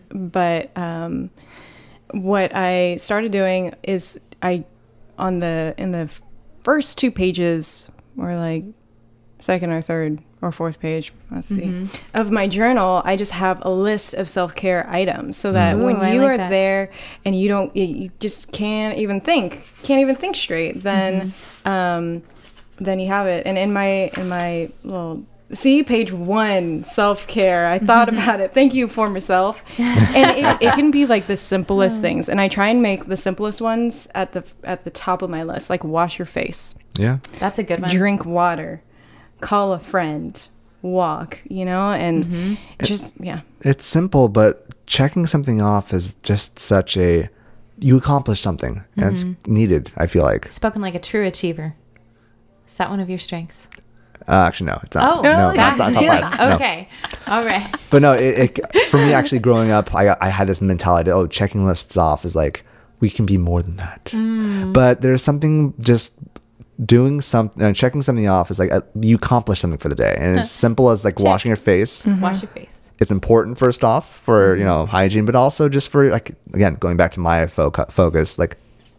but 0.10 0.76
um, 0.78 1.30
what 2.12 2.56
I 2.56 2.98
started 2.98 3.32
doing 3.32 3.74
is 3.84 4.20
I 4.42 4.64
on 5.18 5.40
the 5.40 5.74
in 5.78 5.92
the 5.92 6.10
first 6.64 6.98
two 6.98 7.12
pages 7.12 7.90
or 8.18 8.36
like 8.36 8.64
second 9.40 9.72
or 9.72 9.82
third 9.82 10.22
or 10.42 10.52
fourth 10.52 10.80
page. 10.80 11.14
Let's 11.32 11.48
see. 11.48 11.62
Mm-hmm. 11.62 12.18
Of 12.18 12.32
my 12.32 12.48
journal 12.48 13.02
i 13.06 13.16
just 13.16 13.32
have 13.32 13.62
a 13.64 13.70
list 13.70 14.14
of 14.14 14.28
self-care 14.28 14.90
items 14.90 15.38
so 15.38 15.52
that 15.54 15.76
mm-hmm. 15.76 15.82
Ooh, 15.82 15.86
when 15.86 16.14
you 16.14 16.22
like 16.22 16.32
are 16.32 16.38
that. 16.38 16.50
there 16.50 16.92
and 17.26 17.40
you 17.40 17.48
don't 17.50 17.76
you, 17.76 17.84
you 17.84 18.12
just 18.20 18.52
can't 18.52 18.98
even 18.98 19.22
think 19.22 19.68
can't 19.84 20.02
even 20.02 20.16
think 20.16 20.36
straight 20.36 20.82
then 20.84 21.32
mm-hmm. 21.32 21.70
um 21.70 22.24
then 22.80 23.00
you 23.00 23.08
have 23.08 23.28
it. 23.28 23.46
And 23.46 23.58
in 23.58 23.74
my 23.74 24.12
in 24.18 24.30
my 24.30 24.70
little 24.84 25.26
see 25.52 25.82
page 25.84 26.12
one 26.12 26.84
self-care 26.84 27.66
i 27.68 27.80
thought 27.80 28.08
about 28.08 28.40
it 28.40 28.54
thank 28.54 28.74
you 28.74 28.88
former 28.88 29.20
self 29.20 29.64
and 29.80 30.38
it, 30.38 30.58
it 30.62 30.74
can 30.76 30.92
be 30.92 31.06
like 31.08 31.26
the 31.28 31.36
simplest 31.38 32.02
things 32.02 32.30
and 32.30 32.40
i 32.40 32.48
try 32.48 32.68
and 32.68 32.82
make 32.84 33.06
the 33.08 33.18
simplest 33.18 33.60
ones 33.60 34.08
at 34.14 34.32
the 34.34 34.44
at 34.64 34.84
the 34.84 34.92
top 34.92 35.22
of 35.24 35.30
my 35.30 35.42
list 35.44 35.70
like 35.70 35.84
wash 35.84 36.20
your 36.20 36.26
face 36.28 36.76
Yeah. 37.00 37.18
That's 37.40 37.58
a 37.60 37.64
good 37.64 37.82
one. 37.82 37.90
drink 37.90 38.26
water, 38.26 38.82
call 39.42 39.72
a 39.74 39.80
friend, 39.80 40.36
walk, 40.82 41.40
you 41.48 41.64
know, 41.66 41.92
and 41.94 42.26
Mm-hmm. 42.26 42.54
just 42.86 43.16
yeah. 43.20 43.42
It's 43.62 43.86
simple, 43.86 44.28
but 44.30 44.68
checking 44.86 45.26
something 45.28 45.62
off 45.62 45.94
is 45.94 46.16
just 46.24 46.60
such 46.60 46.98
a 46.98 47.30
you 47.80 47.96
accomplish 47.98 48.42
something 48.42 48.84
and 48.98 49.06
it's 49.14 49.24
Mm-hmm. 49.24 49.54
needed, 49.54 49.92
I 49.96 50.08
feel 50.08 50.24
like. 50.24 50.52
Spoken 50.52 50.82
like 50.82 50.94
a 50.96 51.00
true 51.00 51.26
achiever. 51.26 51.74
Is 52.68 52.76
that 52.76 52.90
one 52.90 53.00
of 53.00 53.10
your 53.10 53.20
strengths? 53.20 53.68
Uh, 54.30 54.46
actually 54.48 54.68
no, 54.68 54.80
it's 54.84 54.96
not. 54.96 55.18
Oh, 55.18 55.22
no, 55.22 55.48
it's 55.50 55.58
not, 55.58 55.78
not 55.78 55.94
top 55.94 56.04
five. 56.04 56.40
No. 56.50 56.56
Okay. 56.56 56.88
All 57.28 57.44
right. 57.44 57.68
But 57.90 58.02
no, 58.02 58.14
it, 58.14 58.60
it 58.60 58.84
for 58.90 58.98
me 58.98 59.12
actually 59.14 59.40
growing 59.40 59.72
up, 59.72 59.94
I 59.96 60.16
I 60.22 60.30
had 60.30 60.48
this 60.48 60.62
mentality. 60.62 61.10
Oh, 61.12 61.26
checking 61.28 61.66
lists 61.66 61.98
off 61.98 62.26
is 62.26 62.36
like 62.36 62.64
we 63.00 63.10
can 63.10 63.26
be 63.26 63.38
more 63.38 63.62
than 63.62 63.78
that. 63.78 64.06
Mm. 64.06 64.74
But 64.74 65.02
there's 65.02 65.24
something 65.24 65.74
just 65.80 66.14
doing 66.86 67.22
something, 67.22 67.62
uh, 67.64 67.74
checking 67.74 68.02
something 68.02 68.28
off 68.28 68.52
is 68.52 68.60
like 68.60 68.72
uh, 68.72 68.82
you 69.02 69.16
accomplish 69.16 69.60
something 69.62 69.80
for 69.80 69.90
the 69.90 69.96
day, 69.96 70.16
and 70.18 70.40
as 70.40 70.52
simple 70.52 70.90
as 70.92 71.04
like 71.04 71.18
Check. 71.18 71.26
washing 71.26 71.50
your 71.50 71.56
face. 71.58 72.06
Wash 72.06 72.42
your 72.42 72.52
face. 72.52 72.76
It's 73.00 73.12
important 73.12 73.58
first 73.58 73.84
off 73.84 74.14
for 74.20 74.52
Mm-hmm. 74.52 74.60
you 74.60 74.66
know 74.66 74.86
hygiene, 74.86 75.26
but 75.26 75.36
also 75.36 75.70
just 75.70 75.90
for 75.90 76.10
like 76.12 76.36
again 76.54 76.76
going 76.76 76.98
back 76.98 77.12
to 77.14 77.20
my 77.20 77.46
foc- 77.46 77.92
focus, 77.92 78.38
like 78.38 78.58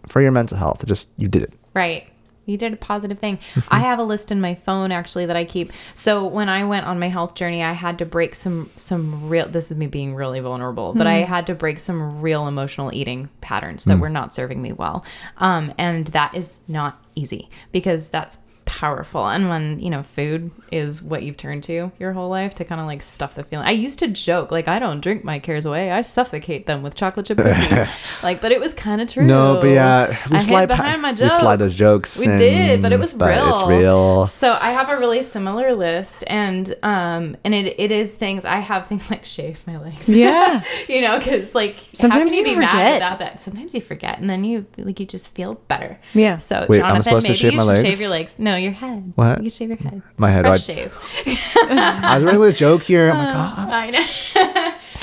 for 0.09 0.21
your 0.23 0.33
mental 0.33 0.57
health. 0.57 0.85
Just 0.87 1.09
you 1.19 1.29
did 1.29 1.43
it. 1.43 1.53
Right. 1.75 2.09
You 2.47 2.57
did 2.57 2.73
a 2.73 2.77
positive 2.77 3.19
thing. 3.19 3.39
I 3.71 3.81
have 3.91 3.99
a 3.99 4.03
list 4.03 4.33
in 4.33 4.41
my 4.41 4.55
phone 4.55 4.93
actually 4.93 5.27
that 5.27 5.37
I 5.37 5.45
keep. 5.45 5.73
So 5.95 6.27
when 6.27 6.49
I 6.49 6.65
went 6.65 6.87
on 6.87 6.99
my 6.99 7.09
health 7.09 7.35
journey, 7.35 7.63
I 7.63 7.73
had 7.73 7.99
to 7.99 8.07
break 8.07 8.35
some 8.35 8.71
some 8.77 9.29
real 9.29 9.49
this 9.49 9.71
is 9.71 9.77
me 9.77 9.87
being 9.87 10.15
really 10.15 10.41
vulnerable, 10.41 10.93
but 10.95 11.07
I 11.07 11.19
had 11.19 11.47
to 11.47 11.55
break 11.55 11.79
some 11.79 12.21
real 12.21 12.49
emotional 12.49 12.93
eating 12.93 13.29
patterns 13.41 13.85
that 13.85 13.99
were 13.99 14.09
not 14.11 14.35
serving 14.35 14.61
me 14.61 14.73
well. 14.73 15.05
Um 15.39 15.73
and 15.79 16.07
that 16.09 16.35
is 16.35 16.59
not 16.69 17.03
easy 17.15 17.49
because 17.73 18.09
that's 18.09 18.39
powerful. 18.71 19.27
And 19.27 19.49
when, 19.49 19.81
you 19.81 19.91
know, 19.91 20.03
food 20.05 20.51
is 20.71 21.03
what 21.03 21.25
you've 21.25 21.37
turned 21.37 21.65
to 21.65 21.91
your 21.99 22.13
whole 22.13 22.29
life 22.31 22.55
to 22.55 22.65
kind 22.65 22.81
of 22.81 22.87
like 22.87 23.03
stuff 23.03 23.35
the 23.35 23.43
feeling. 23.43 23.67
I 23.67 23.73
used 23.73 23.99
to 23.99 24.07
joke 24.07 24.53
like 24.53 24.69
I 24.69 24.79
don't 24.79 25.01
drink 25.01 25.25
my 25.25 25.41
cares 25.41 25.67
away. 25.67 25.91
I 25.91 26.03
suffocate 26.03 26.67
them 26.67 26.83
with 26.85 26.95
chocolate 26.95 27.27
chip 27.27 27.39
cookies. 27.39 27.89
like 28.23 28.41
but 28.41 28.53
it 28.53 28.61
was 28.61 28.73
kind 28.73 29.01
of 29.01 29.09
true. 29.09 29.25
No, 29.27 29.59
but 29.61 29.69
yeah, 29.71 30.17
we 30.31 30.37
I 30.37 30.41
slide 30.41 30.67
behind 30.67 31.03
my 31.03 31.11
we 31.13 31.29
slide 31.29 31.57
those 31.57 31.75
jokes 31.75 32.21
We 32.21 32.27
and- 32.27 32.39
did, 32.39 32.81
but 32.83 32.93
it 32.93 33.01
was 33.01 33.13
but 33.13 33.31
real. 33.31 33.55
it's 33.55 33.63
real. 33.65 34.27
So 34.29 34.57
I 34.61 34.71
have 34.71 34.89
a 34.89 34.97
really 34.99 35.25
similar 35.25 35.75
list, 35.75 36.23
and 36.29 36.73
um, 36.85 37.37
and 37.45 37.53
it, 37.55 37.75
it 37.81 37.91
is 37.91 38.15
things 38.15 38.45
I 38.45 38.57
have 38.61 38.87
things 38.87 39.11
like 39.11 39.25
shave 39.27 39.67
my 39.67 39.79
legs. 39.79 40.09
Yeah. 40.21 40.63
you 40.89 41.01
know, 41.01 41.19
because 41.19 41.55
like 41.55 41.75
Sometimes 41.95 42.33
you, 42.33 42.39
you 42.41 42.45
be 42.45 42.57
mad 42.57 42.71
forget. 42.71 42.95
without 42.95 43.19
that? 43.19 43.43
Sometimes 43.43 43.75
you 43.75 43.81
forget, 43.81 44.19
and 44.21 44.31
then 44.31 44.45
you 44.45 44.65
like 44.79 45.01
you 45.01 45.07
just 45.07 45.35
feel 45.35 45.55
better. 45.67 45.99
Yeah. 46.15 46.39
So 46.39 46.67
Wait, 46.69 46.79
I'm 46.83 47.03
Jonathan, 47.03 47.03
supposed 47.03 47.27
to 47.27 47.31
maybe 47.33 47.39
shave 47.39 47.53
you 47.53 47.59
my 47.59 47.65
legs? 47.65 47.83
shave 47.83 48.01
your 48.01 48.11
legs. 48.11 48.35
No, 48.39 48.55
your 48.63 48.73
head. 48.73 49.13
What? 49.15 49.39
You 49.39 49.45
can 49.45 49.51
shave 49.51 49.69
your 49.69 49.79
head. 49.79 50.03
My 50.17 50.31
head. 50.31 50.45
Fresh 50.45 50.69
I, 50.71 50.75
shave. 50.75 50.93
I 51.57 52.15
was 52.15 52.25
really 52.25 52.51
a 52.51 52.53
joke 52.53 52.83
here. 52.83 53.11
I'm 53.11 53.19
like, 53.19 53.35
oh, 53.35 54.41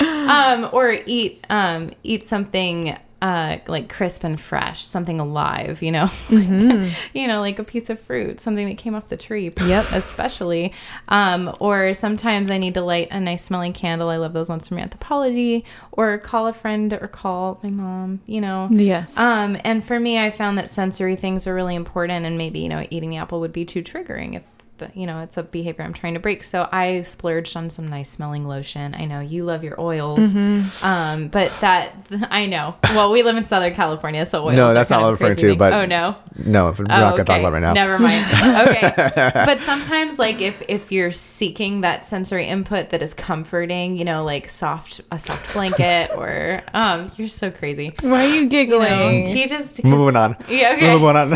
I 0.00 0.54
know. 0.60 0.64
um, 0.64 0.70
or 0.72 0.96
eat 1.06 1.44
um, 1.50 1.90
eat 2.02 2.28
something 2.28 2.96
uh, 3.20 3.58
like 3.66 3.88
crisp 3.88 4.24
and 4.24 4.40
fresh, 4.40 4.84
something 4.84 5.20
alive. 5.20 5.82
You 5.82 5.92
know, 5.92 6.10
like, 6.30 6.92
you 7.12 7.26
know, 7.26 7.40
like 7.40 7.58
a 7.58 7.64
piece 7.64 7.90
of 7.90 7.98
fruit, 8.00 8.40
something 8.40 8.68
that 8.68 8.78
came 8.78 8.94
off 8.94 9.08
the 9.08 9.16
tree. 9.16 9.52
Yep, 9.68 9.92
especially. 9.92 10.72
Um, 11.08 11.54
or 11.60 11.92
sometimes 11.92 12.48
I 12.48 12.56
need 12.56 12.74
to 12.74 12.80
light 12.80 13.08
a 13.10 13.20
nice 13.20 13.44
smelling 13.44 13.74
candle. 13.74 14.08
I 14.08 14.16
love 14.16 14.32
those 14.32 14.48
ones 14.48 14.66
from 14.66 14.78
Anthropologie. 14.78 15.64
Or 15.92 16.16
call 16.16 16.46
a 16.46 16.54
friend 16.54 16.92
or 16.94 17.06
call 17.08 17.60
my 17.62 17.68
mom. 17.68 18.20
You 18.24 18.40
know. 18.40 18.68
Yes. 18.70 19.18
Um, 19.18 19.58
and 19.64 19.84
for 19.84 20.00
me, 20.00 20.18
I 20.18 20.30
found 20.30 20.56
that 20.56 20.70
sensory 20.70 21.16
things 21.16 21.46
are 21.46 21.54
really 21.54 21.74
important, 21.74 22.24
and 22.24 22.38
maybe 22.38 22.60
you 22.60 22.68
know 22.68 22.86
eating 22.90 23.10
the 23.10 23.18
apple 23.18 23.40
would 23.40 23.52
be 23.52 23.64
too 23.64 23.82
triggering 23.82 24.36
if 24.36 24.42
the, 24.78 24.90
you 24.94 25.06
know 25.06 25.20
it's 25.20 25.36
a 25.36 25.42
behavior 25.42 25.84
I'm 25.84 25.92
trying 25.92 26.14
to 26.14 26.20
break. 26.20 26.42
So 26.42 26.68
I 26.72 27.02
splurged 27.02 27.56
on 27.56 27.70
some 27.70 27.88
nice 27.88 28.10
smelling 28.10 28.46
lotion. 28.46 28.94
I 28.94 29.04
know 29.04 29.20
you 29.20 29.44
love 29.44 29.62
your 29.64 29.80
oils, 29.80 30.18
Mm-hmm. 30.20 30.84
um, 30.84 31.28
but 31.28 31.52
that 31.60 31.94
I 32.30 32.46
know. 32.46 32.74
Well, 32.84 33.12
we 33.12 33.22
live 33.22 33.36
in 33.36 33.44
Southern 33.46 33.74
California, 33.74 34.24
so 34.26 34.44
oils. 34.46 34.56
No, 34.56 34.72
that's 34.74 34.90
not 34.90 35.00
what 35.02 35.08
I'm 35.08 35.12
referring 35.12 35.36
to, 35.36 35.48
thing. 35.50 35.58
but- 35.58 35.72
oh 35.72 35.84
no, 35.86 36.16
no, 36.44 36.64
we're 36.78 36.84
Oh, 36.84 36.88
not 36.88 37.10
gonna 37.16 37.24
talk 37.24 37.38
about 37.40 37.48
it 37.48 37.54
right 37.54 37.62
now. 37.62 37.72
Never 37.74 37.98
mind. 37.98 38.24
Okay. 38.68 38.92
but 39.34 39.58
sometimes, 39.60 40.18
like, 40.18 40.40
if 40.40 40.62
if 40.68 40.90
you're 40.92 41.12
seeking 41.12 41.82
that 41.82 42.06
sensory 42.06 42.46
input 42.46 42.90
that 42.90 43.02
is 43.02 43.14
comforting, 43.14 43.96
you 43.96 44.04
know, 44.04 44.24
like 44.24 44.48
soft 44.48 45.00
a 45.12 45.18
soft 45.18 45.52
blanket 45.52 46.10
or 46.16 46.62
um, 46.74 47.10
you're 47.16 47.28
so 47.28 47.50
crazy. 47.50 47.94
Why 48.00 48.24
are 48.24 48.28
you 48.28 48.34
You 48.34 48.42
know, 48.44 48.48
giggling? 48.48 49.24
he 49.28 49.46
just 49.46 49.82
Moving 49.84 50.16
on. 50.16 50.36
Yeah. 50.48 50.74
Okay. 50.76 50.92
Moving 50.96 51.16
on. 51.16 51.32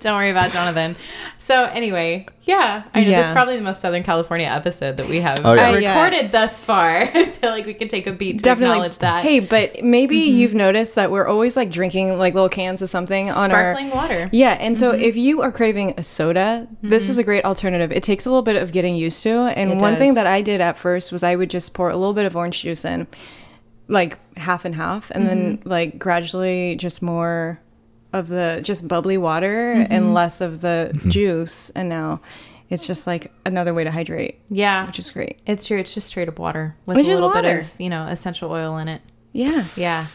Don't 0.00 0.16
worry 0.16 0.30
about 0.30 0.50
Jonathan. 0.52 0.96
So 1.38 1.64
anyway, 1.64 2.26
yeah, 2.42 2.84
I 2.94 3.02
know 3.04 3.10
this 3.10 3.26
is 3.26 3.32
probably 3.32 3.56
the 3.56 3.62
most 3.62 3.80
Southern 3.80 4.02
California 4.02 4.46
episode 4.46 4.96
that 4.98 5.08
we 5.08 5.20
have 5.20 5.40
Oh, 5.44 5.52
yeah. 5.54 5.68
uh, 5.68 5.72
Uh, 5.72 5.76
yeah. 5.78 6.02
recorded 6.02 6.32
thus 6.32 6.60
far. 6.60 6.88
I 7.14 7.24
feel 7.26 7.50
like 7.50 7.66
we 7.66 7.74
could 7.74 7.90
take 7.90 8.06
a 8.06 8.12
beat 8.12 8.38
to 8.38 8.44
Definitely. 8.44 8.76
acknowledge 8.76 8.98
that. 8.98 9.24
Hey, 9.24 9.40
but 9.40 9.82
maybe 9.84 10.16
you've 10.16 10.54
noticed 10.54 10.94
that 10.94 11.10
we're 11.10 11.26
always 11.26 11.56
like 11.56 11.70
drinking 11.70 12.18
like 12.18 12.34
little 12.34 12.48
cans 12.48 12.82
of 12.82 12.88
something 12.90 13.30
on 13.30 13.50
our 13.50 13.74
sparkling 13.74 13.90
water. 13.90 14.28
Yeah, 14.32 14.56
and 14.60 14.76
so 14.76 14.90
if 14.92 15.16
you 15.16 15.42
are 15.42 15.52
craving 15.52 15.94
a 15.96 16.02
soda, 16.02 16.66
this 16.82 17.08
is 17.08 17.18
a 17.18 17.22
great 17.24 17.44
alternative. 17.44 17.92
It 17.92 18.02
takes 18.02 18.26
a 18.26 18.30
little 18.30 18.42
bit 18.42 18.56
of 18.56 18.72
getting 18.72 18.94
used 18.96 19.22
to, 19.24 19.30
and 19.56 19.72
It 19.72 19.78
one 19.78 19.96
thing 19.96 20.14
that 20.14 20.26
I 20.26 20.40
did 20.42 20.60
at 20.60 20.78
first 20.78 21.12
was 21.12 21.22
I 21.22 21.36
would 21.36 21.50
just 21.50 21.74
pour 21.74 21.90
a 21.90 21.96
little 21.96 22.14
bit 22.14 22.24
of 22.26 22.36
orange 22.36 22.62
juice 22.62 22.84
in, 22.84 23.06
like 23.88 24.18
half 24.38 24.64
and 24.64 24.74
half, 24.74 25.10
and 25.10 25.26
then 25.26 25.60
like 25.64 25.98
gradually 25.98 26.76
just 26.76 27.02
more 27.02 27.60
of 28.12 28.28
the 28.28 28.60
just 28.62 28.88
bubbly 28.88 29.16
water 29.16 29.74
mm-hmm. 29.76 29.92
and 29.92 30.14
less 30.14 30.40
of 30.40 30.60
the 30.60 30.90
mm-hmm. 30.92 31.08
juice, 31.08 31.70
and 31.70 31.88
now 31.88 32.20
it's 32.68 32.86
just 32.86 33.06
like 33.06 33.32
another 33.44 33.74
way 33.74 33.84
to 33.84 33.90
hydrate, 33.90 34.40
Yeah, 34.48 34.86
which 34.86 34.98
is 34.98 35.10
great. 35.10 35.40
it's 35.46 35.66
true. 35.66 35.78
It's 35.78 35.92
just 35.92 36.06
straight 36.06 36.28
up 36.28 36.38
water 36.38 36.76
with 36.86 36.96
Which 36.96 37.06
a 37.06 37.10
is 37.10 37.20
little 37.20 37.32
bit 37.32 37.44
of 37.44 37.72
you 37.80 37.90
know 37.90 38.06
essential 38.06 38.50
oil 38.50 38.78
in 38.78 38.88
it. 38.88 39.02
Yeah. 39.32 39.64
Yeah. 39.76 40.06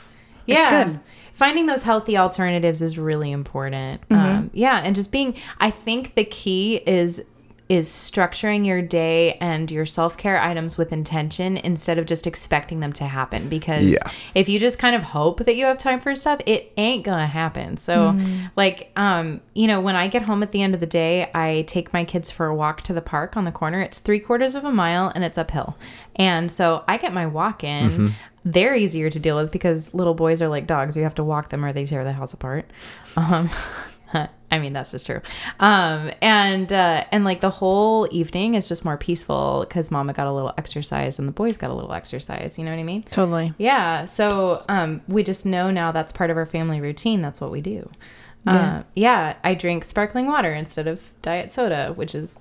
It's 0.47 0.59
Yeah. 0.59 0.83
good. 0.85 0.99
Finding 1.33 1.65
those 1.65 1.83
healthy 1.83 2.17
alternatives 2.17 2.81
is 2.81 2.97
really 2.97 3.31
important. 3.31 4.07
Mm-hmm. 4.07 4.37
Um, 4.37 4.49
yeah, 4.53 4.81
and 4.83 4.95
just 4.95 5.11
being 5.11 5.35
I 5.59 5.69
think 5.69 6.15
the 6.15 6.23
key 6.23 6.77
is 6.77 7.23
is 7.67 7.87
structuring 7.89 8.63
your 8.65 8.81
day 8.81 9.33
and 9.41 9.71
your 9.71 9.85
self-care 9.87 10.39
items 10.39 10.77
with 10.77 10.93
intention 10.93 11.57
instead 11.57 11.97
of 11.97 12.05
just 12.05 12.27
expecting 12.27 12.79
them 12.79 12.93
to 12.93 13.03
happen 13.05 13.49
because 13.49 13.83
Yeah. 13.85 13.97
if 14.35 14.47
you 14.47 14.59
just 14.59 14.77
kind 14.77 14.95
of 14.95 15.01
hope 15.01 15.43
that 15.45 15.55
you 15.55 15.65
have 15.65 15.79
time 15.79 15.99
for 15.99 16.13
stuff, 16.13 16.39
it 16.45 16.71
ain't 16.77 17.03
going 17.03 17.17
to 17.17 17.25
happen. 17.25 17.77
So 17.77 18.15
like 18.55 18.91
um 18.95 19.41
you 19.55 19.65
know, 19.65 19.81
when 19.81 19.95
I 19.95 20.07
get 20.07 20.21
home 20.21 20.43
at 20.43 20.51
the 20.51 20.61
end 20.61 20.75
of 20.75 20.79
the 20.79 20.85
day, 20.85 21.31
I 21.33 21.63
take 21.67 21.91
my 21.91 22.03
kids 22.03 22.29
for 22.29 22.45
a 22.45 22.53
walk 22.55 22.83
to 22.83 22.93
the 22.93 23.01
park 23.01 23.35
on 23.35 23.45
the 23.45 23.51
corner. 23.51 23.81
It's 23.81 23.99
3 23.99 24.19
quarters 24.19 24.53
of 24.53 24.63
a 24.63 24.71
mile 24.71 25.11
and 25.15 25.23
it's 25.23 25.37
uphill. 25.39 25.75
And 26.17 26.51
so 26.51 26.83
I 26.87 26.97
get 26.97 27.13
my 27.13 27.25
walk 27.25 27.63
in 27.63 28.13
they're 28.47 28.75
easier 28.75 29.09
to 29.09 29.17
deal 29.17 29.37
with 29.37 29.51
because 29.51 29.91
little 29.95 30.13
boys 30.13 30.39
are 30.39 30.47
like 30.47 30.67
dogs. 30.67 30.95
You 30.95 31.01
have 31.01 31.15
to 31.15 31.23
walk 31.23 31.49
them 31.49 31.65
or 31.65 31.73
they 31.73 31.83
tear 31.87 32.03
the 32.03 32.13
house 32.13 32.31
apart. 32.31 32.69
Um, 33.17 33.49
I 34.13 34.59
mean, 34.59 34.73
that's 34.73 34.91
just 34.91 35.05
true. 35.05 35.19
Um, 35.59 36.11
and 36.21 36.71
uh, 36.71 37.03
and 37.11 37.23
like 37.25 37.41
the 37.41 37.49
whole 37.49 38.07
evening 38.11 38.53
is 38.53 38.67
just 38.69 38.85
more 38.85 38.95
peaceful 38.97 39.65
because 39.67 39.91
Mama 39.91 40.13
got 40.13 40.27
a 40.27 40.31
little 40.31 40.53
exercise 40.57 41.19
and 41.19 41.27
the 41.27 41.33
boys 41.33 41.57
got 41.57 41.71
a 41.71 41.73
little 41.73 41.91
exercise. 41.93 42.57
You 42.57 42.63
know 42.63 42.71
what 42.71 42.79
I 42.79 42.83
mean? 42.83 43.03
Totally. 43.09 43.53
Yeah. 43.57 44.05
So 44.05 44.63
um, 44.69 45.01
we 45.07 45.23
just 45.23 45.45
know 45.45 45.71
now 45.71 45.91
that's 45.91 46.11
part 46.11 46.29
of 46.29 46.37
our 46.37 46.45
family 46.45 46.79
routine. 46.79 47.21
That's 47.21 47.41
what 47.41 47.51
we 47.51 47.59
do. 47.61 47.89
Yeah. 48.45 48.77
Uh, 48.77 48.83
yeah. 48.95 49.35
I 49.43 49.55
drink 49.55 49.83
sparkling 49.83 50.27
water 50.27 50.53
instead 50.53 50.87
of 50.87 51.01
diet 51.21 51.51
soda, 51.51 51.91
which 51.95 52.13
is 52.15 52.37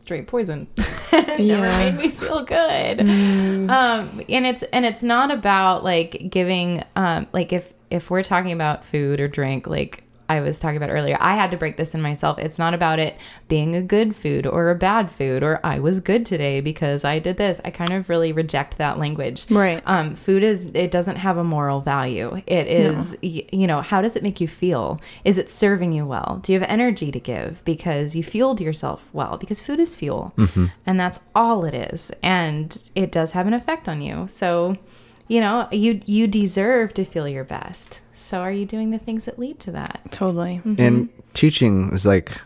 straight 0.00 0.26
poison. 0.26 0.66
it 1.12 1.26
never 1.40 1.66
Yeah. 1.66 1.90
made 1.90 1.94
me 1.96 2.08
feel 2.10 2.42
good. 2.44 3.00
Um, 3.00 4.22
and 4.28 4.46
it's 4.46 4.62
and 4.64 4.84
it's 4.84 5.02
not 5.02 5.30
about 5.30 5.84
like 5.84 6.30
giving 6.30 6.82
um, 6.96 7.26
like 7.32 7.52
if 7.52 7.72
if 7.90 8.10
we're 8.10 8.22
talking 8.24 8.52
about 8.52 8.84
food 8.84 9.20
or 9.20 9.28
drink, 9.28 9.66
like 9.66 10.03
I 10.28 10.40
was 10.40 10.58
talking 10.58 10.76
about 10.76 10.90
earlier, 10.90 11.16
I 11.20 11.34
had 11.34 11.50
to 11.50 11.56
break 11.56 11.76
this 11.76 11.94
in 11.94 12.00
myself. 12.02 12.38
It's 12.38 12.58
not 12.58 12.72
about 12.74 12.98
it 12.98 13.16
being 13.48 13.76
a 13.76 13.82
good 13.82 14.16
food 14.16 14.46
or 14.46 14.70
a 14.70 14.74
bad 14.74 15.10
food 15.10 15.42
or 15.42 15.60
I 15.64 15.78
was 15.80 16.00
good 16.00 16.24
today 16.24 16.60
because 16.60 17.04
I 17.04 17.18
did 17.18 17.36
this. 17.36 17.60
I 17.64 17.70
kind 17.70 17.92
of 17.92 18.08
really 18.08 18.32
reject 18.32 18.78
that 18.78 18.98
language. 18.98 19.46
Right. 19.50 19.82
Um, 19.86 20.14
food 20.16 20.42
is 20.42 20.66
it 20.74 20.90
doesn't 20.90 21.16
have 21.16 21.36
a 21.36 21.44
moral 21.44 21.80
value. 21.80 22.40
It 22.46 22.66
is 22.66 23.16
y- 23.22 23.46
you 23.52 23.66
know 23.66 23.80
how 23.82 24.00
does 24.00 24.16
it 24.16 24.22
make 24.22 24.40
you 24.40 24.48
feel? 24.48 25.00
Is 25.24 25.36
it 25.38 25.50
serving 25.50 25.92
you 25.92 26.06
well? 26.06 26.40
Do 26.42 26.52
you 26.52 26.60
have 26.60 26.68
energy 26.70 27.12
to 27.12 27.20
give 27.20 27.62
because 27.64 28.16
you 28.16 28.22
fueled 28.22 28.60
yourself 28.60 29.10
well? 29.12 29.36
Because 29.36 29.60
food 29.62 29.78
is 29.80 29.94
fuel, 29.94 30.32
and 30.86 30.98
that's 30.98 31.20
all 31.34 31.64
it 31.64 31.74
is, 31.74 32.10
and 32.22 32.90
it 32.94 33.12
does 33.12 33.32
have 33.32 33.46
an 33.46 33.54
effect 33.54 33.88
on 33.88 34.00
you. 34.00 34.26
So, 34.30 34.76
you 35.28 35.40
know 35.40 35.68
you 35.72 36.00
you 36.06 36.26
deserve 36.26 36.94
to 36.94 37.04
feel 37.04 37.28
your 37.28 37.44
best. 37.44 38.00
So, 38.12 38.40
are 38.40 38.52
you 38.52 38.64
doing 38.66 38.90
the 38.90 38.98
things 38.98 39.24
that 39.26 39.38
lead 39.38 39.58
to 39.60 39.72
that? 39.72 40.00
Totally. 40.10 40.60
And 40.78 41.08
teaching 41.34 41.90
is 41.92 42.06
like 42.06 42.40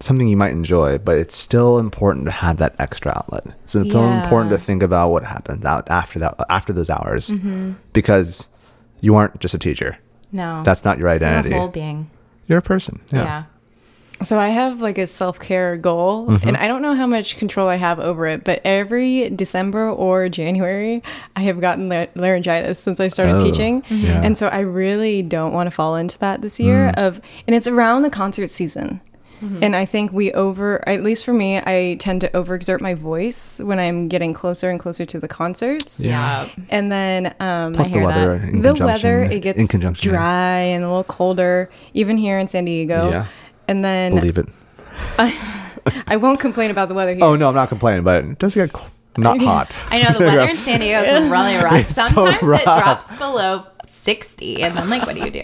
something 0.00 0.26
you 0.28 0.36
might 0.36 0.50
enjoy, 0.52 0.98
but 0.98 1.16
it's 1.16 1.34
still 1.36 1.78
important 1.78 2.24
to 2.26 2.30
have 2.32 2.56
that 2.58 2.74
extra 2.78 3.12
outlet. 3.12 3.46
It's 3.62 3.70
still 3.72 3.84
Yeah. 3.86 4.22
important 4.24 4.50
to 4.50 4.58
think 4.58 4.82
about 4.82 5.10
what 5.12 5.24
happens 5.24 5.64
out 5.64 5.88
after 5.90 6.18
that 6.18 6.34
after 6.50 6.72
those 6.72 6.90
hours, 6.90 7.30
Mm-hmm. 7.30 7.72
because 7.92 8.48
you 9.00 9.14
aren't 9.14 9.38
just 9.40 9.54
a 9.54 9.58
teacher. 9.58 9.98
No, 10.32 10.62
That's 10.64 10.84
not 10.84 10.98
your 10.98 11.08
You're 11.08 11.14
identity. 11.16 11.54
a 11.54 11.58
whole 11.58 11.68
being. 11.68 12.10
You're 12.48 12.58
a 12.58 12.62
person. 12.62 13.00
Yeah. 13.12 13.24
Yeah. 13.24 13.42
So 14.24 14.38
I 14.38 14.48
have 14.50 14.80
like 14.80 14.98
a 14.98 15.06
self 15.06 15.38
care 15.40 15.76
goal, 15.76 16.26
Mm-hmm. 16.28 16.48
and 16.48 16.56
I 16.56 16.68
don't 16.68 16.82
know 16.82 16.94
how 16.94 17.06
much 17.06 17.36
control 17.36 17.68
I 17.68 17.76
have 17.76 17.98
over 17.98 18.26
it, 18.26 18.44
but 18.44 18.60
every 18.64 19.30
December 19.30 19.90
or 19.90 20.28
January, 20.28 21.02
I 21.36 21.40
have 21.42 21.60
gotten 21.60 21.88
la- 21.88 22.06
laryngitis 22.14 22.78
since 22.78 23.00
I 23.00 23.08
started 23.08 23.36
Oh, 23.36 23.40
teaching, 23.40 23.82
yeah. 23.90 24.22
and 24.22 24.36
so 24.38 24.48
I 24.48 24.60
really 24.60 25.22
don't 25.22 25.52
want 25.52 25.66
to 25.66 25.70
fall 25.70 25.96
into 25.96 26.18
that 26.18 26.40
this 26.42 26.58
year. 26.60 26.92
Mm. 26.96 27.06
Of 27.06 27.20
and 27.46 27.56
it's 27.56 27.66
around 27.66 28.02
the 28.02 28.10
concert 28.10 28.48
season. 28.48 29.00
And 29.60 29.74
I 29.74 29.86
think 29.86 30.12
we 30.12 30.30
over, 30.34 30.88
at 30.88 31.02
least 31.02 31.24
for 31.24 31.32
me, 31.32 31.58
I 31.58 31.96
tend 31.98 32.20
to 32.20 32.28
overexert 32.28 32.80
my 32.80 32.94
voice 32.94 33.58
when 33.58 33.80
I'm 33.80 34.06
getting 34.06 34.32
closer 34.34 34.70
and 34.70 34.78
closer 34.78 35.04
to 35.04 35.18
the 35.18 35.26
concerts. 35.26 35.98
Yeah. 35.98 36.48
And 36.68 36.92
then 36.92 37.34
um, 37.40 37.72
Plus 37.72 37.88
I 37.88 37.90
the 37.90 37.94
hear 37.98 38.06
weather, 38.06 38.38
that. 38.38 38.48
In 38.50 38.60
the 38.60 38.74
weather 38.74 39.22
it 39.24 39.40
gets 39.40 39.58
in 39.58 39.66
conjunction. 39.66 40.12
dry 40.12 40.58
and 40.58 40.84
a 40.84 40.86
little 40.86 41.02
colder, 41.02 41.70
even 41.92 42.18
here 42.18 42.38
in 42.38 42.46
San 42.46 42.66
Diego. 42.66 43.10
Yeah. 43.10 43.26
And 43.68 43.84
then 43.84 44.14
Believe 44.14 44.38
it. 44.38 44.46
I 46.06 46.16
won't 46.16 46.40
complain 46.40 46.70
about 46.70 46.88
the 46.88 46.94
weather 46.94 47.14
here. 47.14 47.24
Oh 47.24 47.36
no, 47.36 47.48
I'm 47.48 47.54
not 47.54 47.68
complaining, 47.68 48.04
but 48.04 48.24
it 48.24 48.38
does 48.38 48.54
get 48.54 48.72
co- 48.72 48.86
not 49.16 49.40
hot. 49.42 49.76
I 49.90 50.02
know 50.02 50.18
the 50.18 50.24
weather 50.26 50.48
in 50.50 50.56
San 50.56 50.80
Diego 50.80 51.06
is 51.06 51.30
really 51.30 51.56
rough. 51.56 51.72
It's 51.80 51.94
so 51.94 52.02
Sometimes 52.08 52.42
rough. 52.42 52.60
it 52.60 52.64
drops 52.64 53.12
below 53.14 53.66
60, 53.88 54.62
and 54.62 54.76
then 54.76 54.88
like, 54.90 55.04
what 55.06 55.16
do 55.16 55.22
you 55.24 55.30
do? 55.30 55.42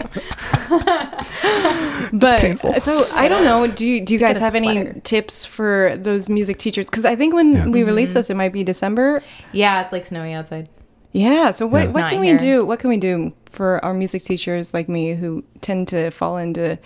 but 2.13 2.39
painful. 2.41 2.79
so 2.81 3.03
I 3.13 3.27
don't 3.27 3.43
know. 3.43 3.67
Do 3.67 3.85
you 3.85 4.03
do 4.05 4.13
you 4.13 4.19
guys 4.19 4.35
Get 4.35 4.41
a 4.41 4.45
have 4.45 4.55
any 4.55 4.99
tips 5.01 5.45
for 5.45 5.95
those 5.97 6.29
music 6.29 6.57
teachers? 6.57 6.87
Because 6.89 7.05
I 7.05 7.15
think 7.15 7.33
when 7.33 7.53
Yeah. 7.53 7.65
we 7.67 7.79
Mm-hmm. 7.79 7.87
release 7.87 8.13
this, 8.13 8.29
it 8.29 8.35
might 8.35 8.53
be 8.53 8.63
December. 8.63 9.21
Yeah, 9.51 9.81
it's 9.83 9.91
like 9.93 10.05
snowy 10.05 10.33
outside. 10.33 10.69
Yeah. 11.11 11.51
So 11.51 11.67
what 11.67 11.83
Yeah. 11.85 11.91
what 11.91 12.01
Not 12.01 12.09
can 12.11 12.23
here. 12.23 12.33
we 12.33 12.39
do? 12.39 12.65
What 12.65 12.79
can 12.79 12.89
we 12.89 12.97
do 12.97 13.33
for 13.51 13.83
our 13.83 13.93
music 13.93 14.23
teachers 14.23 14.73
like 14.73 14.87
me 14.89 15.15
who 15.15 15.43
tend 15.61 15.87
to 15.89 16.11
fall 16.11 16.37
into 16.37 16.77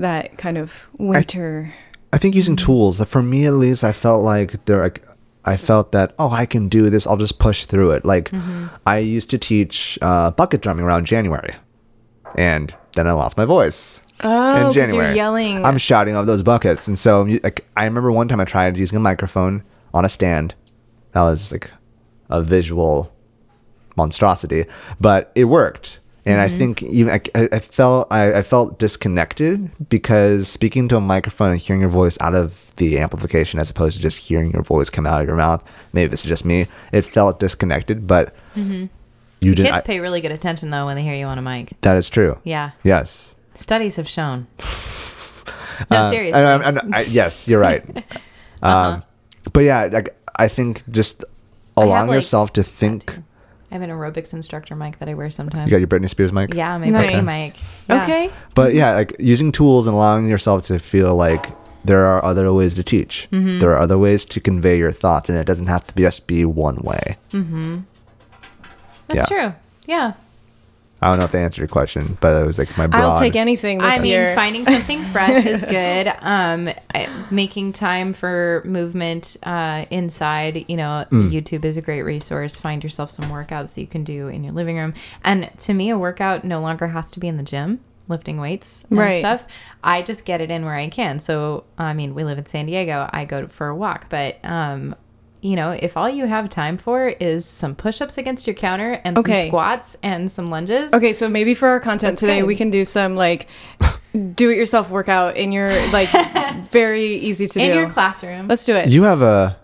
that 0.00 0.36
kind 0.38 0.58
of 0.58 0.72
winter? 0.98 1.72
I 2.12 2.18
think 2.18 2.34
using 2.34 2.56
tools, 2.56 3.02
for 3.04 3.22
me 3.22 3.46
at 3.46 3.52
least, 3.54 3.84
I 3.84 3.92
felt 3.92 4.22
like 4.24 4.64
there, 4.64 4.82
like, 4.82 5.06
I 5.44 5.56
felt 5.56 5.92
that 5.92 6.14
oh, 6.18 6.30
I 6.30 6.44
can 6.44 6.68
do 6.68 6.90
this. 6.90 7.06
I'll 7.06 7.16
just 7.16 7.38
push 7.38 7.64
through 7.64 7.92
it. 7.92 8.04
Like 8.04 8.30
I 8.86 8.98
used 8.98 9.30
to 9.30 9.38
teach 9.38 9.98
uh, 10.02 10.30
bucket 10.32 10.60
drumming 10.60 10.84
around 10.84 11.06
January, 11.06 11.54
and 12.36 12.74
then 12.94 13.06
I 13.06 13.12
lost 13.12 13.36
my 13.38 13.46
voice. 13.46 14.02
oh, 14.22 14.68
in 14.68 14.74
'cause 14.74 14.92
you're 14.92 15.12
yelling. 15.12 15.64
I'm 15.64 15.78
shouting 15.78 16.14
off 16.14 16.26
those 16.26 16.42
buckets, 16.42 16.86
and 16.88 16.98
so 16.98 17.22
like, 17.42 17.64
I 17.74 17.84
remember 17.84 18.12
one 18.12 18.28
time 18.28 18.38
I 18.40 18.44
tried 18.44 18.76
using 18.76 18.96
a 18.96 19.00
microphone 19.00 19.62
on 19.94 20.04
a 20.04 20.10
stand. 20.10 20.54
That 21.12 21.22
was 21.22 21.50
like 21.52 21.70
a 22.28 22.42
visual 22.42 23.10
monstrosity, 23.96 24.66
but 25.00 25.32
it 25.34 25.44
worked. 25.44 26.00
And 26.26 26.38
I 26.40 26.48
think 26.48 26.82
even 26.82 27.14
I, 27.34 27.48
I 27.50 27.58
felt 27.60 28.06
I, 28.10 28.34
I 28.34 28.42
felt 28.42 28.78
disconnected 28.78 29.70
because 29.88 30.48
speaking 30.48 30.86
to 30.88 30.96
a 30.96 31.00
microphone 31.00 31.52
and 31.52 31.60
hearing 31.60 31.80
your 31.80 31.90
voice 31.90 32.18
out 32.20 32.34
of 32.34 32.72
the 32.76 32.98
amplification 32.98 33.58
as 33.58 33.70
opposed 33.70 33.96
to 33.96 34.02
just 34.02 34.18
hearing 34.18 34.50
your 34.52 34.62
voice 34.62 34.90
come 34.90 35.06
out 35.06 35.20
of 35.22 35.26
your 35.26 35.36
mouth. 35.36 35.64
Maybe 35.94 36.08
this 36.08 36.22
is 36.24 36.28
just 36.28 36.44
me. 36.44 36.66
It 36.92 37.02
felt 37.06 37.40
disconnected, 37.40 38.06
but 38.06 38.34
you 38.54 38.88
didn't. 39.40 39.64
Kids 39.72 39.82
I- 39.82 39.86
pay 39.86 40.00
really 40.00 40.20
good 40.20 40.32
attention 40.32 40.68
though 40.70 40.84
when 40.86 40.96
they 40.96 41.02
hear 41.02 41.14
you 41.14 41.24
on 41.26 41.38
a 41.38 41.42
mic. 41.42 41.72
that 41.80 41.96
is 41.96 42.10
true. 42.10 42.38
Yeah, 42.44 42.72
Yes. 42.84 43.34
studies 43.54 43.96
have 43.96 44.08
shown. 44.08 44.46
No, 45.90 45.96
Uh, 45.96 46.10
seriously. 46.10 46.38
and- 46.38 46.78
and- 46.94 47.08
yes, 47.08 47.48
you're 47.48 47.58
right. 47.58 47.82
um, 48.62 49.02
but 49.54 49.64
yeah, 49.64 49.88
like 49.90 50.14
I 50.36 50.46
think 50.48 50.82
just 50.90 51.24
Uh-huh. 51.24 51.80
have, 51.80 51.88
allowing 51.88 52.08
like, 52.08 52.16
yourself 52.16 52.52
to 52.52 52.62
think. 52.62 53.18
Too. 53.70 53.74
I 53.74 53.78
have 53.78 53.88
an 53.88 53.90
aerobics 53.96 54.32
instructor 54.32 54.74
mic 54.76 54.98
that 54.98 55.08
I 55.08 55.14
wear 55.14 55.30
sometimes. 55.30 55.66
You 55.66 55.70
got 55.70 55.78
your 55.78 55.88
Britney 55.88 56.10
Spears 56.10 56.32
mic. 56.32 56.54
yeah, 56.54 56.76
my 56.78 56.88
Nice. 56.88 57.12
Britney 57.12 57.24
mic. 57.24 57.54
Yeah. 57.88 58.02
Okay. 58.04 58.30
But 58.54 58.74
yeah, 58.74 58.94
like 58.94 59.16
using 59.18 59.52
tools 59.52 59.86
and 59.86 59.94
allowing 59.94 60.26
yourself 60.28 60.62
to 60.66 60.78
feel 60.78 61.14
like 61.14 61.46
there 61.84 62.04
are 62.04 62.24
other 62.24 62.52
ways 62.52 62.74
to 62.74 62.82
teach. 62.82 63.26
Mm-hmm. 63.32 63.58
There 63.60 63.70
are 63.70 63.78
other 63.78 63.96
ways 63.96 64.24
to 64.26 64.40
convey 64.40 64.76
your 64.78 64.92
thoughts, 64.92 65.28
and 65.30 65.38
it 65.38 65.44
doesn't 65.46 65.66
have 65.68 65.86
to 65.86 65.94
be 65.94 66.02
just 66.02 66.26
be 66.26 66.44
one 66.44 66.76
way. 66.76 67.16
That's 69.08 69.14
Yeah. 69.14 69.24
true. 69.26 69.52
Yeah. 69.86 70.12
I 71.02 71.08
don't 71.08 71.18
know 71.18 71.24
if 71.24 71.32
they 71.32 71.42
answered 71.42 71.62
your 71.62 71.68
question, 71.68 72.18
but 72.20 72.42
it 72.42 72.46
was 72.46 72.58
like 72.58 72.76
my 72.76 72.86
broad. 72.86 73.14
I'll 73.14 73.18
take 73.18 73.34
anything 73.34 73.78
this 73.78 73.86
I 73.90 73.98
mean, 74.00 74.34
finding 74.34 74.64
something 74.66 75.02
fresh 75.04 75.46
is 75.46 75.62
good. 75.62 76.12
Um, 76.22 76.68
making 77.30 77.72
time 77.72 78.12
for 78.12 78.62
movement 78.66 79.36
uh, 79.42 79.86
inside, 79.90 80.66
you 80.68 80.76
know, 80.76 81.06
Mm. 81.10 81.30
YouTube 81.32 81.64
is 81.64 81.76
a 81.76 81.80
great 81.80 82.02
resource. 82.02 82.56
Find 82.58 82.82
yourself 82.82 83.10
some 83.10 83.26
workouts 83.30 83.74
that 83.74 83.80
you 83.80 83.86
can 83.86 84.04
do 84.04 84.28
in 84.28 84.44
your 84.44 84.52
living 84.52 84.76
room. 84.76 84.94
And 85.24 85.50
to 85.60 85.72
me, 85.74 85.90
a 85.90 85.98
workout 85.98 86.44
no 86.44 86.60
longer 86.60 86.88
has 86.88 87.10
to 87.12 87.20
be 87.20 87.26
in 87.28 87.36
the 87.36 87.42
gym, 87.42 87.80
lifting 88.08 88.38
weights 88.40 88.84
and 88.90 88.98
Right. 88.98 89.18
stuff. 89.20 89.44
I 89.82 90.02
just 90.02 90.24
get 90.24 90.40
it 90.40 90.50
in 90.50 90.64
where 90.64 90.74
I 90.74 90.88
can. 90.88 91.20
So, 91.20 91.64
I 91.78 91.94
mean, 91.94 92.14
we 92.14 92.22
live 92.24 92.38
in 92.38 92.46
San 92.46 92.66
Diego. 92.66 93.08
I 93.12 93.24
go 93.24 93.46
for 93.48 93.68
a 93.68 93.74
walk, 93.76 94.06
but 94.10 94.36
um, 94.44 94.94
you 95.42 95.56
know, 95.56 95.70
if 95.70 95.96
all 95.96 96.08
you 96.08 96.26
have 96.26 96.48
time 96.50 96.76
for 96.76 97.08
is 97.08 97.44
some 97.46 97.74
push-ups 97.74 98.18
against 98.18 98.46
your 98.46 98.54
counter 98.54 99.00
and 99.04 99.16
Okay. 99.18 99.42
some 99.42 99.48
squats 99.48 99.96
and 100.02 100.30
some 100.30 100.48
lunges, 100.50 100.92
Okay, 100.92 101.12
so 101.12 101.28
maybe 101.28 101.54
for 101.54 101.68
our 101.68 101.80
content 101.80 102.18
today, 102.18 102.40
good. 102.40 102.46
we 102.46 102.56
can 102.56 102.70
do 102.70 102.84
some 102.84 103.16
like 103.16 103.46
do-it-yourself 104.34 104.90
workout 104.90 105.36
in 105.36 105.52
your 105.52 105.70
like 105.92 106.08
very 106.70 107.04
easy 107.04 107.46
to 107.46 107.58
in 107.60 107.66
do. 107.66 107.72
In 107.72 107.78
your 107.78 107.90
classroom. 107.90 108.48
Let's 108.48 108.64
do 108.64 108.74
it. 108.74 108.88
You 108.88 109.04
have 109.04 109.22
a 109.22 109.56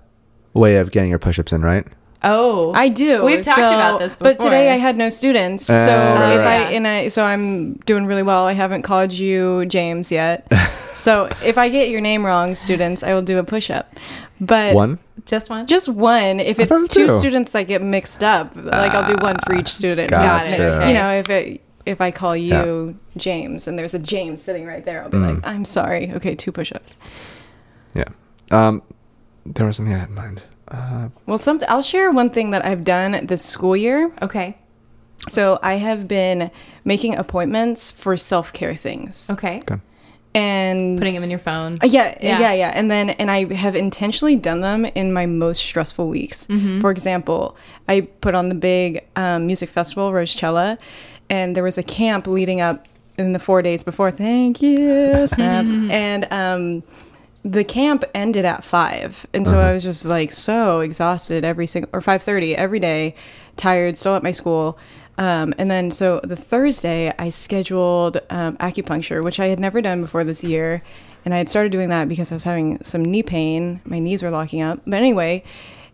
way 0.54 0.76
of 0.76 0.90
getting 0.90 1.10
your 1.10 1.18
push-ups 1.18 1.52
in, 1.52 1.62
right? 1.62 1.84
Oh, 2.22 2.72
I 2.74 2.88
do. 2.88 3.22
We've 3.24 3.44
talked 3.44 3.58
so- 3.58 3.68
about 3.68 4.00
this 4.00 4.16
before. 4.16 4.32
But 4.34 4.40
today 4.42 4.70
I 4.72 4.76
had 4.78 4.96
no 4.96 5.10
students, 5.10 5.66
so 5.66 5.74
Uh, 5.74 6.16
right, 6.18 6.32
if 6.32 6.38
right. 6.38 6.66
I 6.68 6.72
and 6.72 6.86
I 6.88 7.08
so 7.08 7.22
I'm 7.22 7.74
doing 7.86 8.06
really 8.06 8.22
well. 8.22 8.46
I 8.46 8.52
haven't 8.54 8.82
called 8.82 9.12
you 9.12 9.66
James 9.66 10.10
yet. 10.10 10.50
so 10.94 11.28
if 11.44 11.58
I 11.58 11.68
get 11.68 11.90
your 11.90 12.00
name 12.00 12.24
wrong, 12.24 12.54
students, 12.54 13.02
I 13.02 13.12
will 13.12 13.22
do 13.22 13.38
a 13.38 13.44
push-up. 13.44 13.94
But 14.40 14.74
One. 14.74 14.98
Just 15.26 15.50
one. 15.50 15.66
just 15.66 15.88
one. 15.88 16.40
If 16.40 16.58
I 16.58 16.62
it's 16.62 16.88
two 16.94 17.08
two. 17.08 17.18
students 17.18 17.52
that 17.52 17.64
get 17.64 17.82
mixed 17.82 18.22
up, 18.22 18.56
like 18.56 18.92
I'll 18.92 19.06
do 19.06 19.20
one 19.22 19.36
for 19.44 19.54
each 19.54 19.72
student. 19.74 20.10
Gotcha. 20.10 20.22
Got 20.22 20.48
it, 20.48 20.60
okay. 20.60 20.88
You 20.88 20.94
know, 20.94 21.12
if 21.12 21.28
it 21.28 21.60
if 21.84 22.00
I 22.00 22.10
call 22.10 22.36
you 22.36 22.98
James 23.16 23.68
and 23.68 23.78
there's 23.78 23.94
a 23.94 23.98
James 23.98 24.42
sitting 24.42 24.66
right 24.66 24.84
there, 24.84 25.02
I'll 25.02 25.08
be 25.10 25.18
like, 25.18 25.46
I'm 25.46 25.64
sorry. 25.64 26.10
Okay, 26.12 26.34
two 26.34 26.50
push-ups. 26.50 26.96
Yeah. 27.94 28.04
Um, 28.50 28.82
there 29.44 29.66
was 29.66 29.76
something 29.76 29.94
I 29.94 29.98
had 29.98 30.08
in 30.08 30.14
mind. 30.14 30.42
Uh, 30.68 31.08
Well, 31.26 31.38
something 31.38 31.68
I'll 31.70 31.82
share 31.82 32.10
one 32.10 32.30
thing 32.30 32.50
that 32.50 32.64
I've 32.64 32.82
done 32.82 33.26
this 33.26 33.44
school 33.44 33.76
year. 33.76 34.12
okay. 34.22 34.58
So 35.28 35.58
I 35.62 35.74
have 35.74 36.06
been 36.06 36.50
making 36.84 37.16
appointments 37.16 37.90
for 37.90 38.16
self 38.16 38.52
care 38.52 38.74
things. 38.76 39.28
Okay. 39.30 39.58
okay. 39.60 39.80
And 40.36 40.98
Putting 40.98 41.14
them 41.14 41.22
in 41.24 41.30
your 41.30 41.38
phone. 41.38 41.78
Uh, 41.82 41.86
yeah, 41.86 42.16
Yeah. 42.20 42.38
yeah, 42.40 42.52
yeah, 42.52 42.72
And 42.74 42.90
then 42.90 43.10
and 43.10 43.30
I 43.30 43.52
have 43.54 43.74
intentionally 43.74 44.36
done 44.36 44.60
them 44.60 44.84
in 44.84 45.12
my 45.12 45.24
most 45.26 45.62
stressful 45.62 46.08
weeks. 46.08 46.46
Mm-hmm. 46.48 46.80
For 46.80 46.90
example, 46.90 47.56
I 47.88 48.02
put 48.02 48.34
on 48.34 48.48
the 48.50 48.54
big 48.54 49.04
um, 49.16 49.46
music 49.46 49.70
festival, 49.70 50.10
Rochella, 50.12 50.78
and 51.30 51.56
there 51.56 51.62
was 51.64 51.78
a 51.78 51.82
camp 51.82 52.26
leading 52.26 52.60
up 52.60 52.86
in 53.16 53.32
the 53.32 53.38
four 53.38 53.62
days 53.62 53.82
before. 53.82 54.10
Thank 54.10 54.60
you, 54.60 55.26
snaps. 55.34 55.72
and 55.72 56.26
um, 56.30 56.82
the 57.44 57.64
camp 57.64 58.04
ended 58.14 58.44
at 58.44 58.62
five, 58.64 59.24
and 59.32 59.46
so 59.48 59.58
I 59.58 59.72
was 59.72 59.82
just 59.82 60.04
like 60.04 60.32
so 60.32 60.80
exhausted 60.80 61.44
every 61.44 61.66
single 61.66 61.88
or 61.94 62.00
five 62.00 62.22
thirty 62.22 62.54
every 62.54 62.80
day, 62.80 63.14
tired, 63.56 63.96
still 63.96 64.14
at 64.16 64.22
my 64.22 64.32
school. 64.32 64.76
Um, 65.18 65.54
and 65.56 65.70
then 65.70 65.90
so 65.90 66.20
the 66.22 66.36
Thursday 66.36 67.12
I 67.18 67.30
scheduled 67.30 68.18
um, 68.28 68.56
acupuncture, 68.58 69.24
which 69.24 69.40
I 69.40 69.46
had 69.46 69.58
never 69.58 69.80
done 69.80 70.02
before 70.02 70.24
this 70.24 70.44
year, 70.44 70.82
and 71.24 71.32
I 71.34 71.38
had 71.38 71.48
started 71.48 71.72
doing 71.72 71.88
that 71.88 72.08
because 72.08 72.30
I 72.30 72.34
was 72.34 72.44
having 72.44 72.82
some 72.84 73.04
knee 73.04 73.22
pain. 73.22 73.80
My 73.84 73.98
knees 73.98 74.22
were 74.22 74.30
locking 74.30 74.62
up. 74.62 74.80
But 74.86 74.96
anyway, 74.96 75.42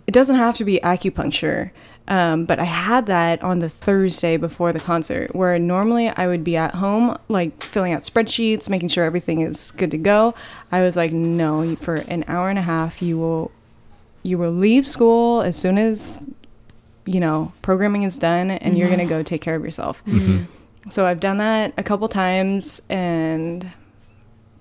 it 0.07 0.13
doesn't 0.13 0.37
have 0.37 0.57
to 0.59 0.65
be 0.65 0.81
acupuncture. 0.81 1.71
Um, 2.09 2.45
but 2.47 2.59
I 2.59 2.65
had 2.65 3.07
that 3.07 3.43
on 3.43 3.61
the 3.61 3.69
Thursday 3.69 4.37
before 4.37 4.73
the 4.73 4.81
concert, 4.81 5.35
where 5.37 5.59
normally 5.59 6.09
I 6.09 6.27
would 6.27 6.43
be 6.43 6.57
at 6.57 6.75
home, 6.75 7.17
like 7.29 7.63
filling 7.63 7.93
out 7.93 8.03
spreadsheets, 8.03 8.69
making 8.69 8.89
sure 8.89 9.05
everything 9.05 9.41
is 9.41 9.71
good 9.71 9.91
to 9.93 9.99
go. 9.99 10.35
I 10.73 10.81
was 10.81 10.97
like, 10.97 11.13
no, 11.13 11.77
for 11.77 11.97
an 11.97 12.25
hour 12.27 12.51
and 12.51 12.59
a 12.59 12.63
half, 12.63 13.01
you 13.01 13.19
will, 13.19 13.53
you 14.25 14.37
will 14.37 14.51
leave 14.51 14.87
school 14.87 15.43
as 15.43 15.57
soon 15.57 15.79
as, 15.79 16.19
you 17.07 17.21
know, 17.21 17.53
programming 17.63 18.05
is 18.05 18.19
done, 18.19 18.51
and 18.51 18.77
you're 18.77 18.89
gonna 18.89 19.03
mm-hmm. 19.03 19.11
go 19.11 19.23
take 19.23 19.41
care 19.41 19.55
of 19.55 19.65
yourself. 19.65 20.03
Mm-hmm. 20.07 20.19
Mm-hmm. 20.19 20.91
So 20.91 21.07
I've 21.07 21.21
done 21.21 21.39
that 21.39 21.75
a 21.77 21.83
couple 21.83 22.09
times, 22.09 22.83
and 22.89 23.71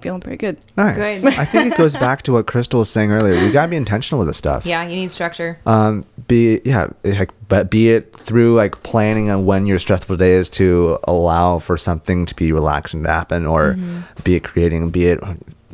feeling 0.01 0.21
pretty 0.21 0.37
good. 0.37 0.59
Nice. 0.75 1.23
Good. 1.23 1.33
I 1.39 1.45
think 1.45 1.73
it 1.73 1.77
goes 1.77 1.95
back 1.95 2.23
to 2.23 2.33
what 2.33 2.47
Crystal 2.47 2.79
was 2.79 2.89
saying 2.89 3.11
earlier. 3.11 3.35
You 3.35 3.51
gotta 3.51 3.69
be 3.69 3.77
intentional 3.77 4.19
with 4.19 4.27
this 4.27 4.37
stuff. 4.37 4.65
Yeah, 4.65 4.83
you 4.87 4.95
need 4.95 5.11
structure. 5.11 5.59
Um, 5.65 6.05
be 6.27 6.61
yeah, 6.65 6.89
heck, 7.03 7.29
but 7.47 7.69
be 7.69 7.91
it 7.91 8.15
through 8.19 8.55
like 8.55 8.83
planning 8.83 9.29
on 9.29 9.45
when 9.45 9.65
your 9.65 9.79
stressful 9.79 10.17
day 10.17 10.33
is 10.33 10.49
to 10.51 10.99
allow 11.05 11.59
for 11.59 11.77
something 11.77 12.25
to 12.25 12.35
be 12.35 12.51
relaxing 12.51 13.03
to 13.03 13.09
happen, 13.09 13.45
or 13.45 13.77
be 14.23 14.35
it 14.35 14.43
creating, 14.43 14.89
be 14.89 15.07
it 15.07 15.19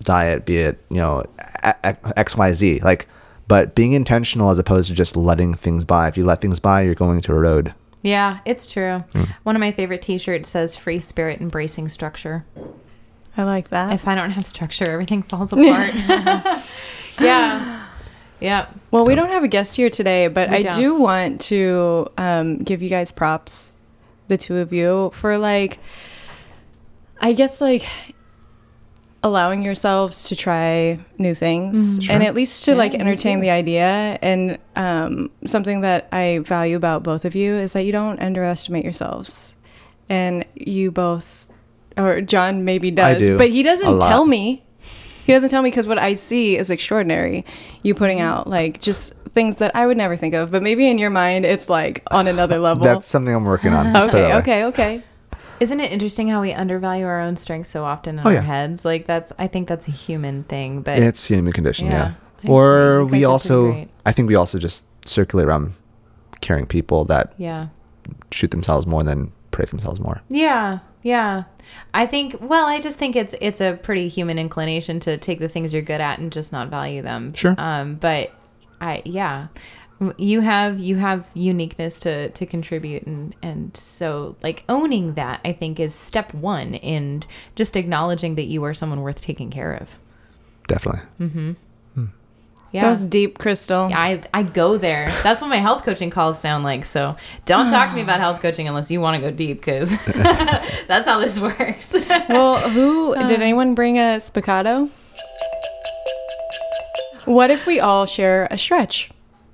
diet, 0.02 0.46
be 0.46 0.58
it 0.58 0.84
you 0.90 0.98
know 0.98 1.24
X 1.64 2.36
Y 2.36 2.54
Z. 2.54 2.80
Like, 2.82 3.08
but 3.48 3.76
being 3.76 3.94
intentional 3.94 4.50
as 4.50 4.60
opposed 4.60 4.88
to 4.90 4.94
just 4.94 5.16
letting 5.16 5.54
things 5.54 5.86
by. 5.86 6.08
If 6.08 6.18
you 6.18 6.26
let 6.26 6.42
things 6.42 6.60
by, 6.60 6.82
you're 6.82 6.94
going 6.96 7.22
to 7.22 7.32
erode. 7.32 7.74
Yeah, 8.04 8.40
it's 8.46 8.68
true. 8.68 9.04
Hmm. 9.14 9.24
One 9.44 9.56
of 9.56 9.60
my 9.60 9.72
favorite 9.72 10.02
T-shirts 10.02 10.48
says 10.50 10.76
"Free 10.76 11.00
Spirit, 11.00 11.42
Embracing 11.42 11.90
Structure." 11.90 12.46
I 13.36 13.44
like 13.44 13.70
that. 13.70 13.94
If 13.94 14.08
I 14.08 14.16
don't 14.16 14.32
have 14.32 14.46
structure, 14.46 14.86
everything 14.86 15.22
falls 15.24 15.52
apart. 15.54 15.94
yeah, 17.20 17.86
yeah. 18.40 18.68
Well, 18.92 19.06
we 19.06 19.16
don't 19.16 19.30
have 19.30 19.44
a 19.44 19.48
guest 19.48 19.76
here 19.76 19.90
today, 19.90 20.28
but 20.28 20.50
We 20.50 20.58
I 20.58 20.62
don't. 20.62 20.76
do 20.76 20.96
want 20.96 21.42
to 21.42 22.08
um, 22.18 22.58
give 22.60 22.82
you 22.82 22.90
guys 22.90 23.12
props, 23.12 23.74
the 24.28 24.38
two 24.38 24.58
of 24.58 24.72
you, 24.74 25.12
for 25.14 25.38
like, 25.38 25.80
I 27.20 27.34
guess, 27.34 27.60
like, 27.62 27.88
allowing 29.28 29.62
yourselves 29.64 30.28
to 30.30 30.36
try 30.36 31.00
new 31.18 31.36
things 31.36 32.10
and 32.10 32.24
at 32.24 32.34
least 32.34 32.66
to 32.66 32.72
Yeah, 32.72 32.78
like 32.78 32.96
entertain 32.96 33.40
the 33.42 33.50
idea. 33.52 34.18
And 34.22 34.58
um, 34.76 35.30
something 35.46 35.82
that 35.82 36.08
I 36.12 36.40
value 36.40 36.76
about 36.78 37.04
both 37.04 37.26
of 37.26 37.36
you 37.36 37.56
is 37.56 37.74
that 37.74 37.84
you 37.84 37.92
don't 37.92 38.20
underestimate 38.20 38.84
yourselves. 38.84 39.54
And 40.10 40.46
you 40.56 40.90
both, 40.92 41.50
or 41.98 42.22
John 42.22 42.64
maybe 42.66 42.90
does, 42.92 43.20
do, 43.22 43.38
but 43.38 43.50
he 43.50 43.62
doesn't 43.64 44.00
tell 44.00 44.26
me. 44.26 44.64
He 45.26 45.34
doesn't 45.34 45.50
tell 45.50 45.62
me 45.62 45.70
because 45.70 45.86
what 45.88 45.98
I 45.98 46.14
see 46.14 46.56
is 46.58 46.72
extraordinary. 46.72 47.44
You 47.84 47.94
putting 47.94 48.20
Mm-hmm. 48.20 48.28
out 48.28 48.50
like 48.50 48.82
just 48.82 49.14
things 49.28 49.58
that 49.58 49.76
I 49.76 49.86
would 49.86 49.98
never 49.98 50.16
think 50.16 50.34
of, 50.34 50.50
but 50.52 50.64
maybe 50.64 50.88
in 50.90 50.98
your 50.98 51.10
mind 51.10 51.46
it's 51.46 51.68
like 51.70 52.02
on 52.12 52.28
another 52.28 52.60
level. 52.68 52.84
That's 52.86 53.06
something 53.06 53.36
I'm 53.36 53.44
working 53.44 53.74
on. 53.74 53.94
Just 53.94 54.10
put 54.12 54.20
it 54.22 54.24
okay, 54.24 54.64
okay, 54.64 54.64
okay. 54.66 55.04
Isn't 55.60 55.80
it 55.80 55.92
interesting 55.92 56.28
how 56.30 56.42
we 56.42 56.54
undervalue 56.54 57.06
our 57.06 57.20
own 57.20 57.36
strengths 57.36 57.70
so 57.70 57.84
often 57.84 58.20
in 58.20 58.26
Oh, 58.26 58.30
our 58.30 58.34
yeah. 58.36 58.42
heads? 58.42 58.86
Like 58.86 59.08
that's, 59.08 59.32
I 59.40 59.48
think 59.48 59.68
that's 59.68 59.88
a 59.88 59.92
human 59.92 60.44
thing. 60.44 60.82
But 60.82 61.00
It's 61.00 61.26
human 61.26 61.54
condition, 61.54 61.88
Yeah, 61.88 62.14
yeah. 62.44 62.50
Or 62.52 63.04
we 63.06 63.06
guys 63.06 63.06
are 63.06 63.10
pretty 63.10 63.26
also. 63.26 63.88
I 64.06 64.12
think 64.12 64.30
we 64.30 64.36
also 64.36 64.60
just 64.60 64.86
circulate 65.08 65.48
around 65.48 65.74
caring 66.42 66.68
people 66.68 67.04
that 67.06 67.34
yeah, 67.38 67.68
shoot 68.32 68.52
themselves 68.52 68.86
more 68.86 69.04
than 69.04 69.32
praise 69.52 69.72
themselves 69.72 70.00
more. 70.00 70.22
yeah, 70.30 70.80
yeah. 71.02 71.44
I 71.94 72.06
think. 72.06 72.38
Well, 72.40 72.66
I 72.66 72.80
just 72.80 72.98
think 73.00 73.16
it's 73.16 73.36
it's 73.42 73.60
a 73.60 73.74
pretty 73.82 74.08
human 74.08 74.38
inclination 74.40 75.00
to 75.02 75.18
take 75.18 75.40
the 75.40 75.50
things 75.50 75.74
you're 75.74 75.82
good 75.82 76.00
at 76.00 76.20
and 76.20 76.32
just 76.32 76.52
not 76.52 76.70
value 76.70 77.02
them. 77.02 77.34
Sure. 77.34 77.56
Um, 77.58 77.96
but 77.96 78.32
I, 78.80 79.02
yeah. 79.04 79.48
You 80.18 80.42
have 80.42 80.80
you 80.80 80.96
have 80.98 81.26
uniqueness 81.34 81.98
to 82.00 82.30
to 82.30 82.46
contribute 82.46 83.04
and 83.08 83.36
and 83.42 83.76
so 83.76 84.36
like 84.44 84.64
owning 84.70 85.16
that 85.16 85.42
I 85.44 85.54
think 85.54 85.80
is 85.80 85.96
step 85.96 86.34
one 86.36 86.76
in 86.76 87.24
just 87.56 87.76
acknowledging 87.76 88.36
that 88.36 88.44
you 88.46 88.64
are 88.64 88.74
someone 88.76 89.02
worth 89.02 89.22
taking 89.22 89.50
care 89.50 89.74
of. 89.74 89.90
Definitely. 90.68 91.02
mm-hmm 91.20 91.52
Yeah. 92.74 92.82
That 92.82 92.90
was 92.90 93.06
deep, 93.06 93.40
Crystal. 93.40 93.90
I 93.94 94.22
I 94.34 94.44
go 94.44 94.78
there. 94.78 95.08
That's 95.24 95.42
what 95.42 95.48
my 95.48 95.56
health 95.58 95.84
coaching 95.84 96.10
calls 96.12 96.38
sound 96.40 96.64
like. 96.64 96.86
So 96.86 97.16
don't 97.46 97.70
talk 97.72 97.90
to 97.90 97.96
me 97.96 98.02
about 98.02 98.20
health 98.20 98.40
coaching 98.42 98.68
unless 98.68 98.92
you 98.92 99.00
want 99.02 99.16
to 99.20 99.32
go 99.32 99.36
deep, 99.36 99.60
because 99.62 99.90
that's 100.88 101.08
how 101.08 101.18
this 101.20 101.40
works. 101.40 101.94
Well, 102.30 102.70
who 102.70 103.16
Uh. 103.16 103.26
did 103.26 103.42
anyone 103.42 103.74
bring 103.74 103.98
a 103.98 104.20
spiccato? 104.20 104.90
What 107.26 107.50
if 107.52 107.66
we 107.66 107.80
all 107.80 108.06
share 108.06 108.48
a 108.52 108.58
stretch? 108.58 109.10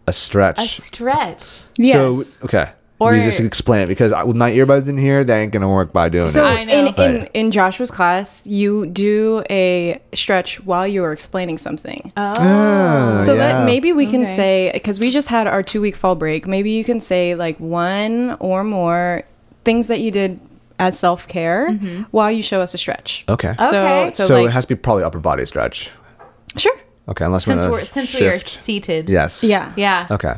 A 0.07 0.13
stretch. 0.13 0.59
a 0.59 0.67
stretch. 0.67 1.43
So 1.91 2.23
okay, 2.43 2.69
Or- 2.99 3.11
we 3.13 3.19
just 3.21 3.39
explain 3.39 3.81
it 3.83 3.87
because 3.87 4.11
I- 4.11 4.23
with 4.23 4.35
my 4.35 4.51
earbuds 4.51 4.89
in 4.89 4.97
here, 4.97 5.23
that 5.23 5.33
ain't 5.35 5.51
gonna 5.53 5.69
work 5.69 5.93
by 5.93 6.09
doing 6.09 6.27
So 6.27 6.45
it. 6.45 6.49
I 6.49 6.63
know. 6.65 6.73
in, 6.87 6.93
in 6.97 7.29
in 7.33 7.51
Joshua's 7.51 7.89
class, 7.91 8.45
you 8.45 8.85
do 8.85 9.43
a 9.49 9.99
stretch 10.13 10.63
while 10.65 10.85
you 10.87 11.03
are 11.05 11.13
explaining 11.13 11.57
something. 11.57 12.11
Oh, 12.17 12.33
Ah, 12.37 13.19
So 13.21 13.33
yeah. 13.33 13.39
that 13.59 13.65
maybe 13.65 13.93
we 13.93 14.05
can 14.05 14.23
Okay. 14.23 14.35
say 14.35 14.71
because 14.73 14.99
we 14.99 15.09
just 15.09 15.29
had 15.29 15.47
our 15.47 15.63
two 15.63 15.79
week 15.81 15.95
fall 15.95 16.15
break. 16.15 16.47
Maybe 16.47 16.71
you 16.71 16.83
can 16.83 16.99
say 16.99 17.35
like 17.35 17.57
one 17.59 18.35
or 18.39 18.63
more 18.65 19.23
things 19.63 19.87
that 19.87 20.01
you 20.01 20.11
did 20.11 20.39
as 20.79 20.99
self 20.99 21.27
care 21.29 21.71
while 22.11 22.29
you 22.31 22.43
show 22.43 22.59
us 22.59 22.73
a 22.73 22.77
stretch. 22.77 23.23
Okay. 23.29 23.53
Oh. 23.57 23.67
Okay. 23.69 24.09
So 24.09 24.23
So, 24.23 24.27
so, 24.27 24.45
it 24.45 24.51
has 24.51 24.65
to 24.65 24.75
be 24.75 24.79
probably 24.79 25.03
upper 25.03 25.19
body 25.19 25.45
stretch. 25.45 25.91
sure 26.57 26.75
Okay, 27.09 27.25
unless 27.25 27.45
since 27.45 27.63
we're, 27.63 27.69
we're 27.71 27.77
gonna 27.77 27.85
since 27.85 28.13
we 28.19 28.27
are 28.27 28.39
seated. 28.39 29.09
Yes. 29.09 29.43
yeah 29.43 29.73
Yeah. 29.75 30.07
Okay. 30.09 30.35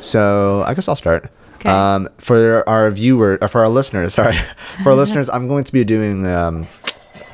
So 0.00 0.62
I 0.66 0.74
guess 0.74 0.88
I'll 0.88 0.96
start. 0.96 1.30
Okay. 1.56 1.68
Um, 1.70 2.08
for 2.18 2.68
our 2.68 2.90
viewer, 2.90 3.38
or 3.40 3.48
for 3.48 3.60
our 3.62 3.68
listeners, 3.68 4.14
sorry, 4.18 4.38
for 4.82 4.90
our 4.90 4.96
listeners, 5.02 5.30
I'm 5.30 5.48
going 5.48 5.64
to 5.64 5.72
be 5.72 5.84
doing 5.84 6.26
um, 6.26 6.66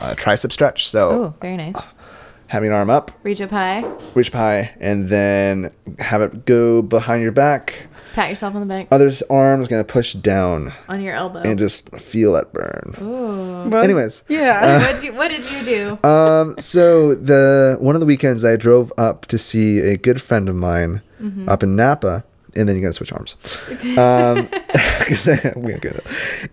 a 0.00 0.14
tricep 0.14 0.52
stretch. 0.52 0.88
So 0.88 1.10
Oh, 1.10 1.34
very 1.40 1.56
nice. 1.56 1.74
having 2.48 2.68
an 2.68 2.74
arm 2.74 2.90
up, 2.90 3.10
Reach 3.22 3.40
up 3.40 3.50
high. 3.50 3.84
reach 4.14 4.28
up 4.28 4.34
high, 4.34 4.74
and 4.80 5.08
then 5.08 5.72
have 5.98 6.20
it 6.22 6.44
go 6.44 6.82
behind 6.82 7.22
your 7.22 7.32
back. 7.32 7.88
Pat 8.18 8.30
yourself 8.30 8.54
on 8.54 8.60
the 8.60 8.66
back. 8.66 8.88
Other 8.90 9.10
arm 9.30 9.60
is 9.60 9.68
gonna 9.68 9.84
push 9.84 10.12
down 10.14 10.72
on 10.88 11.00
your 11.00 11.14
elbow. 11.14 11.40
and 11.40 11.58
just 11.58 11.88
feel 11.98 12.32
that 12.32 12.52
burn. 12.52 12.94
Ooh. 13.00 13.68
Well, 13.70 13.84
Anyways, 13.84 14.24
yeah 14.28 14.78
what, 14.80 14.94
did 14.96 15.04
you, 15.04 15.14
what 15.14 15.28
did 15.28 15.50
you 15.50 15.64
do? 16.02 16.08
um, 16.08 16.56
so 16.58 17.14
the 17.14 17.76
one 17.80 17.94
of 17.94 18.00
the 18.00 18.06
weekends 18.06 18.44
I 18.44 18.56
drove 18.56 18.92
up 18.98 19.26
to 19.26 19.38
see 19.38 19.78
a 19.80 19.96
good 19.96 20.20
friend 20.20 20.48
of 20.48 20.56
mine 20.56 21.02
Mm-hmm. 21.22 21.48
up 21.48 21.64
in 21.64 21.74
Napa, 21.74 22.22
and 22.54 22.68
then 22.68 22.76
you're 22.76 22.82
gonna 22.82 22.92
switch 22.92 23.12
arms. 23.12 23.34
Um, 23.98 24.48
'cause 25.06 25.28
we're 25.56 25.78
good. 25.78 26.00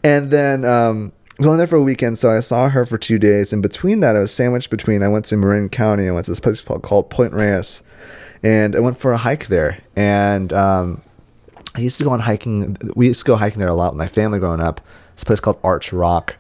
And 0.04 0.32
then 0.32 0.66
um, 0.66 1.14
I 1.30 1.34
was 1.38 1.46
only 1.48 1.58
there 1.60 1.68
for 1.68 1.76
a 1.76 1.84
weekend, 1.84 2.18
so 2.18 2.32
I 2.36 2.40
saw 2.40 2.70
her 2.70 2.84
for 2.84 2.98
two 2.98 3.20
days. 3.20 3.54
And 3.54 3.62
between 3.62 4.00
that, 4.00 4.16
I 4.16 4.20
was 4.22 4.34
sandwiched 4.34 4.72
between. 4.72 5.04
I 5.04 5.08
went 5.08 5.26
to 5.26 5.38
Marin 5.38 5.70
County. 5.70 6.08
I 6.08 6.12
went 6.12 6.26
to 6.26 6.32
this 6.32 6.40
place 6.40 6.62
called, 6.62 6.82
called 6.82 7.12
Point 7.12 7.34
Reyes, 7.34 7.84
and 8.42 8.76
I 8.76 8.80
went 8.80 8.98
for 8.98 9.14
a 9.14 9.18
hike 9.18 9.48
there. 9.48 9.78
And 9.96 10.52
um, 10.52 11.04
I 11.76 11.80
used 11.82 11.98
to 11.98 12.04
go 12.04 12.12
on 12.12 12.22
hiking. 12.22 12.78
We 12.96 13.08
used 13.08 13.20
to 13.22 13.26
go 13.26 13.36
hiking 13.36 13.60
there 13.60 13.70
a 13.70 13.74
lot 13.76 13.94
with 13.94 13.98
my 13.98 14.08
family 14.08 14.40
growing 14.40 14.62
up. 14.62 14.82
It's 15.14 15.24
a 15.24 15.26
place 15.26 15.40
called 15.40 15.60
Arch 15.64 15.92
Rock, 15.94 16.38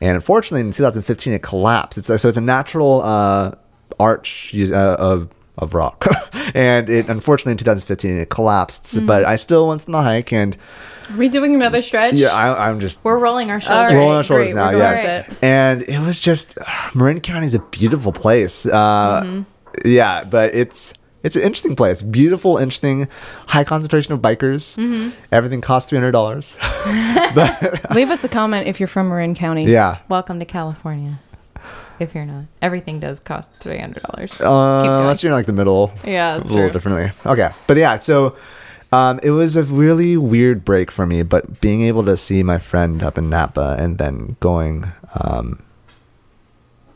and 0.00 0.14
unfortunately, 0.16 0.60
in 0.60 0.72
2015, 0.72 1.32
it 1.32 1.42
collapsed. 1.42 1.98
It's 1.98 2.10
a, 2.10 2.18
so 2.18 2.28
it's 2.28 2.36
a 2.36 2.42
natural 2.42 3.02
uh, 3.02 3.52
arch 4.00 4.54
uh, 4.54 4.96
of 4.98 5.28
of 5.56 5.74
rock, 5.74 6.06
and 6.54 6.88
it 6.88 7.08
unfortunately 7.08 7.52
in 7.52 7.58
2015 7.58 8.18
it 8.18 8.30
collapsed. 8.30 9.04
But 9.06 9.24
I 9.24 9.36
still 9.36 9.68
went 9.68 9.86
on 9.86 9.92
the 9.92 10.02
hike, 10.02 10.32
and 10.32 10.56
are 11.10 11.16
we 11.16 11.28
doing 11.28 11.54
another 11.54 11.82
stretch 11.82 12.14
yeah, 12.14 12.28
I, 12.28 12.68
I'm 12.68 12.80
just 12.80 13.02
We're 13.04 13.18
rolling 13.18 13.48
our 13.50 13.56
All 13.56 13.60
shoulders. 13.60 13.90
right. 13.92 13.96
rolling 13.96 14.16
our 14.16 14.22
shoulders 14.24 14.52
great, 14.52 14.56
now. 14.56 14.72
we're 14.72 14.78
Yes, 14.78 15.28
with 15.28 15.42
and 15.42 15.82
it 15.82 16.00
was 16.00 16.20
just 16.20 16.58
Marin 16.94 17.20
County 17.20 17.46
is 17.46 17.54
a 17.54 17.60
beautiful 17.60 18.12
place. 18.12 18.66
Uh, 18.66 19.42
Yeah, 19.84 20.24
but 20.24 20.54
it's 20.54 20.92
it's 21.22 21.36
an 21.36 21.42
interesting 21.42 21.74
place. 21.76 22.02
Beautiful, 22.02 22.56
interesting, 22.58 23.08
high 23.48 23.64
concentration 23.64 24.12
of 24.12 24.20
bikers. 24.20 24.76
Everything 25.32 25.60
costs 25.60 25.88
three 25.90 25.98
hundred 25.98 26.12
dollars. 26.12 26.56
leave 27.94 28.10
us 28.10 28.24
a 28.24 28.28
comment 28.28 28.66
if 28.66 28.80
you're 28.80 28.86
from 28.86 29.08
Marin 29.08 29.34
County 29.34 29.64
yeah. 29.66 29.98
Welcome 30.08 30.38
to 30.38 30.44
California. 30.44 31.18
If 31.98 32.14
you're 32.14 32.24
not, 32.26 32.44
everything 32.62 33.00
does 33.00 33.18
cost 33.20 33.50
three 33.60 33.78
hundred 33.78 34.02
dollars. 34.04 34.40
Uh, 34.40 35.00
unless 35.00 35.22
you're 35.22 35.32
in 35.32 35.36
like 35.38 35.46
the 35.46 35.52
middle, 35.52 35.92
Yeah, 36.04 36.36
a 36.36 36.38
little 36.38 36.56
true. 36.56 36.70
differently. 36.70 37.10
Okay, 37.26 37.50
but 37.66 37.76
yeah, 37.76 37.96
so 37.98 38.36
um, 38.92 39.18
it 39.22 39.30
was 39.30 39.56
a 39.56 39.64
really 39.64 40.16
weird 40.16 40.64
break 40.64 40.90
for 40.92 41.06
me. 41.06 41.22
But 41.22 41.60
being 41.60 41.82
able 41.82 42.04
to 42.04 42.16
see 42.16 42.42
my 42.44 42.58
friend 42.60 43.02
up 43.02 43.18
in 43.18 43.28
Napa 43.28 43.76
and 43.80 43.98
then 43.98 44.36
going 44.38 44.92
Um, 45.14 45.60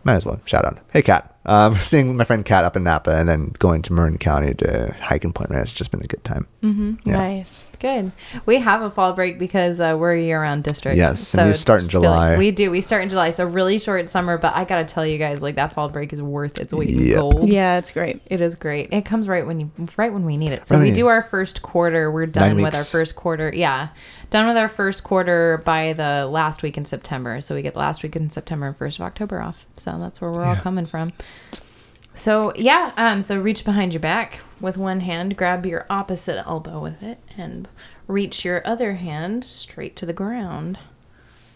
might 0.04 0.14
as 0.14 0.24
well 0.24 0.40
shout 0.44 0.64
out. 0.64 0.78
Hey, 0.92 1.02
Kat. 1.02 1.31
Um, 1.44 1.74
seeing 1.78 2.16
my 2.16 2.24
friend 2.24 2.44
Kat 2.44 2.64
up 2.64 2.76
in 2.76 2.84
Napa 2.84 3.10
and 3.16 3.28
then 3.28 3.52
going 3.58 3.82
to 3.82 3.92
Marin 3.92 4.16
County 4.16 4.54
to 4.54 4.94
hike 5.00 5.24
and 5.24 5.34
Point 5.34 5.50
Reyes. 5.50 5.62
It's 5.62 5.72
just 5.74 5.90
been 5.90 6.00
a 6.00 6.06
good 6.06 6.22
time. 6.22 6.46
Mm-hmm. 6.62 6.94
Yeah. 7.04 7.16
Nice. 7.16 7.72
Good. 7.80 8.12
We 8.46 8.58
have 8.60 8.82
a 8.82 8.90
fall 8.90 9.12
break 9.14 9.38
because 9.40 9.80
uh, 9.80 9.96
we're 9.98 10.12
a 10.14 10.20
year-round 10.22 10.62
district. 10.62 10.96
Yes, 10.96 11.34
and 11.34 11.48
we 11.48 11.52
start 11.54 11.80
in 11.80 11.84
just 11.84 11.92
feel 11.92 12.02
like- 12.02 12.08
July. 12.34 12.38
we 12.38 12.50
do. 12.52 12.70
We 12.70 12.80
start 12.80 13.02
in 13.02 13.08
July, 13.08 13.30
so 13.30 13.44
really 13.44 13.78
short 13.80 14.08
summer. 14.08 14.38
But 14.38 14.54
I 14.54 14.64
gotta 14.64 14.84
tell 14.84 15.04
you 15.04 15.18
guys, 15.18 15.42
like 15.42 15.56
that 15.56 15.72
fall 15.72 15.88
break 15.88 16.12
is 16.12 16.22
worth 16.22 16.58
its 16.58 16.72
weight 16.72 16.90
in 16.90 17.12
gold. 17.12 17.48
Yeah, 17.52 17.78
it's 17.78 17.90
great. 17.90 18.22
It 18.26 18.40
is 18.40 18.54
great. 18.54 18.92
It 18.92 19.04
comes 19.04 19.26
right 19.26 19.44
when 19.46 19.58
you 19.58 19.70
right 19.96 20.12
when 20.12 20.24
we 20.24 20.36
need 20.36 20.52
it. 20.52 20.68
So 20.68 20.76
Right. 20.76 20.84
we 20.84 20.90
do 20.92 21.08
our 21.08 21.22
first 21.22 21.62
quarter. 21.62 22.10
We're 22.12 22.26
done 22.26 22.54
Nine 22.56 22.62
with 22.62 22.74
our 22.74 22.84
first 22.84 23.16
quarter. 23.16 23.50
Yeah, 23.52 23.88
done 24.30 24.46
with 24.46 24.56
our 24.56 24.68
first 24.68 25.02
quarter 25.02 25.60
by 25.64 25.92
the 25.94 26.26
last 26.26 26.62
week 26.62 26.78
in 26.78 26.84
September. 26.84 27.40
So 27.40 27.56
we 27.56 27.62
get 27.62 27.72
the 27.72 27.80
last 27.80 28.02
week 28.04 28.14
in 28.14 28.30
September 28.30 28.68
and 28.68 28.76
first 28.76 28.98
of 29.00 29.04
October 29.04 29.40
off. 29.42 29.66
So 29.76 29.98
that's 29.98 30.20
where 30.20 30.30
we're 30.30 30.44
all 30.44 30.54
coming 30.56 30.86
from. 30.86 31.12
So 32.14 32.52
yeah, 32.56 32.92
um, 32.96 33.22
so 33.22 33.40
reach 33.40 33.64
behind 33.64 33.92
your 33.92 34.00
back 34.00 34.40
with 34.60 34.76
one 34.76 35.00
hand, 35.00 35.36
grab 35.36 35.64
your 35.64 35.86
opposite 35.88 36.36
elbow 36.46 36.80
with 36.80 37.02
it, 37.02 37.18
and 37.36 37.68
reach 38.06 38.44
your 38.44 38.60
other 38.66 38.94
hand 38.94 39.44
straight 39.44 39.96
to 39.96 40.06
the 40.06 40.12
ground. 40.12 40.78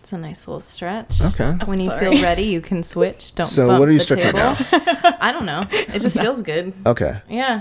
It's 0.01 0.13
a 0.13 0.19
nice 0.19 0.47
little 0.47 0.61
stretch. 0.61 1.21
Okay. 1.21 1.53
When 1.67 1.81
you 1.81 1.87
Sorry. 1.87 2.11
feel 2.13 2.23
ready, 2.23 2.45
you 2.45 2.61
can 2.61 2.83
switch. 2.83 3.35
Don't. 3.35 3.47
So 3.47 3.67
bump 3.67 3.81
what 3.81 3.89
are 3.89 3.93
you 3.93 4.01
stretching 4.01 4.33
table. 4.33 4.39
now? 4.39 4.57
I 5.21 5.33
don't 5.33 5.47
know. 5.47 5.67
It 5.71 6.01
just 6.01 6.19
feels 6.19 6.43
good. 6.43 6.73
Okay. 6.87 7.21
Yeah. 7.29 7.61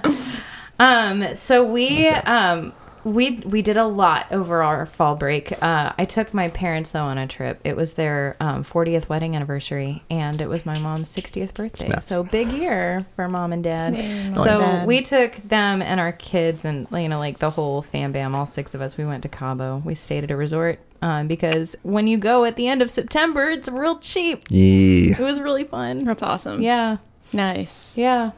Um. 0.80 1.36
So 1.36 1.70
we 1.70 2.07
um 2.07 2.72
we 3.06 3.38
we 3.45 3.62
did 3.62 3.78
a 3.78 3.86
lot 3.86 4.26
over 4.32 4.62
our 4.64 4.86
fall 4.86 5.16
break. 5.16 5.53
Uh, 5.64 5.93
I 5.97 6.03
took 6.06 6.34
my 6.34 6.49
parents 6.49 6.89
though 6.91 7.03
on 7.03 7.18
a 7.18 7.28
trip. 7.28 7.62
It 7.64 7.76
was 7.78 7.93
their 7.93 8.36
um, 8.39 8.64
40th 8.66 9.08
wedding 9.08 9.36
anniversary, 9.36 10.03
and 10.10 10.41
it 10.41 10.49
was 10.49 10.66
my 10.66 10.78
mom's 10.80 11.16
60th 11.16 11.53
birthday. 11.53 11.86
Snaps. 11.86 12.08
So 12.08 12.24
big 12.24 12.47
year 12.49 13.06
for 13.16 13.30
mom 13.30 13.53
and 13.53 13.64
dad. 13.64 13.93
Nice. 13.93 14.36
So 14.38 14.43
Nice. 14.53 14.86
we 14.88 15.01
took 15.03 15.36
them 15.36 15.82
and 15.84 15.99
our 15.99 16.12
kids 16.12 16.66
and 16.66 16.88
you 16.91 17.08
know 17.08 17.20
like 17.20 17.38
the 17.39 17.51
whole 17.51 17.84
fam 17.84 18.12
bam, 18.12 18.34
all 18.36 18.47
six 18.47 18.74
of 18.74 18.82
us. 18.82 18.97
We 18.97 19.06
went 19.06 19.22
to 19.24 19.30
Cabo. 19.30 19.82
We 19.86 19.95
stayed 19.95 20.24
at 20.24 20.32
a 20.32 20.36
resort. 20.36 20.80
Um, 21.01 21.28
because 21.28 21.76
when 21.84 22.08
you 22.08 22.18
go 22.18 22.45
at 22.45 22.56
the 22.56 22.68
end 22.68 22.82
of 22.82 22.89
September, 22.89 23.49
it's 23.51 23.70
real 23.70 23.99
cheap. 23.99 24.43
Yeah. 24.49 25.16
It 25.16 25.20
was 25.20 25.39
really 25.39 25.64
fun. 25.66 26.03
That's 26.06 26.24
awesome. 26.24 26.62
Yeah, 26.64 26.97
Nice. 27.32 27.95
yeah. 27.97 28.32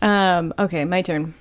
Um, 0.00 0.54
okay, 0.58 0.86
my 0.86 1.02
turn. 1.02 1.34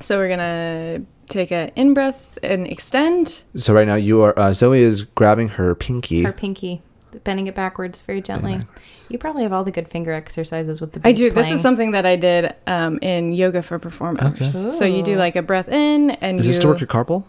So 0.00 0.16
we're 0.18 0.28
gonna 0.30 1.02
take 1.28 1.50
a 1.50 1.72
in 1.76 1.94
breath 1.94 2.38
and 2.42 2.66
extend. 2.66 3.42
So 3.56 3.72
right 3.74 3.86
now 3.86 3.94
you 3.96 4.22
are 4.22 4.38
uh, 4.38 4.52
Zoe 4.52 4.80
is 4.80 5.02
grabbing 5.02 5.48
her 5.50 5.74
pinky. 5.74 6.22
Her 6.22 6.32
pinky, 6.32 6.82
bending 7.24 7.46
it 7.46 7.54
backwards 7.54 8.02
very 8.02 8.20
gently. 8.22 8.60
You 9.08 9.18
probably 9.18 9.42
have 9.42 9.52
all 9.52 9.64
the 9.64 9.70
good 9.70 9.88
finger 9.88 10.12
exercises 10.12 10.80
with 10.80 10.92
the. 10.92 11.00
I 11.00 11.12
bass 11.12 11.16
do. 11.18 11.30
This 11.30 11.50
is 11.50 11.60
something 11.60 11.92
that 11.92 12.06
I 12.06 12.16
did 12.16 12.54
um, 12.66 12.98
in 13.02 13.32
yoga 13.32 13.62
for 13.62 13.78
performers. 13.78 14.56
Okay. 14.56 14.70
So 14.70 14.84
you 14.84 15.02
do 15.02 15.16
like 15.16 15.36
a 15.36 15.42
breath 15.42 15.68
in 15.68 16.10
and 16.12 16.40
Is 16.40 16.46
you. 16.46 16.52
this 16.52 16.60
to 16.60 16.68
work 16.68 16.80
your 16.80 16.88
carpal? 16.88 17.24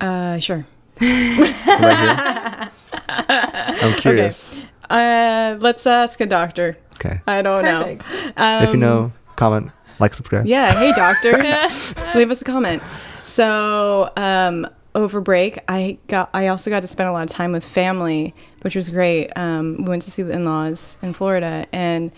uh, 0.00 0.38
sure. 0.38 0.66
Right 1.00 2.70
here. 2.70 2.70
I'm 3.08 3.94
curious. 3.94 4.54
Uh, 4.90 5.56
let's 5.60 5.86
ask 5.86 6.20
a 6.20 6.26
doctor. 6.26 6.76
Okay. 6.94 7.20
I 7.26 7.42
don't 7.42 7.62
Perfect. 7.62 8.04
know. 8.10 8.32
Um, 8.36 8.62
if 8.64 8.70
you 8.70 8.76
know, 8.78 9.12
comment, 9.36 9.70
like, 9.98 10.14
subscribe. 10.14 10.46
Yeah. 10.46 10.78
Hey, 10.78 10.92
doctors. 10.92 11.94
Leave 12.14 12.30
us 12.30 12.42
a 12.42 12.44
comment. 12.44 12.82
So, 13.24 14.10
um, 14.16 14.66
over 14.94 15.20
break, 15.20 15.60
I 15.68 15.98
got. 16.08 16.30
I 16.34 16.48
also 16.48 16.70
got 16.70 16.80
to 16.80 16.88
spend 16.88 17.08
a 17.08 17.12
lot 17.12 17.22
of 17.22 17.30
time 17.30 17.52
with 17.52 17.64
family, 17.64 18.34
which 18.62 18.74
was 18.74 18.88
great. 18.90 19.30
Um, 19.36 19.76
we 19.78 19.90
went 19.90 20.02
to 20.02 20.10
see 20.10 20.22
the 20.22 20.32
in-laws 20.32 20.96
in 21.02 21.12
Florida, 21.12 21.66
and 21.72 22.10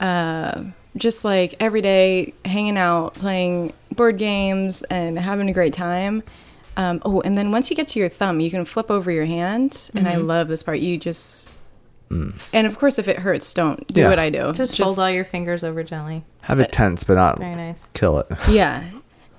uh, 0.00 0.64
just 0.96 1.24
like 1.24 1.54
every 1.60 1.80
day, 1.80 2.34
hanging 2.44 2.76
out, 2.76 3.14
playing 3.14 3.72
board 3.92 4.18
games, 4.18 4.82
and 4.84 5.18
having 5.18 5.48
a 5.48 5.52
great 5.52 5.74
time. 5.74 6.22
Um, 6.76 7.00
oh, 7.04 7.20
and 7.20 7.38
then 7.38 7.52
once 7.52 7.70
you 7.70 7.76
get 7.76 7.86
to 7.88 8.00
your 8.00 8.08
thumb, 8.08 8.40
you 8.40 8.50
can 8.50 8.64
flip 8.64 8.90
over 8.90 9.10
your 9.10 9.26
hand, 9.26 9.90
and 9.94 10.08
I 10.08 10.16
love 10.16 10.48
this 10.48 10.62
part. 10.62 10.80
You 10.80 10.98
just, 10.98 11.48
and 12.10 12.66
of 12.66 12.78
course, 12.78 12.98
if 12.98 13.08
it 13.08 13.18
hurts, 13.20 13.52
don't 13.54 13.86
do 13.88 14.02
Yeah. 14.02 14.08
what 14.10 14.18
I 14.18 14.30
do. 14.30 14.52
Just, 14.52 14.76
fold 14.76 14.98
all 14.98 15.10
your 15.10 15.24
fingers 15.24 15.64
over 15.64 15.82
gently. 15.82 16.24
Have 16.42 16.60
it 16.60 16.70
tense, 16.72 17.04
but 17.04 17.14
not 17.14 17.38
Very 17.38 17.54
nice. 17.56 17.80
kill 17.94 18.18
it. 18.18 18.26
Yeah. 18.48 18.84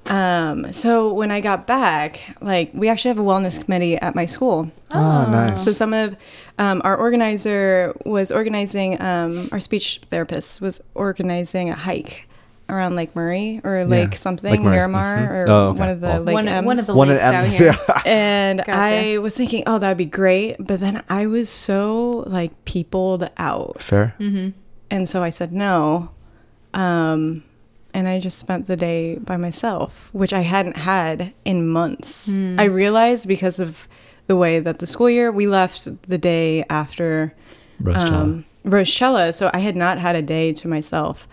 Um, 0.07 0.71
so 0.71 1.11
when 1.11 1.31
I 1.31 1.41
got 1.41 1.65
back, 1.65 2.19
like 2.39 2.69
we 2.75 2.89
actually 2.89 3.09
have 3.09 3.17
a 3.17 3.23
wellness 3.23 3.63
committee 3.63 3.95
at 3.97 4.13
my 4.13 4.25
school. 4.25 4.69
Oh, 4.91 5.25
nice. 5.25 5.63
So 5.65 5.71
some 5.71 5.93
of 5.93 6.15
um, 6.59 6.81
our 6.83 6.95
organizer 6.95 7.91
was 8.05 8.31
organizing, 8.31 9.01
um, 9.01 9.49
our 9.51 9.59
speech 9.59 10.01
therapist 10.11 10.61
was 10.61 10.83
organizing 10.93 11.71
a 11.71 11.75
hike 11.75 12.27
around 12.67 12.95
Lake 12.95 13.15
Murray 13.15 13.61
or 13.63 13.85
Lake 13.85 14.15
something, 14.15 14.49
Lake 14.51 14.59
Murray. 14.61 14.75
Miramar, 14.75 15.17
Mhm. 15.17 15.29
or 15.29 15.45
Oh, 15.49 15.67
okay. 15.69 15.79
one 15.79 15.89
of 15.89 15.99
the 16.01 16.07
Well- 16.07 16.21
Lake 16.21 16.33
one, 16.33 16.47
M's. 16.47 16.65
one 16.65 16.79
of 16.79 16.85
the 16.87 16.95
One 16.95 17.09
of 17.09 17.15
lakes 17.17 17.21
the 17.29 17.35
out 17.35 17.43
M's. 17.45 17.57
here. 17.59 17.77
Yeah. 17.87 18.01
and 18.05 18.59
Gotcha. 18.59 18.71
I 18.73 19.17
was 19.19 19.35
thinking, 19.35 19.63
oh, 19.67 19.77
that'd 19.77 19.97
be 19.97 20.05
great. 20.05 20.55
But 20.59 20.79
then 20.79 21.03
I 21.09 21.27
was 21.27 21.49
so 21.49 22.23
like 22.27 22.51
peopled 22.65 23.29
out. 23.37 23.81
Fair. 23.81 24.15
Mm-hmm. 24.19 24.49
And 24.89 25.07
so 25.09 25.21
I 25.23 25.29
said 25.29 25.51
no. 25.53 26.09
Um, 26.73 27.43
and 27.93 28.07
I 28.07 28.19
just 28.19 28.37
spent 28.37 28.67
the 28.67 28.75
day 28.75 29.15
by 29.15 29.37
myself, 29.37 30.09
which 30.11 30.33
I 30.33 30.41
hadn't 30.41 30.77
had 30.77 31.31
in 31.45 31.67
months. 31.67 32.27
Hmm. 32.33 32.59
I 32.59 32.65
realized 32.65 33.27
because 33.27 33.59
of 33.59 33.87
the 34.27 34.35
way 34.35 34.59
that 34.59 34.79
the 34.79 34.87
school 34.87 35.09
year, 35.09 35.31
we 35.31 35.47
left 35.47 35.87
the 36.09 36.17
day 36.17 36.65
after 36.69 37.33
Rose 37.79 38.03
um, 38.03 38.45
Rochella. 38.65 39.33
So 39.33 39.49
I 39.53 39.59
had 39.59 39.75
not 39.75 39.99
had 39.99 40.15
a 40.15 40.21
day 40.21 40.51
to 40.53 40.67
myself. 40.67 41.27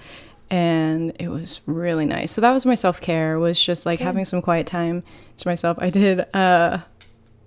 And 0.52 1.14
it 1.18 1.28
was 1.28 1.62
really 1.66 2.04
nice. 2.04 2.30
So 2.30 2.40
that 2.42 2.52
was 2.52 2.66
my 2.66 2.74
self 2.74 3.00
care, 3.00 3.38
was 3.38 3.58
just 3.60 3.86
like 3.86 3.98
Good. 4.00 4.04
having 4.04 4.24
some 4.26 4.42
quiet 4.42 4.66
time 4.66 5.02
to 5.38 5.48
myself. 5.48 5.78
I 5.80 5.88
did, 5.90 6.20
uh, 6.34 6.78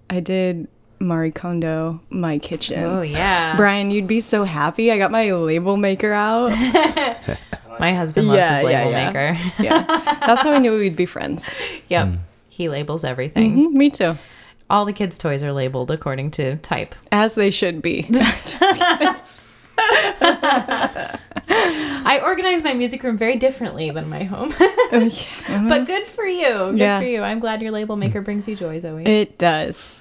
I 0.09 0.19
did 0.19 0.67
Marie 0.99 1.31
Kondo, 1.31 2.01
my 2.09 2.39
kitchen. 2.39 2.83
Oh 2.83 3.01
yeah. 3.03 3.55
Brian, 3.57 3.91
you'd 3.91 4.07
be 4.07 4.21
so 4.21 4.43
happy. 4.43 4.91
I 4.91 4.97
got 4.97 5.11
my 5.11 5.31
label 5.33 5.77
maker 5.77 6.11
out. 6.13 6.49
My 7.79 7.93
husband 7.93 8.29
loves 8.29 8.37
Yeah, 8.37 8.55
his 8.55 8.63
label 8.63 8.91
yeah. 8.91 9.05
maker. 9.07 9.37
Yeah. 9.63 9.83
That's 10.25 10.41
how 10.43 10.53
I 10.53 10.59
knew 10.59 10.77
we'd 10.79 10.95
be 10.95 11.05
friends. 11.05 11.53
yep. 11.89 12.07
Hmm. 12.07 12.15
He 12.49 12.69
labels 12.69 13.03
everything. 13.03 13.57
Mhm, 13.57 13.71
me 13.73 13.89
too. 13.89 14.17
All 14.69 14.85
the 14.85 14.93
kids' 14.93 15.17
toys 15.17 15.43
are 15.43 15.51
labeled 15.51 15.91
according 15.91 16.31
to 16.31 16.55
type. 16.57 16.95
As 17.11 17.35
they 17.35 17.51
should 17.51 17.81
be. 17.81 18.09
I 22.07 22.19
organize 22.23 22.63
my 22.63 22.73
music 22.73 23.03
room 23.03 23.17
very 23.17 23.37
differently 23.37 23.89
than 23.91 24.09
my 24.09 24.23
home. 24.23 24.51
Mhm. 24.95 25.69
but 25.69 25.85
good 25.87 26.05
for 26.07 26.25
you. 26.25 26.47
Good 26.71 26.77
Yeah. 26.77 26.99
for 26.99 27.05
you. 27.05 27.21
I'm 27.21 27.39
glad 27.39 27.61
your 27.61 27.71
label 27.71 27.95
maker 27.97 28.21
brings 28.21 28.47
you 28.47 28.55
joy, 28.55 28.79
Zoe. 28.79 29.03
it 29.05 29.37
does. 29.37 29.99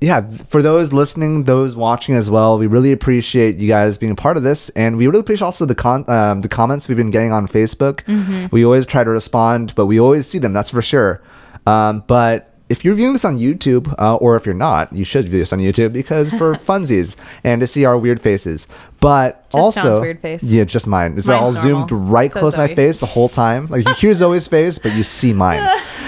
yeah, 0.00 0.20
for 0.20 0.60
those 0.62 0.92
listening, 0.92 1.44
those 1.44 1.76
watching 1.76 2.14
as 2.14 2.28
well, 2.30 2.58
we 2.58 2.66
really 2.66 2.92
appreciate 2.92 3.56
you 3.56 3.68
guys 3.68 3.96
being 3.98 4.12
a 4.12 4.16
part 4.16 4.36
of 4.36 4.42
this, 4.42 4.68
and 4.70 4.96
we 4.96 5.06
really 5.06 5.20
appreciate 5.20 5.44
also 5.46 5.64
the 5.66 5.74
con- 5.74 6.04
um, 6.08 6.40
the 6.42 6.48
comments 6.48 6.88
we've 6.88 6.96
been 6.98 7.10
getting 7.10 7.32
on 7.32 7.46
Facebook. 7.46 8.02
We 8.50 8.64
always 8.64 8.86
try 8.86 9.04
to 9.04 9.10
respond, 9.10 9.74
but 9.74 9.86
we 9.86 9.98
always 10.00 10.26
see 10.26 10.38
them. 10.38 10.52
That's 10.52 10.70
for 10.70 10.82
sure. 10.82 11.22
Um, 11.66 12.04
but 12.06 12.53
if 12.68 12.84
you're 12.84 12.94
viewing 12.94 13.12
this 13.12 13.24
on 13.26 13.38
YouTube, 13.38 13.94
uh, 13.98 14.16
or 14.16 14.36
if 14.36 14.46
you're 14.46 14.54
not, 14.54 14.90
you 14.92 15.04
should 15.04 15.28
view 15.28 15.38
this 15.40 15.52
on 15.52 15.58
YouTube 15.58 15.92
because 15.92 16.30
for 16.30 16.54
funsies 16.70 17.14
and 17.44 17.60
to 17.60 17.66
see 17.66 17.84
our 17.84 17.98
weird 17.98 18.20
faces. 18.20 18.66
But 19.00 19.48
Just 19.50 19.78
also, 19.78 20.00
weird 20.00 20.20
face. 20.20 20.42
yeah, 20.42 20.64
just 20.64 20.86
mine. 20.86 21.18
It's 21.18 21.26
Mine's 21.28 21.42
all 21.42 21.52
normal. 21.52 21.88
zoomed 21.88 21.92
right 22.10 22.32
So 22.32 22.40
close 22.40 22.54
to 22.54 22.58
my 22.60 22.74
face 22.74 22.98
the 23.00 23.06
whole 23.06 23.28
time. 23.28 23.66
Like 23.66 23.86
you 23.86 23.92
hear 23.94 24.14
Zoe's 24.14 24.48
face, 24.48 24.78
but 24.78 24.92
you 24.94 25.02
see 25.02 25.32
mine. 25.44 25.60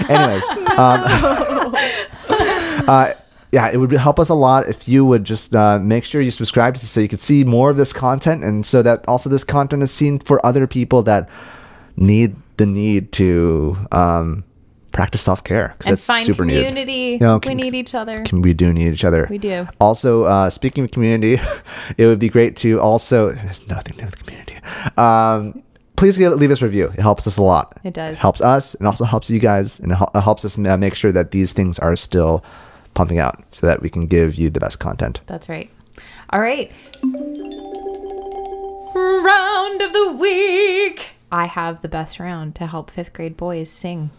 Anyways, 0.08 0.44
um, 0.78 1.04
uh, 2.88 3.12
yeah, 3.52 3.70
it 3.70 3.76
would 3.76 3.92
help 3.92 4.18
us 4.18 4.28
a 4.28 4.34
lot 4.34 4.68
if 4.68 4.88
you 4.88 5.04
would 5.04 5.24
just 5.24 5.54
uh, 5.54 5.78
make 5.78 6.04
sure 6.04 6.20
you 6.20 6.30
subscribe 6.30 6.74
to 6.74 6.86
so 6.86 7.00
you 7.00 7.08
can 7.08 7.18
see 7.18 7.44
more 7.44 7.70
of 7.70 7.76
this 7.76 7.92
content, 7.92 8.42
and 8.42 8.64
so 8.66 8.82
that 8.82 9.06
also 9.06 9.28
this 9.30 9.44
content 9.44 9.82
is 9.82 9.90
seen 9.90 10.18
for 10.18 10.44
other 10.44 10.66
people 10.66 11.02
that 11.02 11.28
need 11.96 12.36
the 12.56 12.66
need 12.66 13.12
to 13.12 13.76
um, 13.92 14.44
practice 14.96 15.20
self 15.20 15.44
care 15.44 15.74
because 15.76 15.90
that's 15.90 16.06
find 16.06 16.24
super 16.24 16.42
community. 16.42 17.18
No, 17.18 17.34
we 17.34 17.40
com- 17.40 17.56
need 17.58 17.74
each 17.74 17.94
other. 17.94 18.22
Can 18.22 18.40
we 18.40 18.54
do 18.54 18.72
need 18.72 18.94
each 18.94 19.04
other? 19.04 19.26
we 19.28 19.36
do. 19.36 19.68
Also, 19.78 20.24
uh, 20.24 20.48
speaking 20.48 20.84
of 20.84 20.90
community, 20.90 21.38
it 21.98 22.06
would 22.06 22.18
be 22.18 22.30
great 22.30 22.56
to 22.56 22.80
also. 22.80 23.32
There's 23.32 23.66
nothing 23.68 23.92
to 23.94 23.98
do 24.00 24.04
with 24.06 24.24
community. 24.24 24.56
Um, 24.96 25.62
please 25.96 26.18
leave 26.18 26.50
us 26.50 26.62
a 26.62 26.64
review. 26.64 26.86
It 26.86 27.00
helps 27.00 27.26
us 27.26 27.36
a 27.36 27.42
lot. 27.42 27.78
It 27.84 27.92
does. 27.92 28.14
It 28.14 28.18
helps 28.18 28.40
us, 28.40 28.74
and 28.74 28.86
also 28.86 29.04
helps 29.04 29.28
you 29.28 29.38
guys, 29.38 29.78
and 29.78 29.92
it, 29.92 29.98
helps 30.14 30.44
us 30.46 30.56
make 30.56 30.94
sure 30.94 31.12
that 31.12 31.30
these 31.30 31.52
things 31.52 31.78
are 31.78 31.94
still 31.94 32.42
pumping 32.94 33.18
out, 33.18 33.44
so 33.50 33.66
that 33.66 33.82
we 33.82 33.90
can 33.90 34.06
give 34.06 34.34
you 34.36 34.48
the 34.48 34.60
best 34.60 34.80
content. 34.80 35.20
That's 35.26 35.48
right. 35.50 35.70
All 36.30 36.40
right. 36.40 36.72
Round 38.94 39.82
of 39.82 39.92
the 39.92 40.16
week. 40.18 41.10
I 41.30 41.44
have 41.44 41.82
the 41.82 41.88
best 41.88 42.18
round 42.18 42.54
to 42.54 42.66
help 42.66 42.90
fifth 42.90 43.12
grade 43.12 43.36
boys 43.36 43.68
sing 43.68 44.10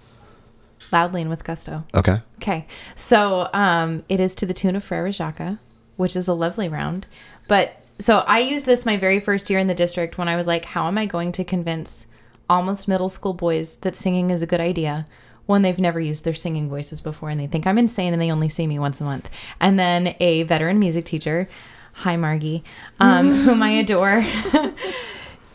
loudly 0.91 1.21
and 1.21 1.29
with 1.29 1.43
gusto. 1.43 1.83
Okay. 1.93 2.21
Okay. 2.37 2.67
So 2.95 3.49
um, 3.53 4.03
it 4.09 4.19
is 4.19 4.35
to 4.35 4.45
the 4.45 4.53
tune 4.53 4.75
of 4.75 4.83
Frere 4.83 5.11
Jacques, 5.11 5.57
which 5.95 6.15
is 6.15 6.27
a 6.27 6.33
lovely 6.33 6.69
round. 6.69 7.07
But 7.47 7.81
so 7.99 8.19
I 8.19 8.39
used 8.39 8.65
this 8.65 8.85
my 8.85 8.97
very 8.97 9.19
first 9.19 9.49
year 9.49 9.59
in 9.59 9.67
the 9.67 9.75
district 9.75 10.17
when 10.17 10.27
I 10.27 10.35
was 10.35 10.47
like, 10.47 10.65
how 10.65 10.87
am 10.87 10.97
I 10.97 11.05
going 11.05 11.31
to 11.33 11.43
convince 11.43 12.07
almost 12.49 12.87
middle 12.87 13.09
school 13.09 13.33
boys 13.33 13.77
that 13.77 13.97
singing 13.97 14.29
is 14.29 14.41
a 14.41 14.47
good 14.47 14.61
idea 14.61 15.05
when 15.45 15.61
they've 15.61 15.79
never 15.79 15.99
used 15.99 16.23
their 16.23 16.35
singing 16.35 16.69
voices 16.69 17.01
before 17.01 17.29
and 17.29 17.39
they 17.39 17.47
think 17.47 17.65
I'm 17.65 17.77
insane 17.77 18.13
and 18.13 18.21
they 18.21 18.31
only 18.31 18.49
see 18.49 18.67
me 18.67 18.79
once 18.79 19.01
a 19.01 19.05
month? 19.05 19.29
And 19.59 19.79
then 19.79 20.15
a 20.19 20.43
veteran 20.43 20.79
music 20.79 21.05
teacher, 21.05 21.49
hi 21.93 22.15
Margie, 22.15 22.63
um, 22.99 23.33
whom 23.43 23.63
I 23.63 23.71
adore, 23.71 24.25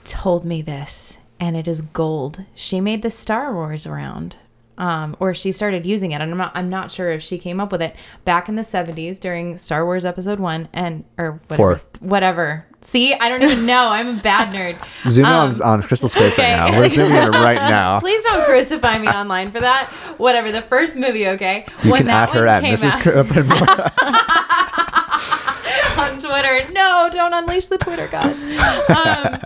told 0.04 0.44
me 0.44 0.62
this, 0.62 1.18
and 1.38 1.56
it 1.56 1.68
is 1.68 1.82
gold. 1.82 2.44
She 2.54 2.80
made 2.80 3.02
the 3.02 3.10
Star 3.10 3.54
Wars 3.54 3.86
round. 3.86 4.36
Um, 4.78 5.14
or 5.20 5.34
she 5.34 5.52
started 5.52 5.84
using 5.84 6.12
it, 6.12 6.22
and 6.22 6.30
I'm 6.32 6.38
not. 6.38 6.52
I'm 6.54 6.70
not 6.70 6.90
sure 6.90 7.12
if 7.12 7.22
she 7.22 7.36
came 7.38 7.60
up 7.60 7.70
with 7.72 7.82
it 7.82 7.94
back 8.24 8.48
in 8.48 8.56
the 8.56 8.62
'70s 8.62 9.20
during 9.20 9.58
Star 9.58 9.84
Wars 9.84 10.04
Episode 10.06 10.40
One 10.40 10.66
and 10.72 11.04
or 11.18 11.32
whatever. 11.48 11.56
Four. 11.56 11.80
Whatever. 12.00 12.64
See, 12.80 13.12
I 13.14 13.28
don't 13.28 13.42
even 13.44 13.64
know. 13.66 13.90
I'm 13.90 14.18
a 14.18 14.22
bad 14.22 14.48
nerd. 14.52 14.76
Zoom 15.10 15.26
Um, 15.26 15.50
on 15.50 15.62
on 15.62 15.82
Crystal's 15.82 16.14
face 16.14 16.32
okay. 16.32 16.58
right 16.58 16.70
now. 16.72 16.80
We're 16.80 16.88
zooming 16.88 17.12
in 17.16 17.30
right 17.32 17.54
now. 17.68 18.00
Please 18.00 18.24
don't 18.24 18.44
crucify 18.46 18.98
me 18.98 19.06
online 19.08 19.52
for 19.52 19.60
that. 19.60 19.88
Whatever. 20.16 20.50
The 20.50 20.62
first 20.62 20.96
movie, 20.96 21.28
okay. 21.28 21.66
You 21.84 21.92
can 21.92 22.08
add 22.08 22.30
her 22.30 22.46
at 22.48 22.64
Mrs. 22.64 22.96
out- 22.96 23.06
on 25.98 26.18
Twitter. 26.18 26.72
No, 26.72 27.08
don't 27.12 27.32
unleash 27.34 27.66
the 27.66 27.76
Twitter 27.78 28.08
gods. 28.08 28.42
Um, 28.88 29.38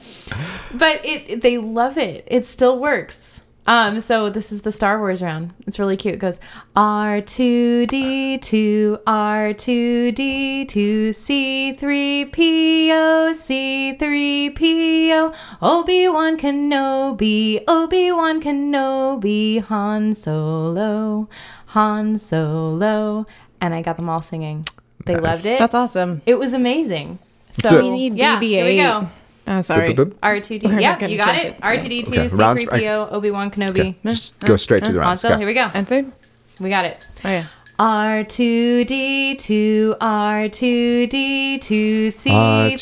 but 0.79 1.05
it 1.05 1.41
they 1.43 1.59
love 1.59 1.99
it. 1.99 2.25
It 2.29 2.47
still 2.47 2.79
works. 2.79 3.36
Um, 3.67 4.01
so 4.01 4.31
this 4.31 4.53
is 4.53 4.63
the 4.63 4.71
Star 4.71 4.99
Wars 4.99 5.23
round. 5.23 5.53
It's 5.67 5.79
really 5.79 5.97
cute. 5.97 6.15
It 6.15 6.19
goes 6.19 6.39
R 6.77 7.21
two 7.21 7.87
D 7.87 8.39
two 8.39 8.99
R 9.07 9.53
two 9.53 10.13
D 10.13 10.65
two 10.65 11.13
C 11.13 11.73
three 11.73 12.27
P 12.27 12.93
O 12.93 13.33
C 13.33 13.95
three 13.95 14.51
P 14.51 15.13
O 15.13 15.33
Obi 15.61 16.09
Wan 16.09 16.37
Kenobi 16.39 17.63
Obi 17.67 18.13
Wan 18.13 18.41
Kenobi 18.41 19.63
Han 19.63 20.15
Solo 20.15 21.29
Han 21.67 22.19
Solo 22.19 23.27
and 23.61 23.75
I 23.75 23.83
got 23.83 23.97
them 23.97 24.09
all 24.09 24.23
singing. 24.23 24.65
They 25.07 25.15
Nice. 25.15 25.23
loved 25.23 25.47
it. 25.47 25.59
That's 25.59 25.75
awesome. 25.75 26.23
It 26.27 26.37
was 26.39 26.53
amazing. 26.53 27.19
So. 27.53 27.81
We 27.81 27.91
need 27.91 28.17
yeah, 28.17 28.39
here 28.39 28.65
we 28.65 28.77
go. 28.77 29.09
Oh, 29.49 29.61
sorry. 29.61 29.89
Boop, 29.95 29.97
boop, 29.97 30.11
boop. 30.11 30.17
R 30.23 30.41
two 30.41 30.59
D. 30.59 30.67
We're 30.67 30.73
not 30.75 31.01
Yep, 31.01 31.11
you 31.11 31.17
got 31.19 31.35
it. 31.37 31.45
it 31.47 31.57
R 31.63 31.77
today. 31.77 32.03
two 32.03 32.11
D 32.11 32.19
Okay, 32.19 32.29
two, 32.29 32.37
C3PO, 32.37 33.13
Obi 33.13 33.31
Wan 33.31 33.51
Kenobi. 33.51 33.95
Just 34.05 34.39
go 34.41 34.57
straight 34.57 34.85
to 34.85 34.93
the 34.93 34.99
rounds. 35.01 35.25
Also, 35.25 35.37
here 35.39 35.47
we 35.47 35.55
go. 35.55 35.71
And 35.73 35.87
third? 35.87 36.11
We 36.59 36.69
got 36.71 36.85
it. 36.85 37.07
Oh, 37.25 37.29
yeah. 37.29 37.47
R 37.79 38.25
two 38.25 38.85
D 38.87 39.37
two 39.37 39.95
R 40.01 40.49
two 40.49 41.07
D 41.09 41.59
two 41.59 42.11
C 42.11 42.31
R2D2, 42.31 42.81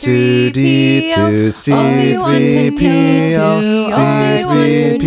three 0.00 1.10
P 1.10 1.12
O 1.14 1.50
C 1.50 2.16
three 2.24 2.70
P 2.70 3.36
O 3.36 3.88
R2D2, 3.92 5.02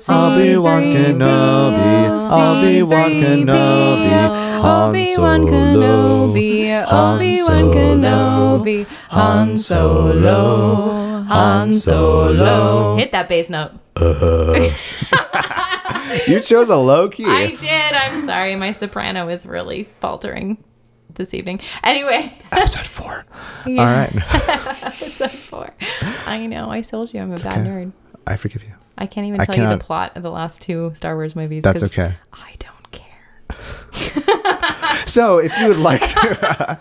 C3PO, 0.00 0.08
Obi-Wan 0.08 0.82
Kenobi, 0.84 2.32
Obi-Wan 2.32 3.10
Kenobi, 3.10 4.53
Han 4.62 5.06
Solo, 5.06 6.54
Han 7.08 7.38
Solo, 8.58 8.64
Han 9.08 9.58
Solo, 9.58 11.24
Han 11.24 11.72
Solo. 11.72 12.96
Hit 12.96 13.12
that 13.12 13.28
bass 13.28 13.50
note. 13.50 13.72
Uh-huh. 13.96 14.70
You 16.28 16.40
chose 16.40 16.68
a 16.68 16.76
low 16.76 17.08
key. 17.08 17.26
I 17.26 17.50
did. 17.56 17.92
I'm 17.92 18.24
sorry. 18.24 18.54
My 18.56 18.72
soprano 18.72 19.28
is 19.28 19.46
really 19.46 19.88
faltering 20.00 20.62
this 21.14 21.34
evening. 21.34 21.60
Anyway, 21.82 22.32
Episode 22.52 22.84
four. 22.84 23.26
Yeah. 23.66 23.80
All 23.80 23.86
right. 23.86 24.14
episode 24.84 25.30
four. 25.30 25.70
I 26.26 26.46
know. 26.46 26.70
I 26.70 26.82
told 26.82 27.12
you 27.12 27.20
I'm 27.20 27.32
a 27.32 27.36
bad 27.36 27.46
okay. 27.46 27.60
nerd. 27.68 27.92
I 28.26 28.36
forgive 28.36 28.62
you. 28.62 28.74
I 28.96 29.06
can't 29.06 29.26
even 29.26 29.40
I 29.40 29.44
tell 29.44 29.56
you 29.56 29.68
the 29.68 29.78
plot 29.82 30.16
of 30.16 30.22
the 30.22 30.30
last 30.30 30.62
two 30.62 30.92
Star 30.94 31.16
Wars 31.16 31.34
movies. 31.34 31.62
That's 31.62 31.82
okay. 31.82 32.16
I 32.32 32.50
don't 32.58 32.60
care. 32.60 32.73
So, 35.06 35.38
if 35.38 35.56
you 35.58 35.68
would 35.68 35.78
like 35.78 36.02
to, 36.10 36.78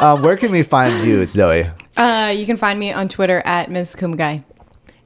um, 0.00 0.22
where 0.22 0.36
can 0.36 0.50
we 0.50 0.62
find 0.62 1.04
you, 1.06 1.26
Zoe? 1.26 1.70
Uh, 1.96 2.32
you 2.36 2.46
can 2.46 2.56
find 2.56 2.78
me 2.78 2.92
on 2.92 3.08
Twitter 3.08 3.42
at 3.44 3.70
Ms. 3.70 3.96
Kumagai. 3.96 4.42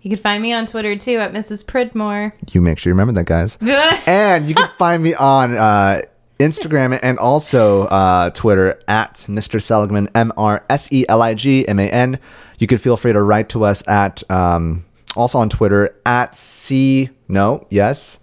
You 0.02 0.11
can 0.11 0.18
find 0.18 0.42
me 0.42 0.52
on 0.52 0.66
Twitter 0.66 0.96
too 0.96 1.16
at 1.18 1.32
Mrs. 1.32 1.66
Pridmore. 1.66 2.34
You 2.52 2.61
make 2.61 2.78
sure 2.78 2.90
you 2.90 2.94
remember 2.94 3.14
that, 3.14 3.24
guys. 3.26 3.57
and 4.07 4.46
you 4.46 4.55
can 4.55 4.68
find 4.76 5.02
me 5.02 5.14
on 5.14 5.55
uh, 5.57 6.02
Instagram 6.38 6.98
and 7.02 7.18
also 7.18 7.84
uh, 7.84 8.28
Twitter 8.30 8.78
at 8.86 9.14
Mr. 9.28 9.62
Seligman, 9.62 10.11
M 10.14 10.30
R 10.36 10.62
S 10.68 10.92
E 10.92 11.07
L 11.09 11.22
I 11.22 11.32
G 11.32 11.66
M 11.66 11.78
A 11.78 11.88
N. 11.88 12.18
You 12.59 12.66
can 12.66 12.76
feel 12.76 12.98
free 12.98 13.14
to 13.14 13.22
write 13.22 13.48
to 13.50 13.64
us 13.64 13.86
at 13.88 14.22
um, 14.30 14.84
also 15.16 15.38
on 15.38 15.48
Twitter 15.48 15.96
at 16.05 16.36
C 16.36 17.09
no 17.26 17.66
yes 17.70 18.18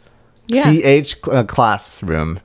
Yeah. 0.47 0.61
C 0.61 0.83
H 0.83 1.15
uh, 1.31 1.43
classroom. 1.45 2.41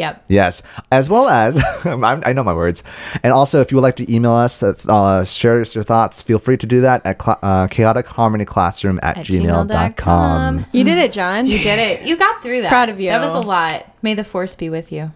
Yep. 0.00 0.24
Yes, 0.28 0.62
as 0.90 1.10
well 1.10 1.28
as 1.28 1.56
I'm- 1.84 2.34
know 2.34 2.42
my 2.42 2.54
words, 2.54 2.82
and 3.22 3.32
also 3.34 3.60
if 3.60 3.70
you 3.70 3.76
would 3.76 3.82
like 3.82 3.96
to 3.96 4.10
email 4.12 4.32
us, 4.32 4.62
uh, 4.62 5.24
share 5.24 5.56
your 5.62 5.84
thoughts, 5.84 6.22
feel 6.22 6.38
free 6.38 6.56
to 6.56 6.66
do 6.66 6.80
that 6.80 7.04
at 7.04 7.20
cl- 7.20 7.38
uh, 7.42 7.66
chaoticharmonyclassroom 7.66 8.98
at, 9.02 9.18
At 9.18 9.26
gmail.com. 9.26 9.68
gmail.com. 9.68 10.66
You 10.72 10.84
did 10.84 10.96
it, 10.98 11.12
John. 11.12 11.44
You 11.44 11.58
did 11.58 11.78
it. 11.78 12.02
You 12.06 12.16
got 12.16 12.42
through 12.42 12.62
that. 12.62 12.68
Proud 12.70 12.88
of 12.88 12.98
you. 12.98 13.10
That 13.10 13.20
was 13.20 13.34
a 13.34 13.46
lot. 13.46 13.84
May 14.02 14.14
the 14.14 14.24
force 14.24 14.54
be 14.54 14.70
with 14.70 14.90
you. 14.90 15.12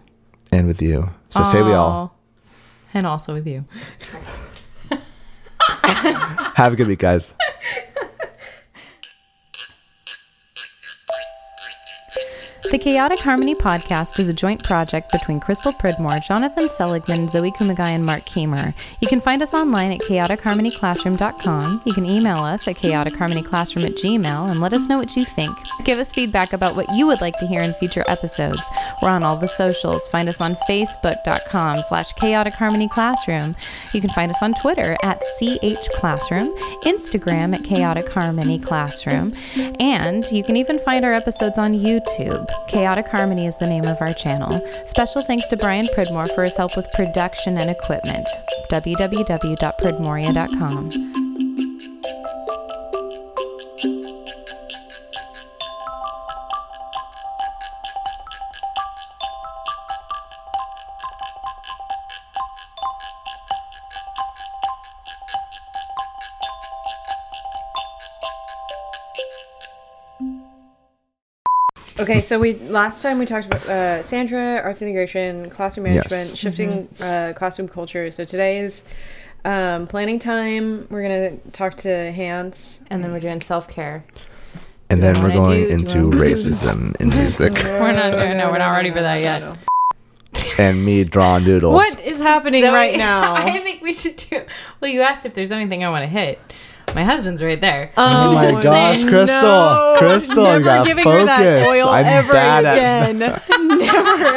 And 0.51 0.67
with 0.67 0.81
you, 0.81 1.09
so 1.31 1.43
say 1.43 1.63
we 1.63 1.73
all. 1.73 2.15
And 2.93 3.05
also 3.07 3.33
with 3.33 3.47
you. 3.47 3.65
Have 6.55 6.73
a 6.73 6.75
good 6.75 6.87
week, 6.87 6.99
guys. 6.99 7.33
The 12.71 12.79
Chaotic 12.79 13.19
Harmony 13.19 13.53
podcast 13.53 14.19
is 14.19 14.27
a 14.27 14.33
joint 14.33 14.63
project 14.63 15.11
between 15.11 15.39
Crystal 15.39 15.71
Pridmore, 15.71 16.19
Jonathan 16.27 16.67
Seligman, 16.67 17.29
Zoe 17.29 17.51
Kumagai, 17.51 17.79
and 17.79 18.03
Mark 18.03 18.25
Keemer. 18.25 18.73
You 18.99 19.07
can 19.07 19.21
find 19.21 19.41
us 19.41 19.53
online 19.53 19.91
at 19.91 20.01
chaoticharmonyclassroom.com. 20.01 21.83
You 21.85 21.93
can 21.93 22.05
email 22.05 22.39
us 22.39 22.67
at 22.67 22.75
chaoticharmonyclassroom 22.75 23.85
at 23.85 23.95
gmail 23.95 24.49
and 24.49 24.59
let 24.59 24.73
us 24.73 24.89
know 24.89 24.97
what 24.97 25.15
you 25.15 25.23
think. 25.23 25.55
Give 25.85 25.99
us 25.99 26.11
feedback 26.11 26.53
about 26.53 26.75
what 26.75 26.91
you 26.95 27.05
would 27.05 27.21
like 27.21 27.37
to 27.37 27.47
hear 27.47 27.61
in 27.61 27.71
future 27.75 28.03
episodes. 28.07 28.61
We're 29.01 29.09
on 29.09 29.23
all 29.23 29.37
the 29.37 29.47
socials. 29.47 30.09
Find 30.09 30.27
us 30.27 30.41
on 30.41 30.55
facebook.com 30.67 31.83
slash 31.87 32.11
chaotic 32.13 32.55
harmony 32.55 32.89
classroom. 32.89 33.55
You 33.93 34.01
can 34.01 34.09
find 34.09 34.31
us 34.31 34.41
on 34.41 34.53
Twitter 34.55 34.97
at 35.03 35.21
CH 35.37 35.87
Classroom, 35.93 36.53
Instagram 36.81 37.53
at 37.53 37.63
chaotic 37.63 38.09
harmony 38.09 38.59
classroom, 38.59 39.33
and 39.79 40.25
you 40.31 40.43
can 40.43 40.57
even 40.57 40.79
find 40.79 41.05
our 41.05 41.13
episodes 41.13 41.57
on 41.57 41.73
YouTube. 41.73 42.49
Chaotic 42.67 43.07
Harmony 43.07 43.45
is 43.45 43.57
the 43.57 43.67
name 43.67 43.85
of 43.85 44.01
our 44.01 44.13
channel. 44.13 44.51
Special 44.85 45.21
thanks 45.21 45.47
to 45.47 45.57
Brian 45.57 45.87
Pridmore 45.93 46.27
for 46.27 46.43
his 46.43 46.57
help 46.57 46.75
with 46.75 46.91
production 46.93 47.57
and 47.57 47.69
equipment. 47.69 48.27
www.pridmoria.com. 48.69 51.24
so 72.25 72.39
we 72.39 72.55
last 72.55 73.01
time 73.01 73.19
we 73.19 73.25
talked 73.25 73.45
about 73.45 73.65
uh, 73.67 74.03
Sandra, 74.03 74.61
arts 74.63 74.81
integration, 74.81 75.49
classroom 75.49 75.85
management, 75.85 76.29
Yes. 76.29 76.37
shifting 76.37 76.89
uh, 76.99 77.33
classroom 77.35 77.67
culture. 77.67 78.09
So 78.11 78.25
today 78.25 78.59
is 78.59 78.83
um, 79.45 79.87
planning 79.87 80.19
time. 80.19 80.87
We're 80.89 81.03
gonna 81.03 81.37
talk 81.51 81.75
to 81.77 82.11
Hans. 82.11 82.83
And 82.89 83.03
then 83.03 83.11
we're 83.11 83.19
doing 83.19 83.41
self 83.41 83.67
care. 83.67 84.03
And 84.89 85.01
then 85.01 85.21
we're 85.23 85.31
going 85.33 85.61
do- 85.63 85.67
do 85.69 85.73
into 85.73 85.93
do- 86.11 86.17
racism 86.17 86.95
in 87.01 87.09
music 87.19 87.53
We're 87.63 87.91
not 87.93 88.11
doing 88.17 88.37
no, 88.37 88.51
we're 88.51 88.57
not 88.59 88.71
ready 88.75 88.91
for 88.91 89.01
that 89.01 89.19
yet. 89.21 89.57
and 90.59 90.85
me 90.85 91.03
drawing 91.03 91.43
doodles. 91.43 91.73
What 91.73 91.99
is 92.01 92.17
happening 92.19 92.63
Zoe, 92.63 92.73
right 92.73 92.97
now? 92.97 93.33
I 93.35 93.59
think 93.61 93.81
we 93.81 93.93
should 93.93 94.15
do. 94.17 94.43
Well, 94.79 94.91
you 94.91 95.01
asked 95.01 95.25
if 95.25 95.33
there's 95.33 95.51
anything 95.51 95.83
I 95.83 95.89
want 95.89 96.03
to 96.03 96.07
hit. 96.09 96.39
My 96.95 97.03
husband's 97.03 97.43
right 97.43 97.59
there. 97.59 97.91
Oh 97.97 98.33
my 98.33 98.51
Just 98.51 98.63
gosh. 98.63 99.03
Crystal! 99.03 99.41
No, 99.41 99.95
Crystal, 99.99 100.43
never 100.43 100.59
you 100.59 100.63
gotta 100.63 100.87
giving 100.89 101.03
her 101.03 101.25
that 101.25 101.37
focus. 101.39 101.67
oil 101.67 101.89
I'm 101.89 102.05
ever 102.05 102.31
bad 102.31 102.63
at- 102.65 102.75
again. 103.09 103.19
never. 103.19 103.41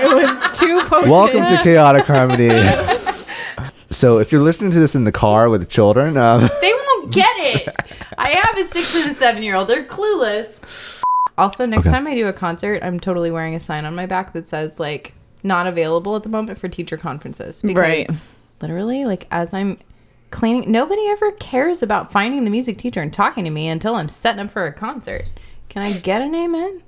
It 0.01 0.13
was 0.13 0.59
too 0.59 0.81
potent. 0.89 1.09
Welcome 1.11 1.47
to 1.47 1.63
Chaotic 1.63 2.05
Harmony. 2.07 2.49
so, 3.91 4.19
if 4.19 4.33
you're 4.33 4.41
listening 4.43 4.73
to 4.73 4.81
this 4.81 4.97
in 4.97 5.05
the 5.05 5.13
car 5.13 5.49
with 5.49 5.61
the 5.61 5.69
children, 5.69 6.17
um, 6.17 6.51
They 6.61 6.73
won't 6.73 7.13
get 7.13 7.31
it. 7.37 7.69
I 8.19 8.31
have 8.31 8.59
a 8.59 8.65
six 8.69 8.93
and 8.97 9.13
a 9.13 9.15
seven 9.15 9.45
year 9.45 9.55
old. 9.55 9.69
They're 9.69 9.85
clueless. 9.85 10.59
Also, 11.39 11.65
next 11.65 11.83
Okay. 11.87 11.91
time 11.91 12.09
I 12.09 12.17
do 12.17 12.27
a 12.27 12.33
concert, 12.33 12.83
I'm 12.83 12.99
totally 12.99 13.31
wearing 13.31 13.55
a 13.55 13.61
sign 13.61 13.85
on 13.85 13.95
my 13.95 14.07
back 14.07 14.33
that 14.33 14.49
says 14.49 14.81
like 14.81 15.15
not 15.45 15.69
available 15.69 16.17
at 16.17 16.25
the 16.25 16.29
moment 16.29 16.59
for 16.59 16.69
teacher 16.69 16.97
conferences. 16.97 17.63
Because 17.63 17.81
Right. 17.81 18.11
Literally, 18.61 19.05
like 19.05 19.29
as 19.31 19.55
I'm 19.55 19.79
cleaning, 20.31 20.70
nobody 20.70 21.07
ever 21.09 21.33
cares 21.33 21.83
about 21.83 22.12
finding 22.12 22.45
the 22.45 22.51
music 22.51 22.79
teacher 22.79 23.01
and 23.01 23.12
talking 23.12 23.45
to 23.45 23.51
me 23.51 23.68
until 23.68 23.95
I'm 23.95 24.09
setting 24.09 24.41
up 24.41 24.51
for 24.51 24.66
a 24.66 24.72
concert. 24.72 25.24
Can 25.68 25.83
I 25.83 25.93
get 25.93 26.20
an 26.20 26.35
amen? 26.35 26.83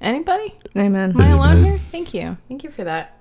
Anybody? 0.00 0.58
Amen. 0.76 1.12
Am 1.12 1.20
I 1.20 1.28
alone 1.28 1.64
here? 1.64 1.80
Thank 1.90 2.12
you. 2.12 2.36
Thank 2.48 2.64
you 2.64 2.70
for 2.70 2.84
that. 2.84 3.18